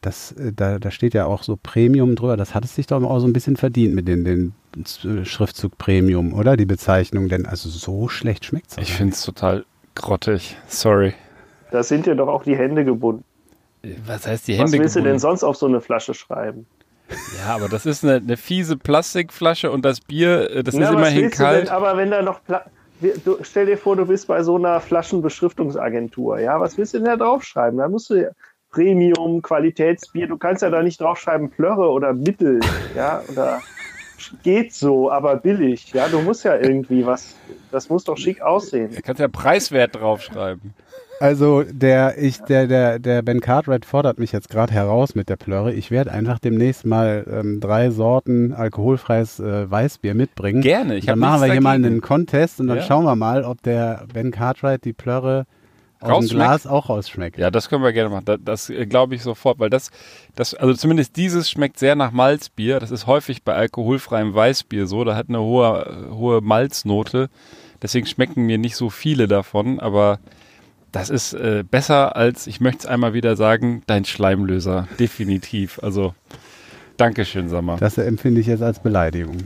das, 0.00 0.32
äh, 0.32 0.52
da, 0.52 0.78
da 0.78 0.90
steht 0.90 1.14
ja 1.14 1.26
auch 1.26 1.42
so 1.42 1.58
Premium 1.60 2.16
drüber. 2.16 2.36
Das 2.36 2.54
hat 2.54 2.64
es 2.64 2.74
sich 2.74 2.86
doch 2.86 3.02
auch 3.02 3.20
so 3.20 3.26
ein 3.26 3.32
bisschen 3.32 3.56
verdient 3.56 3.94
mit 3.94 4.08
den, 4.08 4.24
den 4.24 4.54
Schriftzug 5.24 5.76
Premium, 5.78 6.32
oder? 6.32 6.56
Die 6.56 6.66
Bezeichnung, 6.66 7.28
denn 7.28 7.46
also 7.46 7.68
so 7.68 8.08
schlecht 8.08 8.44
schmeckt 8.44 8.72
es. 8.72 8.78
Ich 8.78 8.92
finde 8.92 9.14
es 9.14 9.22
total 9.22 9.64
grottig. 9.94 10.56
Sorry. 10.68 11.14
Da 11.70 11.82
sind 11.82 12.06
dir 12.06 12.14
doch 12.14 12.28
auch 12.28 12.44
die 12.44 12.56
Hände 12.56 12.84
gebunden. 12.84 13.24
Was 14.06 14.26
heißt 14.26 14.48
die 14.48 14.54
Hände 14.54 14.64
Was 14.64 14.72
willst 14.72 14.94
gebunden? 14.94 15.04
du 15.04 15.10
denn 15.10 15.18
sonst 15.18 15.44
auf 15.44 15.56
so 15.56 15.66
eine 15.66 15.80
Flasche 15.80 16.14
schreiben? 16.14 16.66
Ja, 17.38 17.56
aber 17.56 17.68
das 17.68 17.86
ist 17.86 18.04
eine, 18.04 18.16
eine 18.16 18.36
fiese 18.36 18.76
Plastikflasche 18.76 19.70
und 19.70 19.84
das 19.84 20.00
Bier, 20.00 20.50
äh, 20.50 20.62
das 20.62 20.74
Na, 20.74 20.88
ist 20.88 20.92
immerhin 20.92 21.30
kalt. 21.30 21.66
Denn, 21.66 21.74
aber 21.74 21.96
wenn 21.96 22.10
da 22.10 22.22
noch 22.22 22.44
Pla 22.44 22.64
du, 23.24 23.38
stell 23.42 23.66
dir 23.66 23.78
vor, 23.78 23.96
du 23.96 24.06
bist 24.06 24.26
bei 24.26 24.42
so 24.42 24.56
einer 24.56 24.80
Flaschenbeschriftungsagentur, 24.80 26.38
ja, 26.38 26.60
was 26.60 26.76
willst 26.76 26.94
du 26.94 26.98
denn 26.98 27.06
da 27.06 27.16
draufschreiben? 27.16 27.78
Da 27.78 27.88
musst 27.88 28.10
du 28.10 28.30
Premium, 28.70 29.42
Qualitätsbier, 29.42 30.26
du 30.26 30.36
kannst 30.36 30.62
ja 30.62 30.70
da 30.70 30.82
nicht 30.82 31.00
draufschreiben 31.00 31.50
Plörre 31.50 31.90
oder 31.90 32.12
Mittel, 32.12 32.60
ja, 32.96 33.22
oder 33.28 33.60
geht 34.42 34.74
so, 34.74 35.10
aber 35.10 35.36
billig, 35.36 35.92
ja, 35.92 36.08
du 36.08 36.20
musst 36.20 36.44
ja 36.44 36.56
irgendwie 36.56 37.04
was, 37.06 37.34
das 37.70 37.88
muss 37.88 38.04
doch 38.04 38.16
schick 38.16 38.40
aussehen. 38.40 38.94
Du 38.94 39.02
kannst 39.02 39.20
ja 39.20 39.28
preiswert 39.28 39.96
draufschreiben. 39.96 40.74
Also 41.20 41.64
der, 41.64 42.16
ich, 42.16 42.38
der, 42.38 42.66
der, 42.66 42.98
der 42.98 43.20
Ben 43.20 43.40
Cartwright 43.40 43.84
fordert 43.84 44.18
mich 44.18 44.32
jetzt 44.32 44.48
gerade 44.48 44.72
heraus 44.72 45.14
mit 45.14 45.28
der 45.28 45.36
Plörre. 45.36 45.70
Ich 45.74 45.90
werde 45.90 46.12
einfach 46.12 46.38
demnächst 46.38 46.86
mal 46.86 47.26
ähm, 47.30 47.60
drei 47.60 47.90
Sorten 47.90 48.54
alkoholfreies 48.54 49.38
äh, 49.38 49.70
Weißbier 49.70 50.14
mitbringen. 50.14 50.62
Gerne. 50.62 50.96
Ich 50.96 51.04
dann 51.04 51.18
machen 51.18 51.42
wir 51.42 51.52
hier 51.52 51.60
dagegen. 51.60 51.64
mal 51.64 51.74
einen 51.74 52.00
Contest 52.00 52.58
und 52.58 52.68
dann 52.68 52.78
ja. 52.78 52.84
schauen 52.84 53.04
wir 53.04 53.16
mal, 53.16 53.44
ob 53.44 53.62
der 53.62 54.06
Ben 54.14 54.30
Cartwright 54.30 54.82
die 54.86 54.94
Plörre 54.94 55.44
aus 56.00 56.28
dem 56.28 56.36
Glas 56.36 56.66
auch 56.66 56.88
rausschmeckt. 56.88 57.38
Ja, 57.38 57.50
das 57.50 57.68
können 57.68 57.82
wir 57.82 57.92
gerne 57.92 58.10
machen. 58.10 58.24
Das, 58.24 58.38
das 58.42 58.70
äh, 58.70 58.86
glaube 58.86 59.14
ich 59.14 59.22
sofort, 59.22 59.58
weil 59.58 59.70
das, 59.70 59.90
das, 60.34 60.54
also 60.54 60.74
zumindest 60.74 61.16
dieses 61.16 61.50
schmeckt 61.50 61.78
sehr 61.78 61.94
nach 61.94 62.12
Malzbier. 62.12 62.80
Das 62.80 62.90
ist 62.90 63.06
häufig 63.06 63.42
bei 63.42 63.54
alkoholfreiem 63.54 64.34
Weißbier 64.34 64.86
so. 64.86 65.04
Da 65.04 65.16
hat 65.16 65.28
eine 65.28 65.40
hohe, 65.40 66.08
hohe 66.10 66.40
Malznote. 66.40 67.28
Deswegen 67.82 68.06
schmecken 68.06 68.46
mir 68.46 68.58
nicht 68.58 68.76
so 68.76 68.90
viele 68.90 69.28
davon, 69.28 69.80
aber 69.80 70.18
das 70.92 71.08
ist 71.08 71.34
äh, 71.34 71.64
besser 71.68 72.16
als, 72.16 72.46
ich 72.46 72.60
möchte 72.60 72.80
es 72.80 72.86
einmal 72.86 73.14
wieder 73.14 73.36
sagen, 73.36 73.82
dein 73.86 74.04
Schleimlöser. 74.04 74.88
Definitiv. 74.98 75.78
Also, 75.82 76.14
Dankeschön, 76.96 77.48
Sammer. 77.48 77.76
Das 77.78 77.96
empfinde 77.96 78.40
ich 78.40 78.46
jetzt 78.46 78.62
als 78.62 78.80
Beleidigung. 78.80 79.38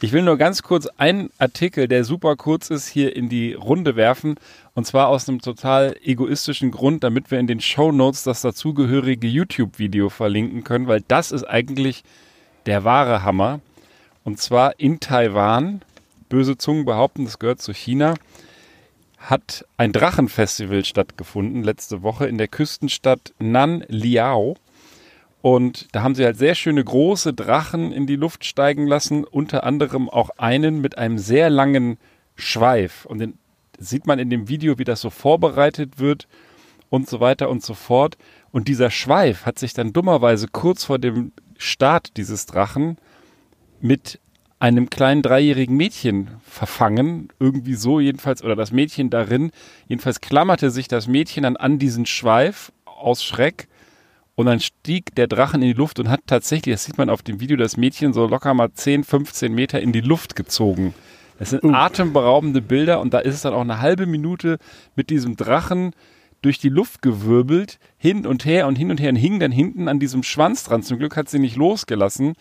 Ich 0.00 0.12
will 0.12 0.22
nur 0.22 0.38
ganz 0.38 0.62
kurz 0.62 0.86
einen 0.96 1.30
Artikel, 1.38 1.88
der 1.88 2.04
super 2.04 2.36
kurz 2.36 2.70
ist, 2.70 2.86
hier 2.86 3.16
in 3.16 3.28
die 3.28 3.54
Runde 3.54 3.96
werfen. 3.96 4.36
Und 4.74 4.86
zwar 4.86 5.08
aus 5.08 5.28
einem 5.28 5.40
total 5.40 5.96
egoistischen 6.00 6.70
Grund, 6.70 7.02
damit 7.02 7.32
wir 7.32 7.40
in 7.40 7.48
den 7.48 7.60
Show 7.60 7.90
Notes 7.90 8.22
das 8.22 8.42
dazugehörige 8.42 9.26
YouTube-Video 9.26 10.08
verlinken 10.08 10.62
können, 10.62 10.86
weil 10.86 11.02
das 11.08 11.32
ist 11.32 11.42
eigentlich 11.42 12.04
der 12.66 12.84
wahre 12.84 13.24
Hammer. 13.24 13.58
Und 14.22 14.38
zwar 14.38 14.78
in 14.78 15.00
Taiwan, 15.00 15.82
böse 16.28 16.56
Zungen 16.56 16.84
behaupten, 16.84 17.24
das 17.24 17.40
gehört 17.40 17.60
zu 17.60 17.72
China, 17.72 18.14
hat 19.18 19.64
ein 19.78 19.92
Drachenfestival 19.92 20.84
stattgefunden 20.84 21.64
letzte 21.64 22.02
Woche 22.02 22.26
in 22.26 22.38
der 22.38 22.46
Küstenstadt 22.46 23.34
Nan 23.40 23.84
Liao. 23.88 24.56
Und 25.48 25.88
da 25.92 26.02
haben 26.02 26.14
sie 26.14 26.26
halt 26.26 26.36
sehr 26.36 26.54
schöne 26.54 26.84
große 26.84 27.32
Drachen 27.32 27.90
in 27.90 28.06
die 28.06 28.16
Luft 28.16 28.44
steigen 28.44 28.86
lassen, 28.86 29.24
unter 29.24 29.64
anderem 29.64 30.10
auch 30.10 30.28
einen 30.36 30.82
mit 30.82 30.98
einem 30.98 31.16
sehr 31.16 31.48
langen 31.48 31.96
Schweif. 32.36 33.06
Und 33.06 33.18
den 33.20 33.38
sieht 33.78 34.06
man 34.06 34.18
in 34.18 34.28
dem 34.28 34.50
Video, 34.50 34.78
wie 34.78 34.84
das 34.84 35.00
so 35.00 35.08
vorbereitet 35.08 35.98
wird 35.98 36.28
und 36.90 37.08
so 37.08 37.20
weiter 37.20 37.48
und 37.48 37.62
so 37.62 37.72
fort. 37.72 38.18
Und 38.50 38.68
dieser 38.68 38.90
Schweif 38.90 39.46
hat 39.46 39.58
sich 39.58 39.72
dann 39.72 39.94
dummerweise 39.94 40.48
kurz 40.48 40.84
vor 40.84 40.98
dem 40.98 41.32
Start 41.56 42.18
dieses 42.18 42.44
Drachen 42.44 42.98
mit 43.80 44.20
einem 44.58 44.90
kleinen 44.90 45.22
dreijährigen 45.22 45.78
Mädchen 45.78 46.28
verfangen, 46.42 47.30
irgendwie 47.40 47.72
so 47.72 48.00
jedenfalls, 48.00 48.44
oder 48.44 48.54
das 48.54 48.70
Mädchen 48.70 49.08
darin. 49.08 49.50
Jedenfalls 49.86 50.20
klammerte 50.20 50.70
sich 50.70 50.88
das 50.88 51.06
Mädchen 51.06 51.44
dann 51.44 51.56
an 51.56 51.78
diesen 51.78 52.04
Schweif 52.04 52.70
aus 52.84 53.24
Schreck 53.24 53.66
und 54.38 54.46
dann 54.46 54.60
stieg 54.60 55.16
der 55.16 55.26
Drachen 55.26 55.62
in 55.62 55.66
die 55.66 55.74
Luft 55.74 55.98
und 55.98 56.08
hat 56.08 56.20
tatsächlich, 56.28 56.72
das 56.72 56.84
sieht 56.84 56.96
man 56.96 57.10
auf 57.10 57.22
dem 57.22 57.40
Video, 57.40 57.56
das 57.56 57.76
Mädchen 57.76 58.12
so 58.12 58.28
locker 58.28 58.54
mal 58.54 58.72
10, 58.72 59.02
15 59.02 59.52
Meter 59.52 59.80
in 59.80 59.90
die 59.90 60.00
Luft 60.00 60.36
gezogen. 60.36 60.94
Das 61.40 61.50
sind 61.50 61.64
uh. 61.64 61.72
atemberaubende 61.72 62.62
Bilder 62.62 63.00
und 63.00 63.12
da 63.12 63.18
ist 63.18 63.34
es 63.34 63.42
dann 63.42 63.52
auch 63.52 63.62
eine 63.62 63.80
halbe 63.80 64.06
Minute 64.06 64.58
mit 64.94 65.10
diesem 65.10 65.34
Drachen 65.34 65.90
durch 66.40 66.60
die 66.60 66.68
Luft 66.68 67.02
gewirbelt, 67.02 67.80
hin 67.96 68.28
und 68.28 68.44
her 68.44 68.68
und 68.68 68.78
hin 68.78 68.92
und 68.92 69.00
her 69.00 69.08
und 69.08 69.16
hing 69.16 69.40
dann 69.40 69.50
hinten 69.50 69.88
an 69.88 69.98
diesem 69.98 70.22
Schwanz 70.22 70.62
dran. 70.62 70.84
Zum 70.84 71.00
Glück 71.00 71.16
hat 71.16 71.28
sie 71.28 71.40
nicht 71.40 71.56
losgelassen. 71.56 72.34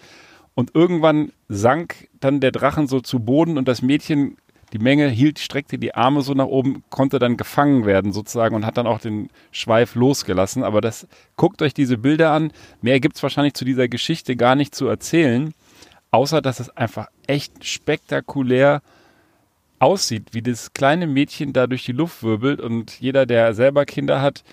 Und 0.54 0.76
irgendwann 0.76 1.32
sank 1.50 2.10
dann 2.20 2.42
der 2.42 2.52
Drachen 2.52 2.86
so 2.86 3.00
zu 3.00 3.22
Boden 3.22 3.58
und 3.58 3.68
das 3.68 3.82
Mädchen, 3.82 4.38
die 4.74 4.80
Menge 4.80 5.08
hielt, 5.08 5.40
streckte 5.40 5.78
die 5.78 5.96
Arme 5.96 6.22
so 6.22 6.34
nach 6.34 6.46
oben, 6.46 6.84
konnte 6.90 7.20
dann 7.20 7.38
gefangen 7.38 7.86
werden 7.86 8.12
sozusagen 8.12 8.56
und 8.56 8.66
hat 8.66 8.78
dann 8.78 8.88
auch 8.88 9.00
den 9.00 9.30
Schweif 9.52 9.96
losgelassen. 9.96 10.64
Aber 10.64 10.82
das, 10.82 11.08
guckt 11.38 11.62
euch 11.62 11.74
diese 11.74 11.98
Bilder 11.98 12.32
an. 12.32 12.52
Mehr 12.82 13.00
gibt 13.00 13.16
es 13.16 13.24
wahrscheinlich 13.24 13.54
zu 13.54 13.66
dieser 13.66 13.88
Geschichte 13.88 14.36
gar 14.36 14.56
nicht 14.56 14.76
zu 14.76 14.88
erzählen, 14.88 15.54
außer 16.12 16.42
dass 16.42 16.60
es 16.60 16.70
einfach 16.76 17.08
echt 17.28 17.66
spektakulär 17.66 18.82
aussieht, 19.80 20.30
wie 20.32 20.42
das 20.42 20.74
kleine 20.74 21.08
Mädchen 21.08 21.54
da 21.54 21.68
durch 21.68 21.86
die 21.86 21.92
Luft 21.92 22.24
wirbelt 22.24 22.60
und 22.60 23.00
jeder, 23.00 23.26
der 23.26 23.54
selber 23.54 23.86
Kinder 23.86 24.22
hat, 24.22 24.44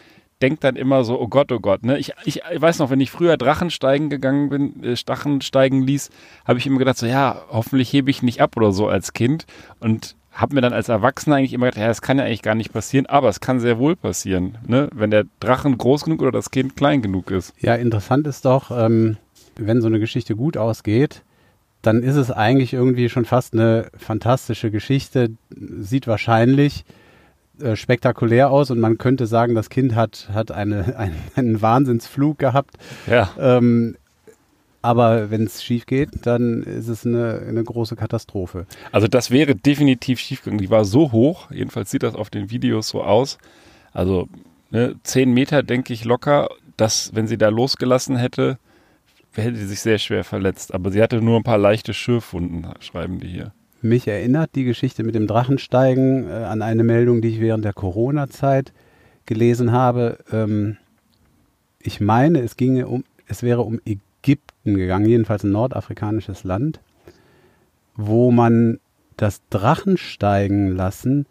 denkt 0.45 0.63
dann 0.63 0.77
immer 0.77 1.05
so, 1.05 1.19
oh 1.19 1.27
Gott, 1.27 1.51
oh 1.53 1.59
Gott. 1.59 1.87
Ne? 1.87 1.97
Ich, 1.97 2.13
ich 2.27 2.43
weiß 2.55 2.79
noch, 2.79 2.91
wenn 2.91 3.01
ich 3.01 3.11
früher 3.11 3.39
Drachensteigen 3.39 4.11
gegangen 4.11 4.51
bin, 4.51 4.85
äh, 4.85 4.95
Stachensteigen 4.95 5.83
ließ, 5.83 6.11
habe 6.45 6.59
ich 6.59 6.67
immer 6.67 6.79
gedacht, 6.79 6.99
so 6.99 7.07
ja, 7.07 7.41
hoffentlich 7.49 7.91
hebe 7.95 8.11
ich 8.11 8.23
nicht 8.23 8.43
ab 8.43 8.55
oder 8.59 8.71
so 8.71 8.87
als 8.87 9.15
Kind. 9.15 9.47
Und 9.81 10.17
habe 10.33 10.55
mir 10.55 10.61
dann 10.61 10.75
als 10.75 10.91
Erwachsener 10.91 11.37
eigentlich 11.37 11.55
immer 11.55 11.67
gedacht, 11.67 11.81
ja, 11.81 11.89
das 11.89 12.03
kann 12.03 12.19
ja 12.19 12.25
eigentlich 12.25 12.43
gar 12.43 12.55
nicht 12.55 12.75
passieren, 12.75 13.07
aber 13.07 13.31
es 13.31 13.41
kann 13.41 13.59
sehr 13.59 13.79
wohl 13.79 13.97
passieren, 13.97 14.59
ne? 14.67 14.91
wenn 14.93 15.11
der 15.11 15.25
Drachen 15.41 15.79
groß 15.79 16.05
genug 16.05 16.21
oder 16.21 16.33
das 16.33 16.51
Kind 16.51 16.77
klein 16.77 17.01
genug 17.01 17.31
ist. 17.31 17.55
Ja, 17.61 17.77
interessant 17.77 18.27
ist 18.27 18.45
doch, 18.45 18.71
ähm, 18.71 19.17
wenn 19.57 19.81
so 19.81 19.87
eine 19.87 20.01
Geschichte 20.01 20.37
gut 20.37 20.59
ausgeht, 20.59 21.23
dann 21.81 22.03
ist 22.03 22.17
es 22.17 22.31
eigentlich 22.31 22.75
irgendwie 22.75 23.09
schon 23.09 23.25
fast 23.25 23.55
eine 23.55 23.87
fantastische 23.97 24.71
Geschichte, 24.71 25.31
sieht 25.51 26.07
wahrscheinlich 26.07 26.85
äh, 27.61 27.77
spektakulär 27.77 28.51
aus 28.51 28.71
und 28.71 28.81
man 28.81 28.99
könnte 28.99 29.27
sagen, 29.27 29.55
das 29.55 29.71
Kind 29.71 29.95
hat, 29.95 30.29
hat 30.33 30.51
eine, 30.51 30.97
ein, 30.99 31.15
einen 31.35 31.63
Wahnsinnsflug 31.63 32.39
gehabt. 32.39 32.77
Ja. 33.07 33.31
Ähm, 33.39 33.97
aber 34.83 35.31
wenn 35.31 35.45
es 35.45 35.63
schief 35.65 35.87
geht, 35.87 36.11
dann 36.27 36.63
ist 36.63 36.89
es 36.89 37.07
eine, 37.07 37.43
eine 37.49 37.65
große 37.65 37.97
Katastrophe. 37.97 38.67
Also 38.93 39.09
das 39.09 39.31
wäre 39.31 39.55
definitiv 39.55 40.21
schief 40.21 40.43
gegangen. 40.43 40.59
Die 40.59 40.69
war 40.69 40.85
so 40.85 41.11
hoch, 41.11 41.51
jedenfalls 41.51 41.91
sieht 41.91 42.03
das 42.03 42.15
auf 42.15 42.29
den 42.29 42.51
Videos 42.51 42.89
so 42.89 43.03
aus. 43.03 43.39
Also 43.93 44.29
ne, 44.71 44.97
zehn 45.03 45.33
Meter 45.33 45.63
denke 45.63 45.95
ich 45.95 46.05
locker, 46.05 46.51
dass 46.77 47.15
wenn 47.15 47.27
sie 47.27 47.39
da 47.39 47.49
losgelassen 47.49 48.17
hätte, 48.17 48.59
hätte 49.33 49.57
sie 49.57 49.67
sich 49.67 49.81
sehr 49.81 49.99
schwer 49.99 50.23
verletzt. 50.23 50.75
Aber 50.75 50.91
sie 50.91 51.01
hatte 51.01 51.23
nur 51.23 51.39
ein 51.39 51.45
paar 51.45 51.57
leichte 51.57 51.95
Schürfwunden, 51.95 52.67
schreiben 52.81 53.21
die 53.21 53.29
hier. 53.29 53.53
Mich 53.85 54.09
erinnert 54.09 54.55
die 54.55 54.65
Geschichte 54.65 55.05
mit 55.05 55.15
dem 55.15 55.27
Drachensteigen 55.27 56.27
äh, 56.27 56.33
an 56.33 56.63
eine 56.63 56.83
Meldung, 56.85 57.21
die 57.21 57.29
ich 57.29 57.41
während 57.41 57.67
der 57.67 57.75
Corona-Zeit 57.75 58.73
gelesen 59.27 59.73
habe. 59.73 60.17
Ähm, 60.33 60.79
ich 61.81 62.01
meine, 62.01 62.41
es 62.41 62.57
ginge 62.57 62.87
um, 62.87 63.05
es 63.29 63.43
wäre 63.43 63.61
um 63.61 63.83
Ägypten 63.85 64.79
gegangen, 64.79 65.05
jedenfalls 65.05 65.45
ein 65.45 65.53
nordafrikanisches 65.53 66.45
Land, 66.45 66.81
wo 67.95 68.31
man 68.31 68.81
das 69.19 69.43
Drachensteigen 69.51 70.75
lassen, 70.75 71.27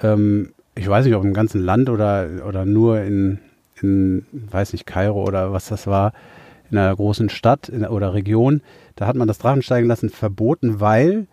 ähm, 0.00 0.52
ich 0.76 0.88
weiß 0.88 1.04
nicht, 1.04 1.16
ob 1.16 1.24
im 1.24 1.34
ganzen 1.34 1.64
Land 1.64 1.90
oder, 1.90 2.46
oder 2.46 2.64
nur 2.64 3.00
in, 3.00 3.40
in, 3.80 4.24
weiß 4.30 4.72
nicht, 4.72 4.86
Kairo 4.86 5.24
oder 5.24 5.52
was 5.52 5.66
das 5.66 5.88
war, 5.88 6.12
in 6.70 6.78
einer 6.78 6.94
großen 6.94 7.28
Stadt 7.28 7.68
in, 7.68 7.84
oder 7.84 8.14
Region, 8.14 8.62
da 8.94 9.08
hat 9.08 9.16
man 9.16 9.26
das 9.26 9.38
Drachensteigen 9.38 9.88
lassen 9.88 10.10
verboten, 10.10 10.78
weil 10.78 11.26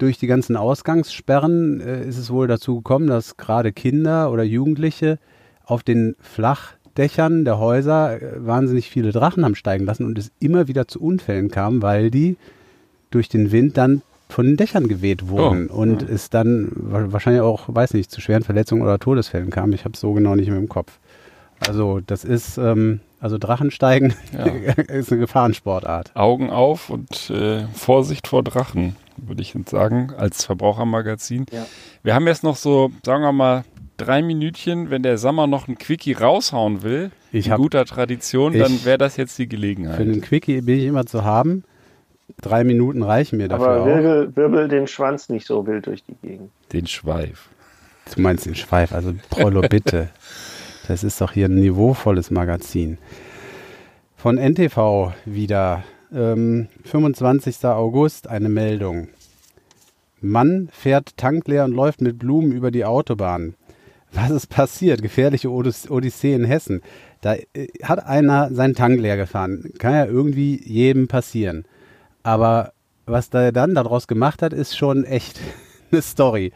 durch 0.00 0.18
die 0.18 0.26
ganzen 0.26 0.56
Ausgangssperren 0.56 1.80
äh, 1.80 2.04
ist 2.04 2.18
es 2.18 2.30
wohl 2.30 2.48
dazu 2.48 2.76
gekommen, 2.76 3.06
dass 3.06 3.36
gerade 3.36 3.72
Kinder 3.72 4.30
oder 4.30 4.42
Jugendliche 4.42 5.18
auf 5.64 5.82
den 5.82 6.16
Flachdächern 6.20 7.44
der 7.44 7.58
Häuser 7.58 8.20
äh, 8.20 8.46
wahnsinnig 8.46 8.88
viele 8.88 9.12
Drachen 9.12 9.44
haben 9.44 9.54
steigen 9.54 9.84
lassen 9.84 10.04
und 10.04 10.18
es 10.18 10.32
immer 10.40 10.68
wieder 10.68 10.88
zu 10.88 11.00
Unfällen 11.00 11.50
kam, 11.50 11.82
weil 11.82 12.10
die 12.10 12.36
durch 13.10 13.28
den 13.28 13.52
Wind 13.52 13.76
dann 13.76 14.02
von 14.28 14.46
den 14.46 14.56
Dächern 14.56 14.88
geweht 14.88 15.28
wurden 15.28 15.68
oh, 15.70 15.76
und 15.76 16.02
ja. 16.02 16.08
es 16.08 16.30
dann 16.30 16.70
wahrscheinlich 16.72 17.42
auch, 17.42 17.64
weiß 17.68 17.94
nicht, 17.94 18.10
zu 18.10 18.20
schweren 18.20 18.44
Verletzungen 18.44 18.82
oder 18.82 18.98
Todesfällen 18.98 19.50
kam. 19.50 19.72
Ich 19.72 19.84
habe 19.84 19.94
es 19.94 20.00
so 20.00 20.12
genau 20.12 20.36
nicht 20.36 20.48
mehr 20.48 20.58
im 20.58 20.68
Kopf. 20.68 20.98
Also 21.66 22.00
das 22.00 22.24
ist, 22.24 22.56
ähm, 22.56 23.00
also 23.20 23.38
Drachensteigen 23.38 24.14
Ja. 24.32 24.44
ist 24.88 25.12
eine 25.12 25.20
Gefahrensportart. 25.20 26.12
Augen 26.14 26.50
auf 26.50 26.90
und 26.90 27.30
äh, 27.30 27.66
Vorsicht 27.74 28.28
vor 28.28 28.42
Drachen, 28.42 28.96
würde 29.26 29.42
ich 29.42 29.54
jetzt 29.54 29.70
sagen, 29.70 30.12
als 30.16 30.44
Verbrauchermagazin. 30.44 31.46
Ja. 31.52 31.66
Wir 32.02 32.14
haben 32.14 32.26
jetzt 32.26 32.42
noch 32.44 32.56
so, 32.56 32.90
sagen 33.04 33.22
wir 33.22 33.32
mal, 33.32 33.64
drei 33.96 34.22
Minütchen. 34.22 34.90
Wenn 34.90 35.02
der 35.02 35.18
Sommer 35.18 35.46
noch 35.46 35.68
ein 35.68 35.78
Quickie 35.78 36.12
raushauen 36.12 36.82
will, 36.82 37.10
Ich 37.32 37.46
in 37.46 37.52
hab- 37.52 37.58
guter 37.58 37.84
Tradition, 37.84 38.52
dann 38.58 38.84
wäre 38.84 38.98
das 38.98 39.16
jetzt 39.16 39.38
die 39.38 39.44
Für 39.44 39.48
Gelegenheit. 39.48 40.00
einen 40.00 40.20
Quickie 40.20 40.60
bin 40.62 40.78
ich 40.78 40.84
immer 40.86 41.06
zu 41.06 41.24
haben. 41.24 41.64
Drei 42.40 42.64
Minuten 42.64 43.02
reichen 43.02 43.36
mir 43.38 43.48
dafür 43.48 43.66
Aber 43.68 43.80
auch. 43.82 43.86
wirbel, 43.86 44.36
wirbel 44.36 44.68
den 44.68 44.86
Schwanz 44.86 45.28
nicht 45.28 45.46
so 45.46 45.66
wild 45.66 45.86
durch 45.86 46.02
die 46.04 46.14
Gegend. 46.26 46.50
Den 46.72 46.86
Schweif. 46.86 47.48
Du 48.14 48.20
meinst 48.22 48.46
den 48.46 48.54
Schweif, 48.54 48.92
also 48.92 49.12
Prollo, 49.28 49.60
bitte. 49.68 50.08
Das 50.88 51.04
ist 51.04 51.20
doch 51.20 51.32
hier 51.32 51.46
ein 51.48 51.54
niveauvolles 51.56 52.30
Magazin. 52.30 52.98
Von 54.16 54.36
NTV 54.38 55.12
wieder. 55.24 55.82
Ähm, 56.12 56.68
25. 56.84 57.64
August 57.64 58.28
eine 58.28 58.48
Meldung. 58.48 59.08
Mann 60.20 60.68
fährt 60.72 61.16
tankleer 61.16 61.64
und 61.64 61.72
läuft 61.72 62.00
mit 62.00 62.18
Blumen 62.18 62.52
über 62.52 62.70
die 62.70 62.84
Autobahn. 62.84 63.54
Was 64.12 64.30
ist 64.30 64.48
passiert? 64.48 65.02
Gefährliche 65.02 65.48
Odys- 65.48 65.88
Odyssee 65.88 66.34
in 66.34 66.44
Hessen. 66.44 66.82
Da 67.20 67.34
äh, 67.34 67.68
hat 67.84 68.04
einer 68.04 68.52
seinen 68.52 68.74
Tank 68.74 69.00
leer 69.00 69.16
gefahren. 69.16 69.72
Kann 69.78 69.94
ja 69.94 70.04
irgendwie 70.06 70.60
jedem 70.64 71.06
passieren. 71.06 71.64
Aber 72.22 72.72
was 73.06 73.30
der 73.30 73.52
dann 73.52 73.74
daraus 73.74 74.08
gemacht 74.08 74.42
hat, 74.42 74.52
ist 74.52 74.76
schon 74.76 75.04
echt 75.04 75.40
eine 75.92 76.02
Story. 76.02 76.52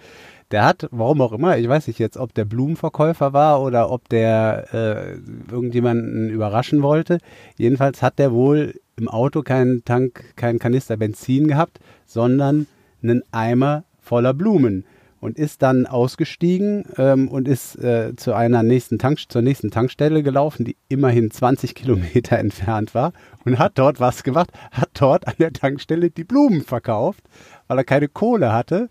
Der 0.51 0.65
hat, 0.65 0.89
warum 0.91 1.21
auch 1.23 1.33
immer, 1.33 1.57
ich 1.57 1.69
weiß 1.69 1.87
nicht 1.87 1.99
jetzt, 1.99 2.17
ob 2.17 2.35
der 2.35 2.45
Blumenverkäufer 2.45 3.33
war 3.33 3.63
oder 3.63 3.91
ob 3.91 4.09
der 4.09 4.67
äh, 4.73 5.51
irgendjemanden 5.51 6.29
überraschen 6.29 6.83
wollte. 6.83 7.19
Jedenfalls 7.57 8.03
hat 8.03 8.19
der 8.19 8.33
wohl 8.33 8.75
im 8.97 9.09
Auto 9.09 9.43
keinen 9.43 9.85
Tank, 9.85 10.37
keinen 10.37 10.59
Kanister 10.59 10.97
Benzin 10.97 11.49
gehabt, 11.49 11.81
sondern 12.07 12.67
einen 13.03 13.23
Eimer 13.33 13.85
voller 14.01 14.35
Blumen 14.35 14.85
und 15.25 15.39
ist 15.39 15.63
dann 15.63 15.87
ausgestiegen 15.87 16.85
ähm, 16.99 17.29
und 17.29 17.49
ist 17.49 17.77
äh, 17.77 18.15
zu 18.15 18.35
einer 18.35 18.63
nächsten 18.63 18.99
Tank, 18.99 19.19
zur 19.29 19.41
nächsten 19.41 19.71
Tankstelle 19.71 20.23
gelaufen, 20.23 20.67
die 20.67 20.77
immerhin 20.89 21.31
20 21.31 21.75
Kilometer 21.75 22.39
entfernt 22.41 22.95
war 22.95 23.15
und 23.47 23.59
hat 23.59 23.79
dort 23.79 24.01
was 24.01 24.23
gemacht, 24.23 24.51
hat 24.71 24.91
dort 24.93 25.27
an 25.27 25.35
der 25.39 25.53
Tankstelle 25.53 26.11
die 26.11 26.25
Blumen 26.25 26.61
verkauft, 26.61 27.25
weil 27.69 27.79
er 27.79 27.85
keine 27.85 28.09
Kohle 28.09 28.53
hatte 28.53 28.91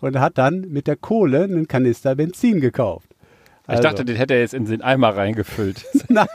und 0.00 0.20
hat 0.20 0.36
dann 0.36 0.60
mit 0.68 0.86
der 0.86 0.96
Kohle 0.96 1.44
einen 1.44 1.66
Kanister 1.66 2.14
Benzin 2.14 2.60
gekauft. 2.60 3.08
Ich 3.70 3.76
Also- 3.76 3.82
dachte, 3.88 4.04
den 4.04 4.16
hätte 4.16 4.34
er 4.34 4.40
jetzt 4.40 4.54
in 4.54 4.64
den 4.64 4.82
Eimer 4.82 5.16
reingefüllt. 5.16 5.84
Nein. 6.08 6.26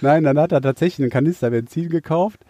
Nein, 0.00 0.24
dann 0.24 0.38
hat 0.38 0.52
er 0.52 0.60
tatsächlich 0.60 1.04
einen 1.04 1.10
Kanister 1.10 1.50
Benzin 1.50 1.88
gekauft. 1.88 2.40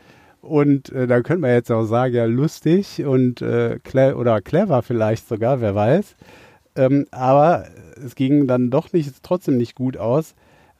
Und 0.41 0.91
äh, 0.91 1.07
da 1.07 1.21
könnte 1.21 1.43
man 1.43 1.51
jetzt 1.53 1.71
auch 1.71 1.85
sagen, 1.85 2.15
ja, 2.15 2.25
lustig 2.25 3.05
und 3.05 3.43
äh, 3.43 3.79
cle 3.85 4.17
oder 4.17 4.41
clever 4.41 4.83
vielleicht 4.83 5.29
sogar, 5.29 5.61
wer 5.61 5.75
weiß. 5.75 6.17
Ähm, 6.75 7.07
aber 7.13 7.67
es 8.05 8.15
ging 8.17 8.47
dann 8.49 8.71
doch 8.71 8.93
nicht, 8.93 9.23
trotzdem 9.23 9.57
nicht 9.57 9.77
gut 9.77 9.97
aus, 9.97 10.35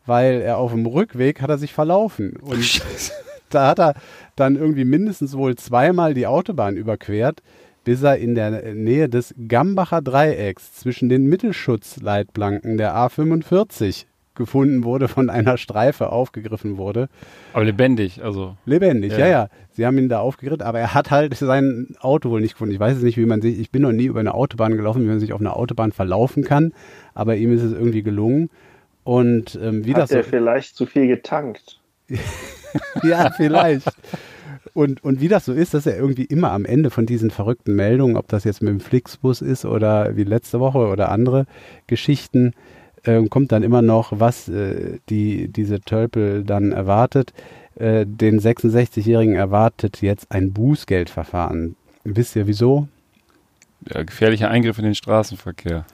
weil 0.05 0.41
er 0.41 0.59
auf 0.59 0.73
dem 0.73 0.87
Rückweg 0.87 1.41
hat 1.43 1.51
er 1.51 1.59
sich 1.59 1.73
verlaufen. 1.73 2.37
Und 2.41 2.83
da 3.51 3.69
hat 3.69 3.79
er 3.79 3.95
dann 4.35 4.57
irgendwie 4.57 4.85
mindestens 4.85 5.37
wohl 5.37 5.55
zweimal 5.55 6.15
die 6.15 6.27
Autobahn 6.27 6.77
überquert, 6.77 7.41
bis 7.85 8.03
er 8.03 8.17
in 8.17 8.35
der 8.35 8.75
Nähe 8.75 9.09
des 9.09 9.35
Gambacher 9.49 10.03
Dreiecks 10.03 10.75
zwischen 10.75 11.09
den 11.09 11.27
Mittelschutzleitplanken 11.27 12.77
der 12.77 12.95
A45 12.95 14.07
gefunden 14.35 14.85
wurde, 14.85 15.09
von 15.09 15.29
einer 15.29 15.59
Streife 15.59 16.11
aufgegriffen 16.11 16.79
wurde. 16.79 17.09
Aber 17.53 17.65
lebendig, 17.65 18.23
also. 18.25 18.57
Lebendig, 18.65 19.13
Ja. 19.13 19.19
ja, 19.19 19.27
ja. 19.29 19.49
Sie 19.71 19.87
haben 19.87 19.99
ihn 19.99 20.09
da 20.09 20.21
aufgeritten, 20.21 20.67
aber 20.67 20.81
er 20.81 20.95
hat 20.95 21.11
halt 21.11 21.35
sein 21.35 21.95
Auto 22.01 22.31
wohl 22.31 22.41
nicht 22.41 22.53
gefunden. 22.53 22.75
Ich 22.75 22.81
weiß 22.81 22.99
es 22.99 23.03
nicht, 23.03 23.17
wie 23.17 23.27
man 23.27 23.41
sich, 23.41 23.59
ich 23.59 23.71
bin 23.71 23.83
noch 23.83 23.93
nie 23.93 24.05
über 24.05 24.21
eine 24.21 24.35
Autobahn 24.35 24.77
gelaufen, 24.77 25.03
wie 25.03 25.09
man 25.09 25.21
sich 25.21 25.33
auf 25.33 25.41
einer 25.41 25.57
Autobahn 25.57 25.93
verlaufen 25.93 26.45
kann, 26.45 26.73
aber 27.15 27.37
ihm 27.37 27.53
ist 27.53 27.63
es 27.63 27.73
irgendwie 27.73 28.03
gelungen. 28.03 28.51
Und 29.05 29.59
ähm, 29.63 29.85
wie 29.85 29.95
Hat 29.95 30.03
das 30.03 30.11
so 30.11 30.17
er 30.17 30.25
vielleicht 30.25 30.77
zu 30.77 30.87
viel 30.87 31.09
getankt? 31.09 31.81
ja, 33.03 33.31
vielleicht. 33.31 33.89
Und, 34.75 35.05
und 35.05 35.21
wie 35.21 35.29
das 35.29 35.45
so 35.45 35.53
ist, 35.53 35.75
dass 35.75 35.87
er 35.87 35.97
irgendwie 35.97 36.25
immer 36.25 36.53
am 36.53 36.65
Ende 36.65 36.91
von 36.91 37.05
diesen 37.05 37.31
verrückten 37.31 37.75
Meldungen, 37.75 38.17
ob 38.17 38.29
das 38.29 38.45
jetzt 38.45 38.63
mit 38.63 38.71
dem 38.71 38.81
Flixbus 38.81 39.43
ist 39.43 39.65
oder 39.65 40.17
wie 40.17 40.25
letzte 40.25 40.61
Woche 40.61 40.79
oder 40.79 41.11
andere 41.11 41.47
Geschichten, 41.87 42.55
ähm, 43.05 43.29
kommt 43.29 43.53
dann 43.53 43.63
immer 43.63 43.83
noch, 43.83 44.13
was 44.19 44.49
äh, 44.49 44.99
die, 45.09 45.49
diese 45.49 45.81
Tölpel 45.81 46.45
dann 46.45 46.73
erwartet. 46.73 47.33
Äh, 47.75 48.07
den 48.07 48.41
66-Jährigen 48.41 49.35
erwartet 49.35 50.01
jetzt 50.01 50.31
ein 50.31 50.53
Bußgeldverfahren. 50.53 51.77
Wisst 52.05 52.37
ihr 52.37 52.47
wieso? 52.47 52.89
Ja, 53.93 54.05
gefährlicher 54.05 54.51
Eingriff 54.51 54.79
in 54.79 54.85
den 54.85 54.95
Straßenverkehr. 54.95 55.85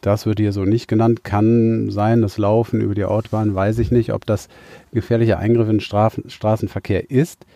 Das 0.00 0.26
wird 0.26 0.38
hier 0.38 0.52
so 0.52 0.64
nicht 0.64 0.86
genannt. 0.86 1.24
Kann 1.24 1.90
sein, 1.90 2.22
das 2.22 2.38
Laufen 2.38 2.80
über 2.80 2.94
die 2.94 3.04
Autobahn, 3.04 3.54
weiß 3.54 3.78
ich 3.78 3.90
nicht, 3.90 4.12
ob 4.12 4.26
das 4.26 4.48
gefährlicher 4.92 5.38
Eingriff 5.38 5.68
in 5.68 5.76
den 5.76 5.80
Strafen, 5.80 6.28
Straßenverkehr 6.28 7.10
ist. 7.10 7.46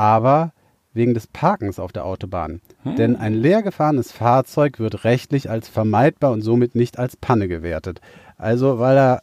Aber 0.00 0.52
wegen 0.94 1.12
des 1.12 1.26
Parkens 1.26 1.78
auf 1.78 1.92
der 1.92 2.06
Autobahn. 2.06 2.62
Denn 2.96 3.16
ein 3.16 3.34
leer 3.34 3.62
gefahrenes 3.62 4.10
Fahrzeug 4.10 4.78
wird 4.78 5.04
rechtlich 5.04 5.50
als 5.50 5.68
vermeidbar 5.68 6.32
und 6.32 6.40
somit 6.40 6.74
nicht 6.74 6.98
als 6.98 7.16
Panne 7.18 7.48
gewertet. 7.48 8.00
Also, 8.38 8.78
weil 8.78 8.96
er 8.96 9.22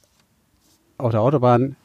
auf 0.99 1.09
der 1.09 1.21
Autobahn 1.21 1.75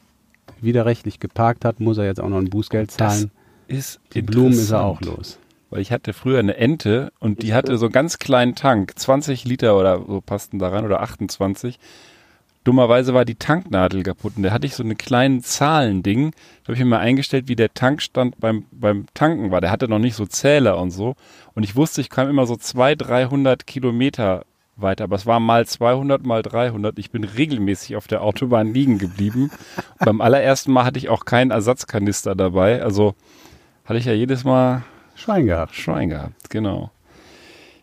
widerrechtlich 0.60 1.20
geparkt 1.20 1.64
hat, 1.64 1.80
muss 1.80 1.96
er 1.96 2.04
jetzt 2.04 2.20
auch 2.20 2.28
noch 2.28 2.36
ein 2.36 2.50
Bußgeld 2.50 2.90
zahlen. 2.90 3.30
Ist 3.66 3.98
Die 4.12 4.20
Blumen 4.20 4.52
ist 4.52 4.70
er 4.70 4.84
auch 4.84 5.00
los. 5.00 5.38
Weil 5.70 5.80
ich 5.80 5.90
hatte 5.90 6.12
früher 6.12 6.38
eine 6.38 6.58
Ente 6.58 7.12
und 7.18 7.42
die 7.42 7.54
hatte 7.54 7.78
so 7.78 7.86
einen 7.86 7.94
ganz 7.94 8.18
kleinen 8.18 8.54
Tank, 8.54 8.92
20 8.94 9.46
Liter 9.46 9.78
oder 9.78 10.04
so 10.06 10.20
passten 10.20 10.58
da 10.58 10.68
rein 10.68 10.84
oder 10.84 11.00
28. 11.00 11.78
Dummerweise 12.64 13.12
war 13.12 13.24
die 13.24 13.34
Tanknadel 13.34 14.02
kaputt 14.04 14.34
und 14.36 14.44
da 14.44 14.52
hatte 14.52 14.66
ich 14.66 14.74
so 14.74 14.82
einen 14.82 14.96
kleinen 14.96 15.42
Zahlending. 15.42 16.30
Da 16.30 16.68
habe 16.68 16.74
ich 16.74 16.78
mir 16.78 16.86
mal 16.86 16.98
eingestellt, 16.98 17.48
wie 17.48 17.56
der 17.56 17.74
Tankstand 17.74 18.38
beim, 18.38 18.66
beim 18.70 19.06
Tanken 19.14 19.50
war. 19.50 19.60
Der 19.60 19.70
hatte 19.70 19.88
noch 19.88 19.98
nicht 19.98 20.14
so 20.14 20.26
Zähler 20.26 20.78
und 20.78 20.90
so. 20.92 21.14
Und 21.54 21.64
ich 21.64 21.74
wusste, 21.74 22.00
ich 22.00 22.08
kam 22.08 22.28
immer 22.28 22.46
so 22.46 22.56
200, 22.56 23.08
300 23.08 23.66
Kilometer 23.66 24.44
weiter. 24.76 25.04
Aber 25.04 25.16
es 25.16 25.26
war 25.26 25.40
mal 25.40 25.66
200, 25.66 26.24
mal 26.24 26.42
300. 26.42 26.98
Ich 26.98 27.10
bin 27.10 27.24
regelmäßig 27.24 27.96
auf 27.96 28.06
der 28.06 28.22
Autobahn 28.22 28.72
liegen 28.72 28.98
geblieben. 28.98 29.50
Und 29.98 30.06
beim 30.06 30.20
allerersten 30.20 30.72
Mal 30.72 30.84
hatte 30.84 30.98
ich 30.98 31.08
auch 31.08 31.24
keinen 31.24 31.50
Ersatzkanister 31.50 32.34
dabei. 32.34 32.82
Also 32.82 33.14
hatte 33.84 33.98
ich 33.98 34.04
ja 34.04 34.12
jedes 34.12 34.44
Mal 34.44 34.82
Schwein 35.16 35.46
gehabt. 35.46 35.74
Schwein 35.74 36.08
gehabt, 36.08 36.50
genau. 36.50 36.90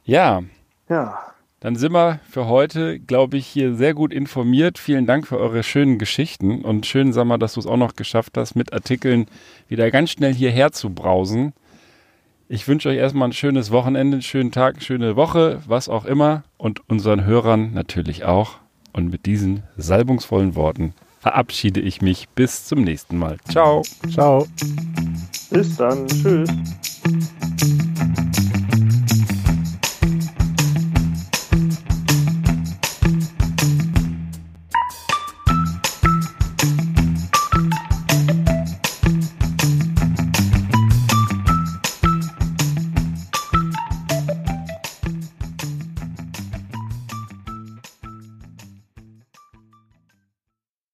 Ja, 0.05 0.41
Ja, 0.89 1.19
dann 1.59 1.75
sind 1.75 1.91
wir 1.91 2.19
für 2.29 2.47
heute, 2.47 2.99
glaube 2.99 3.37
ich, 3.37 3.45
hier 3.45 3.75
sehr 3.75 3.93
gut 3.93 4.13
informiert. 4.13 4.77
Vielen 4.77 5.05
Dank 5.05 5.27
für 5.27 5.37
eure 5.37 5.63
schönen 5.63 5.99
Geschichten 5.99 6.63
und 6.63 6.85
schön, 6.85 7.09
mal, 7.27 7.37
dass 7.37 7.53
du 7.53 7.59
es 7.59 7.67
auch 7.67 7.77
noch 7.77 7.95
geschafft 7.95 8.37
hast, 8.37 8.55
mit 8.55 8.71
Artikeln 8.71 9.25
wieder 9.67 9.91
ganz 9.91 10.11
schnell 10.11 10.33
hierher 10.33 10.71
zu 10.71 10.89
brausen. 10.89 11.53
Ich 12.47 12.67
wünsche 12.67 12.89
euch 12.89 12.97
erstmal 12.97 13.29
ein 13.29 13.33
schönes 13.33 13.71
Wochenende, 13.71 14.15
einen 14.15 14.21
schönen 14.21 14.51
Tag, 14.51 14.75
eine 14.75 14.83
schöne 14.83 15.15
Woche, 15.15 15.61
was 15.67 15.89
auch 15.89 16.05
immer 16.05 16.43
und 16.57 16.89
unseren 16.89 17.25
Hörern 17.25 17.73
natürlich 17.73 18.23
auch. 18.23 18.57
Und 18.93 19.11
mit 19.11 19.25
diesen 19.25 19.63
salbungsvollen 19.77 20.55
Worten 20.55 20.93
verabschiede 21.19 21.79
ich 21.79 22.01
mich 22.01 22.29
bis 22.29 22.65
zum 22.65 22.83
nächsten 22.83 23.17
Mal. 23.17 23.37
Ciao. 23.49 23.83
Ciao. 24.09 24.47
bis 25.51 25.75
dann. 25.75 26.07
Tschüss. 26.07 26.49